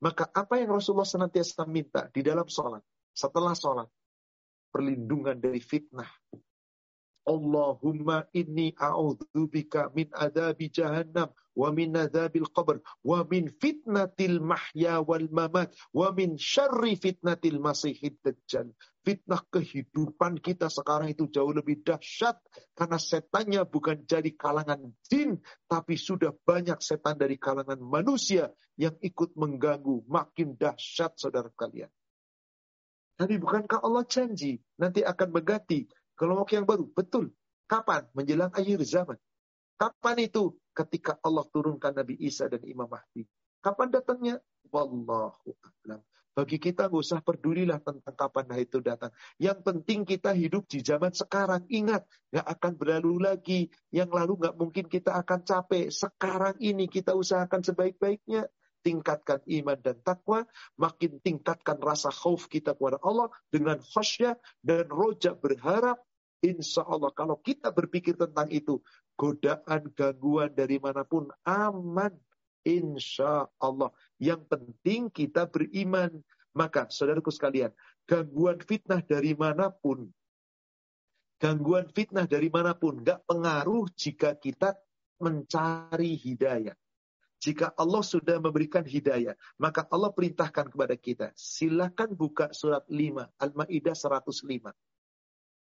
Maka 0.02 0.30
apa 0.34 0.58
yang 0.62 0.78
Rasulullah 0.78 1.08
senantiasa 1.08 1.66
minta 1.70 2.10
di 2.10 2.22
dalam 2.22 2.46
sholat, 2.46 2.82
setelah 3.14 3.54
sholat, 3.54 3.90
perlindungan 4.70 5.38
dari 5.38 5.62
fitnah. 5.62 6.10
Allahumma 7.28 8.24
inni 8.32 8.72
a'udzubika 8.78 9.92
min 9.92 10.08
adabi 10.16 10.72
jahannam 10.72 11.28
wa 11.58 11.74
min 11.74 11.98
adabil 11.98 12.46
qabr 12.54 12.78
wa 13.02 13.26
min 13.26 13.50
fitnatil 13.50 14.38
mahya 14.38 15.02
wal 15.02 15.26
mamat 15.34 15.74
wa 15.90 16.14
min 16.14 16.38
syarri 16.38 16.94
fitnatil 16.94 17.58
masihid 17.58 18.22
dajjal. 18.22 18.70
Fitnah 19.02 19.42
kehidupan 19.50 20.38
kita 20.38 20.70
sekarang 20.70 21.10
itu 21.10 21.26
jauh 21.32 21.50
lebih 21.50 21.82
dahsyat 21.82 22.38
karena 22.78 23.00
setannya 23.02 23.62
bukan 23.66 24.06
jadi 24.06 24.30
kalangan 24.38 24.94
jin 25.10 25.42
tapi 25.66 25.98
sudah 25.98 26.36
banyak 26.46 26.78
setan 26.84 27.18
dari 27.18 27.42
kalangan 27.42 27.82
manusia 27.82 28.54
yang 28.78 28.94
ikut 29.02 29.34
mengganggu 29.34 30.06
makin 30.06 30.54
dahsyat 30.54 31.18
saudara 31.18 31.50
kalian. 31.58 31.90
Tapi 33.18 33.42
bukankah 33.42 33.82
Allah 33.82 34.06
janji 34.06 34.62
nanti 34.78 35.02
akan 35.02 35.34
mengganti 35.34 35.90
kelompok 36.14 36.54
yang 36.54 36.70
baru. 36.70 36.86
Betul. 36.94 37.34
Kapan? 37.66 38.06
Menjelang 38.14 38.54
akhir 38.54 38.78
zaman. 38.86 39.18
Kapan 39.78 40.30
itu? 40.30 40.54
Ketika 40.78 41.18
Allah 41.26 41.42
turunkan 41.50 41.98
Nabi 41.98 42.22
Isa 42.22 42.46
dan 42.46 42.62
Imam 42.62 42.86
Mahdi. 42.86 43.26
Kapan 43.66 43.90
datangnya? 43.90 44.38
Wallahu 44.70 45.58
a'lam. 45.58 46.06
Bagi 46.38 46.62
kita 46.62 46.86
nggak 46.86 47.02
usah 47.02 47.18
pedulilah 47.26 47.82
tentang 47.82 48.14
kapan 48.14 48.62
itu 48.62 48.78
datang. 48.78 49.10
Yang 49.42 49.58
penting 49.66 50.06
kita 50.06 50.38
hidup 50.38 50.70
di 50.70 50.86
zaman 50.86 51.10
sekarang. 51.10 51.66
Ingat, 51.66 52.06
nggak 52.30 52.48
akan 52.54 52.74
berlalu 52.78 53.26
lagi. 53.26 53.74
Yang 53.90 54.10
lalu 54.14 54.34
nggak 54.46 54.56
mungkin 54.62 54.86
kita 54.86 55.18
akan 55.18 55.42
capek. 55.42 55.90
Sekarang 55.90 56.54
ini 56.62 56.86
kita 56.86 57.18
usahakan 57.18 57.66
sebaik-baiknya. 57.66 58.46
Tingkatkan 58.86 59.42
iman 59.50 59.82
dan 59.82 59.98
takwa. 60.06 60.46
Makin 60.78 61.26
tingkatkan 61.26 61.82
rasa 61.82 62.14
khauf 62.14 62.46
kita 62.46 62.78
kepada 62.78 63.02
Allah. 63.02 63.34
Dengan 63.50 63.82
khasyah 63.82 64.38
dan 64.62 64.86
roja 64.94 65.34
berharap 65.34 65.98
Insya 66.46 66.86
Allah 66.86 67.10
kalau 67.14 67.42
kita 67.42 67.74
berpikir 67.74 68.14
tentang 68.14 68.46
itu, 68.54 68.78
godaan, 69.18 69.90
gangguan 69.98 70.54
dari 70.54 70.78
mana 70.78 71.02
pun 71.02 71.30
aman. 71.46 72.14
Insya 72.68 73.48
Allah. 73.58 73.90
Yang 74.20 74.44
penting 74.52 75.10
kita 75.10 75.50
beriman. 75.50 76.22
Maka 76.58 76.90
saudaraku 76.90 77.30
sekalian, 77.30 77.70
gangguan 78.10 78.58
fitnah 78.66 79.06
dari 79.06 79.38
mana 79.38 79.70
pun, 79.70 80.10
gangguan 81.38 81.86
fitnah 81.94 82.26
dari 82.26 82.50
mana 82.50 82.74
pun, 82.74 82.98
gak 83.06 83.22
pengaruh 83.30 83.86
jika 83.94 84.34
kita 84.34 84.74
mencari 85.22 86.18
hidayah. 86.18 86.74
Jika 87.38 87.78
Allah 87.78 88.02
sudah 88.02 88.42
memberikan 88.42 88.82
hidayah, 88.82 89.38
maka 89.62 89.86
Allah 89.94 90.10
perintahkan 90.10 90.74
kepada 90.74 90.98
kita, 90.98 91.30
silakan 91.38 92.18
buka 92.18 92.50
surat 92.50 92.82
5, 92.90 93.30
Al-Ma'idah 93.38 93.94
105. 93.94 94.74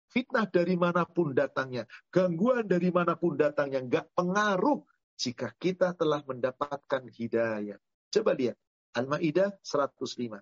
Fitnah 0.08 0.48
dari 0.48 0.80
mana 0.80 1.04
pun 1.04 1.36
datangnya, 1.36 1.84
gangguan 2.08 2.64
dari 2.64 2.90
mana 2.90 3.20
pun 3.20 3.36
datangnya, 3.36 3.84
nggak 3.84 4.16
pengaruh 4.16 4.80
jika 5.20 5.52
kita 5.60 5.98
telah 5.98 6.24
mendapatkan 6.24 7.04
hidayah. 7.12 7.76
Coba 8.08 8.32
lihat, 8.38 8.56
Al-Ma'idah 8.96 9.60
105. 9.62 10.40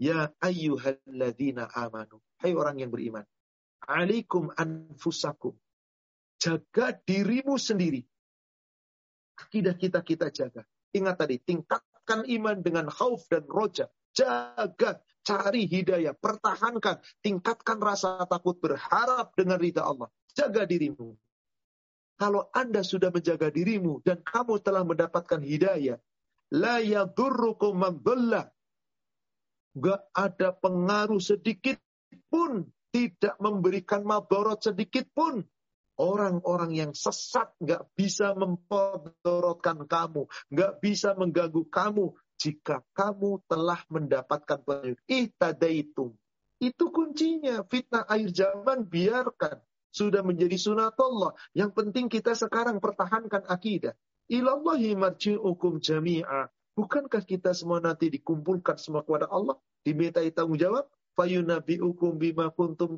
Ya 0.00 0.32
ayyuhalladzina 0.40 1.68
amanu. 1.76 2.20
Hai 2.40 2.56
orang 2.56 2.80
yang 2.80 2.92
beriman. 2.92 3.24
Alaikum 3.84 4.52
anfusakum. 4.56 5.56
Jaga 6.40 6.96
dirimu 6.96 7.60
sendiri. 7.60 8.04
Akidah 9.36 9.76
kita 9.76 10.00
kita 10.04 10.32
jaga. 10.32 10.64
Ingat 10.92 11.16
tadi, 11.20 11.36
tingkatkan 11.40 12.24
iman 12.28 12.60
dengan 12.60 12.88
khauf 12.88 13.28
dan 13.28 13.44
roja. 13.44 13.88
Jaga, 14.16 15.00
cari 15.24 15.68
hidayah, 15.68 16.16
pertahankan, 16.16 17.00
tingkatkan 17.20 17.78
rasa 17.80 18.24
takut 18.26 18.56
berharap 18.58 19.32
dengan 19.36 19.60
ridha 19.60 19.84
Allah. 19.84 20.08
Jaga 20.32 20.64
dirimu. 20.64 21.16
Kalau 22.20 22.52
Anda 22.52 22.84
sudah 22.84 23.08
menjaga 23.08 23.48
dirimu 23.48 24.04
dan 24.04 24.20
kamu 24.20 24.60
telah 24.60 24.84
mendapatkan 24.84 25.40
hidayah, 25.40 25.96
la 26.52 26.76
yadurrukum 26.84 27.80
man 27.80 27.96
Gak 29.70 30.02
ada 30.12 30.50
pengaruh 30.52 31.22
sedikit 31.22 31.78
pun, 32.28 32.68
tidak 32.90 33.38
memberikan 33.38 34.02
mabarat 34.02 34.60
sedikit 34.60 35.06
pun. 35.14 35.46
Orang-orang 36.00 36.72
yang 36.76 36.92
sesat 36.96 37.52
gak 37.60 37.88
bisa 37.92 38.32
mempodorotkan 38.32 39.84
kamu, 39.84 40.28
gak 40.52 40.80
bisa 40.80 41.12
mengganggu 41.12 41.68
kamu 41.68 42.16
jika 42.40 42.80
kamu 42.96 43.44
telah 43.44 43.84
mendapatkan 43.92 44.64
petunjuk. 44.64 44.98
Ihtadaitum. 45.04 46.16
Itu 46.56 46.88
kuncinya. 46.88 47.60
Fitnah 47.68 48.08
air 48.08 48.32
zaman 48.32 48.88
biarkan. 48.88 49.60
Sudah 49.92 50.24
menjadi 50.24 50.56
sunatullah. 50.56 51.36
Yang 51.52 51.70
penting 51.76 52.06
kita 52.08 52.32
sekarang 52.32 52.80
pertahankan 52.80 53.44
akidah. 53.44 53.92
Ilallahi 54.32 54.96
marji'ukum 54.96 55.84
jami'a. 55.84 56.48
Bukankah 56.78 57.26
kita 57.28 57.52
semua 57.52 57.82
nanti 57.84 58.08
dikumpulkan 58.08 58.80
semua 58.80 59.04
kepada 59.04 59.28
Allah? 59.28 59.60
Dimintai 59.84 60.32
tanggung 60.32 60.56
jawab? 60.56 60.88
Fayunabi'ukum 61.20 62.16
bima 62.16 62.48
kuntum. 62.48 62.96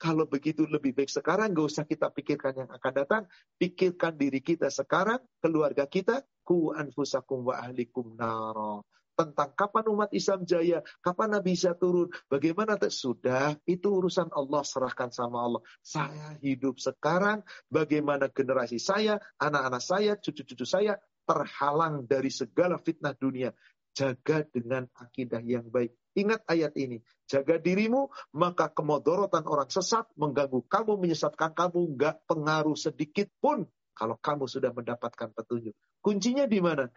Kalau 0.00 0.24
begitu 0.24 0.64
lebih 0.64 0.96
baik 0.96 1.12
sekarang, 1.12 1.52
gak 1.52 1.66
usah 1.68 1.84
kita 1.84 2.08
pikirkan 2.08 2.64
yang 2.64 2.70
akan 2.72 2.92
datang. 2.96 3.22
Pikirkan 3.60 4.16
diri 4.16 4.40
kita 4.40 4.72
sekarang, 4.72 5.20
keluarga 5.44 5.84
kita. 5.84 6.24
Ku 6.40 6.72
anfusakum 6.72 7.52
wa 7.52 7.60
ahlikum 7.60 8.16
naro 8.16 8.88
tentang 9.18 9.50
kapan 9.58 9.84
umat 9.90 10.10
Islam 10.14 10.46
jaya, 10.46 10.78
kapan 11.02 11.34
Nabi 11.34 11.58
bisa 11.58 11.74
turun, 11.74 12.06
bagaimana 12.30 12.78
sudah 12.78 13.58
itu 13.66 13.90
urusan 13.90 14.30
Allah 14.30 14.62
serahkan 14.62 15.10
sama 15.10 15.42
Allah. 15.42 15.62
Saya 15.82 16.38
hidup 16.38 16.78
sekarang, 16.78 17.42
bagaimana 17.66 18.30
generasi 18.30 18.78
saya, 18.78 19.18
anak-anak 19.42 19.82
saya, 19.82 20.14
cucu-cucu 20.14 20.62
saya 20.62 21.02
terhalang 21.26 22.06
dari 22.06 22.30
segala 22.30 22.78
fitnah 22.78 23.18
dunia. 23.18 23.50
Jaga 23.90 24.46
dengan 24.46 24.86
akidah 24.94 25.42
yang 25.42 25.66
baik. 25.66 25.90
Ingat 26.18 26.42
ayat 26.50 26.74
ini. 26.74 26.98
Jaga 27.30 27.62
dirimu, 27.62 28.10
maka 28.34 28.74
kemodorotan 28.74 29.46
orang 29.46 29.70
sesat 29.70 30.10
mengganggu 30.18 30.66
kamu, 30.66 30.98
menyesatkan 30.98 31.54
kamu, 31.54 31.94
nggak 31.94 32.26
pengaruh 32.26 32.74
sedikit 32.74 33.30
pun 33.38 33.62
kalau 33.94 34.18
kamu 34.18 34.50
sudah 34.50 34.74
mendapatkan 34.74 35.30
petunjuk. 35.30 35.78
Kuncinya 36.02 36.50
di 36.50 36.58
mana? 36.58 36.90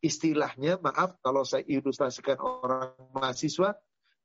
istilahnya 0.00 0.80
maaf 0.80 1.20
kalau 1.20 1.44
saya 1.44 1.64
ilustrasikan 1.68 2.40
orang 2.40 2.96
mahasiswa 3.12 3.76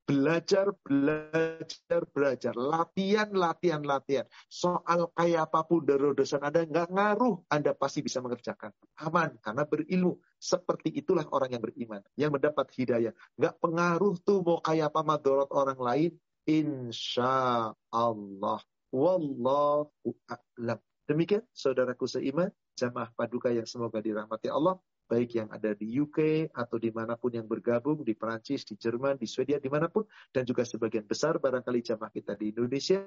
belajar 0.06 0.70
belajar 0.86 2.02
belajar 2.14 2.54
latihan 2.54 3.30
latihan 3.34 3.82
latihan 3.82 4.26
soal 4.48 5.10
kayak 5.18 5.50
apa 5.50 5.66
pun 5.66 5.82
dari 5.82 6.14
dosen 6.14 6.46
Anda 6.46 6.64
nggak 6.64 6.94
ngaruh 6.94 7.50
Anda 7.50 7.74
pasti 7.74 8.06
bisa 8.06 8.22
mengerjakan 8.22 8.72
aman 9.02 9.42
karena 9.42 9.66
berilmu 9.66 10.22
seperti 10.46 10.94
itulah 10.94 11.26
orang 11.34 11.58
yang 11.58 11.64
beriman 11.66 12.02
yang 12.14 12.30
mendapat 12.30 12.70
hidayah. 12.78 13.14
Nggak 13.34 13.58
pengaruh 13.58 14.14
tuh 14.22 14.46
mau 14.46 14.62
kayak 14.62 14.94
apa 14.94 15.02
madorot 15.02 15.50
orang 15.50 15.80
lain. 15.82 16.12
Insya 16.46 17.74
Allah 17.90 18.60
wallahu 18.94 20.14
a'lam. 20.30 20.78
Demikian 21.10 21.42
saudaraku 21.50 22.06
seiman 22.06 22.54
jamaah 22.78 23.10
paduka 23.18 23.50
yang 23.50 23.66
semoga 23.66 23.98
dirahmati 23.98 24.54
Allah 24.54 24.78
baik 25.06 25.38
yang 25.38 25.50
ada 25.54 25.78
di 25.78 25.86
UK 26.02 26.50
atau 26.54 26.82
di 26.82 26.90
mana 26.90 27.14
pun 27.14 27.30
yang 27.30 27.46
bergabung 27.46 28.02
di 28.02 28.18
Perancis, 28.18 28.66
di 28.66 28.74
Jerman, 28.74 29.22
di 29.22 29.30
Swedia, 29.30 29.62
di 29.62 29.70
mana 29.70 29.86
pun, 29.86 30.06
dan 30.34 30.44
juga 30.50 30.66
sebagian 30.66 31.06
besar 31.06 31.38
barangkali 31.38 31.86
jamaah 31.86 32.10
kita 32.10 32.34
di 32.34 32.50
Indonesia. 32.50 33.06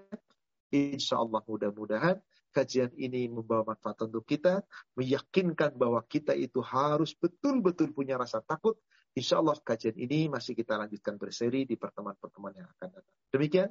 Insya 0.70 1.18
Allah 1.18 1.42
mudah-mudahan 1.42 2.16
kajian 2.52 2.92
ini 2.96 3.28
membawa 3.28 3.74
manfaat 3.74 4.04
untuk 4.04 4.24
kita, 4.24 4.64
meyakinkan 4.96 5.76
bahwa 5.76 6.02
kita 6.06 6.32
itu 6.34 6.58
harus 6.64 7.14
betul-betul 7.14 7.92
punya 7.92 8.16
rasa 8.18 8.42
takut. 8.42 8.76
Insya 9.16 9.40
Allah 9.40 9.56
kajian 9.58 9.96
ini 9.98 10.30
masih 10.30 10.54
kita 10.54 10.78
lanjutkan 10.78 11.18
berseri 11.18 11.66
di 11.66 11.74
pertemuan-pertemuan 11.74 12.54
yang 12.54 12.68
akan 12.78 12.88
datang. 13.00 13.16
Demikian 13.34 13.70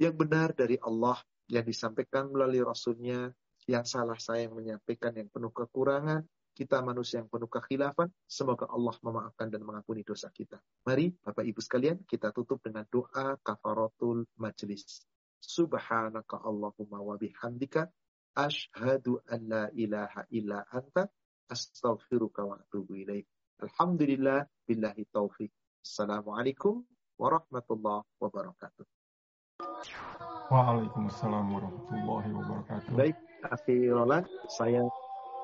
yang 0.00 0.14
benar 0.16 0.52
dari 0.52 0.76
Allah 0.80 1.20
yang 1.46 1.64
disampaikan 1.64 2.30
melalui 2.32 2.62
Rasulnya, 2.62 3.30
yang 3.66 3.84
salah 3.86 4.18
saya 4.18 4.46
yang 4.46 4.54
menyampaikan 4.54 5.14
yang 5.14 5.28
penuh 5.30 5.50
kekurangan, 5.50 6.22
kita 6.56 6.80
manusia 6.80 7.20
yang 7.20 7.28
penuh 7.28 7.50
kekhilafan. 7.52 8.08
Semoga 8.24 8.64
Allah 8.72 8.96
memaafkan 9.04 9.52
dan 9.52 9.60
mengampuni 9.60 10.00
dosa 10.00 10.32
kita. 10.32 10.56
Mari 10.88 11.12
Bapak 11.20 11.44
Ibu 11.44 11.60
sekalian 11.60 12.00
kita 12.08 12.32
tutup 12.32 12.64
dengan 12.64 12.88
doa 12.88 13.36
kafaratul 13.44 14.24
majlis. 14.40 15.04
Subhanaka 15.36 16.40
Allahumma 16.40 17.04
wa 17.04 17.20
bihamdika 17.20 17.86
ashhadu 18.36 19.24
an 19.32 19.40
la 19.48 19.64
ilaha 19.72 20.28
illa 20.28 20.60
anta 20.68 21.08
astaghfiruka 21.48 22.44
wa 22.44 22.60
atubu 22.60 23.00
ilaik. 23.00 23.24
Alhamdulillah 23.64 24.44
billahi 24.68 25.08
taufik. 25.08 25.48
Assalamualaikum 25.80 26.84
warahmatullahi 27.16 28.04
wabarakatuh. 28.20 28.84
Waalaikumsalam 30.52 31.44
warahmatullahi 31.48 32.30
wabarakatuh. 32.36 32.92
Baik, 32.92 33.16
akhir 33.48 34.28
saya 34.52 34.84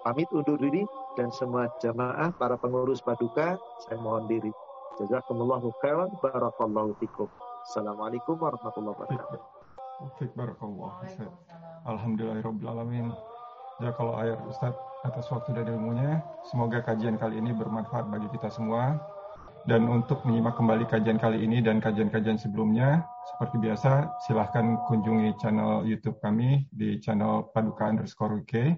pamit 0.04 0.28
undur 0.36 0.60
diri 0.60 0.84
dan 1.16 1.32
semua 1.32 1.72
jamaah 1.80 2.30
para 2.36 2.60
pengurus 2.60 3.00
paduka 3.00 3.56
saya 3.88 3.96
mohon 3.96 4.28
diri. 4.28 4.52
Jazakumullahu 5.00 5.72
khairan 5.80 6.12
barakallahu 6.20 6.92
fikum. 7.00 7.32
Assalamualaikum 7.64 8.36
warahmatullahi 8.36 8.94
wabarakatuh. 9.00 9.40
Fik 10.20 10.36
Ya 13.82 13.90
kalau 13.98 14.14
ayat 14.14 14.38
Ustaz 14.46 14.70
atas 15.02 15.26
waktu 15.34 15.50
dan 15.58 15.66
ilmunya, 15.66 16.22
semoga 16.46 16.78
kajian 16.78 17.18
kali 17.18 17.42
ini 17.42 17.50
bermanfaat 17.50 18.06
bagi 18.06 18.30
kita 18.30 18.46
semua. 18.54 19.02
Dan 19.62 19.86
untuk 19.86 20.26
menyimak 20.26 20.58
kembali 20.58 20.90
kajian 20.90 21.22
kali 21.22 21.42
ini 21.42 21.62
dan 21.62 21.78
kajian-kajian 21.78 22.34
sebelumnya, 22.34 23.06
seperti 23.34 23.62
biasa, 23.62 24.10
silahkan 24.26 24.78
kunjungi 24.90 25.38
channel 25.38 25.86
YouTube 25.86 26.18
kami 26.18 26.66
di 26.74 26.98
channel 26.98 27.46
Paduka 27.54 27.86
underscore 27.86 28.42
UK 28.42 28.74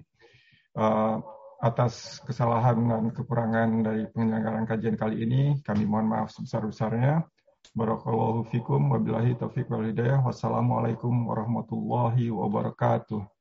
uh, 0.77 1.17
atas 1.61 2.21
kesalahan 2.21 2.77
dan 2.85 3.09
kekurangan 3.09 3.81
dari 3.81 4.05
penyelenggaraan 4.13 4.69
kajian 4.69 4.97
kali 4.97 5.25
ini, 5.25 5.41
kami 5.65 5.89
mohon 5.89 6.05
maaf 6.05 6.29
sebesar-besarnya. 6.33 7.25
Barakallahu 7.73 8.45
fikum 8.53 8.93
wabillahi 8.93 9.33
taufiq 9.33 9.65
wal 9.73 9.89
hidayah. 9.89 10.21
Wassalamualaikum 10.21 11.25
warahmatullahi 11.25 12.29
wabarakatuh. 12.29 13.34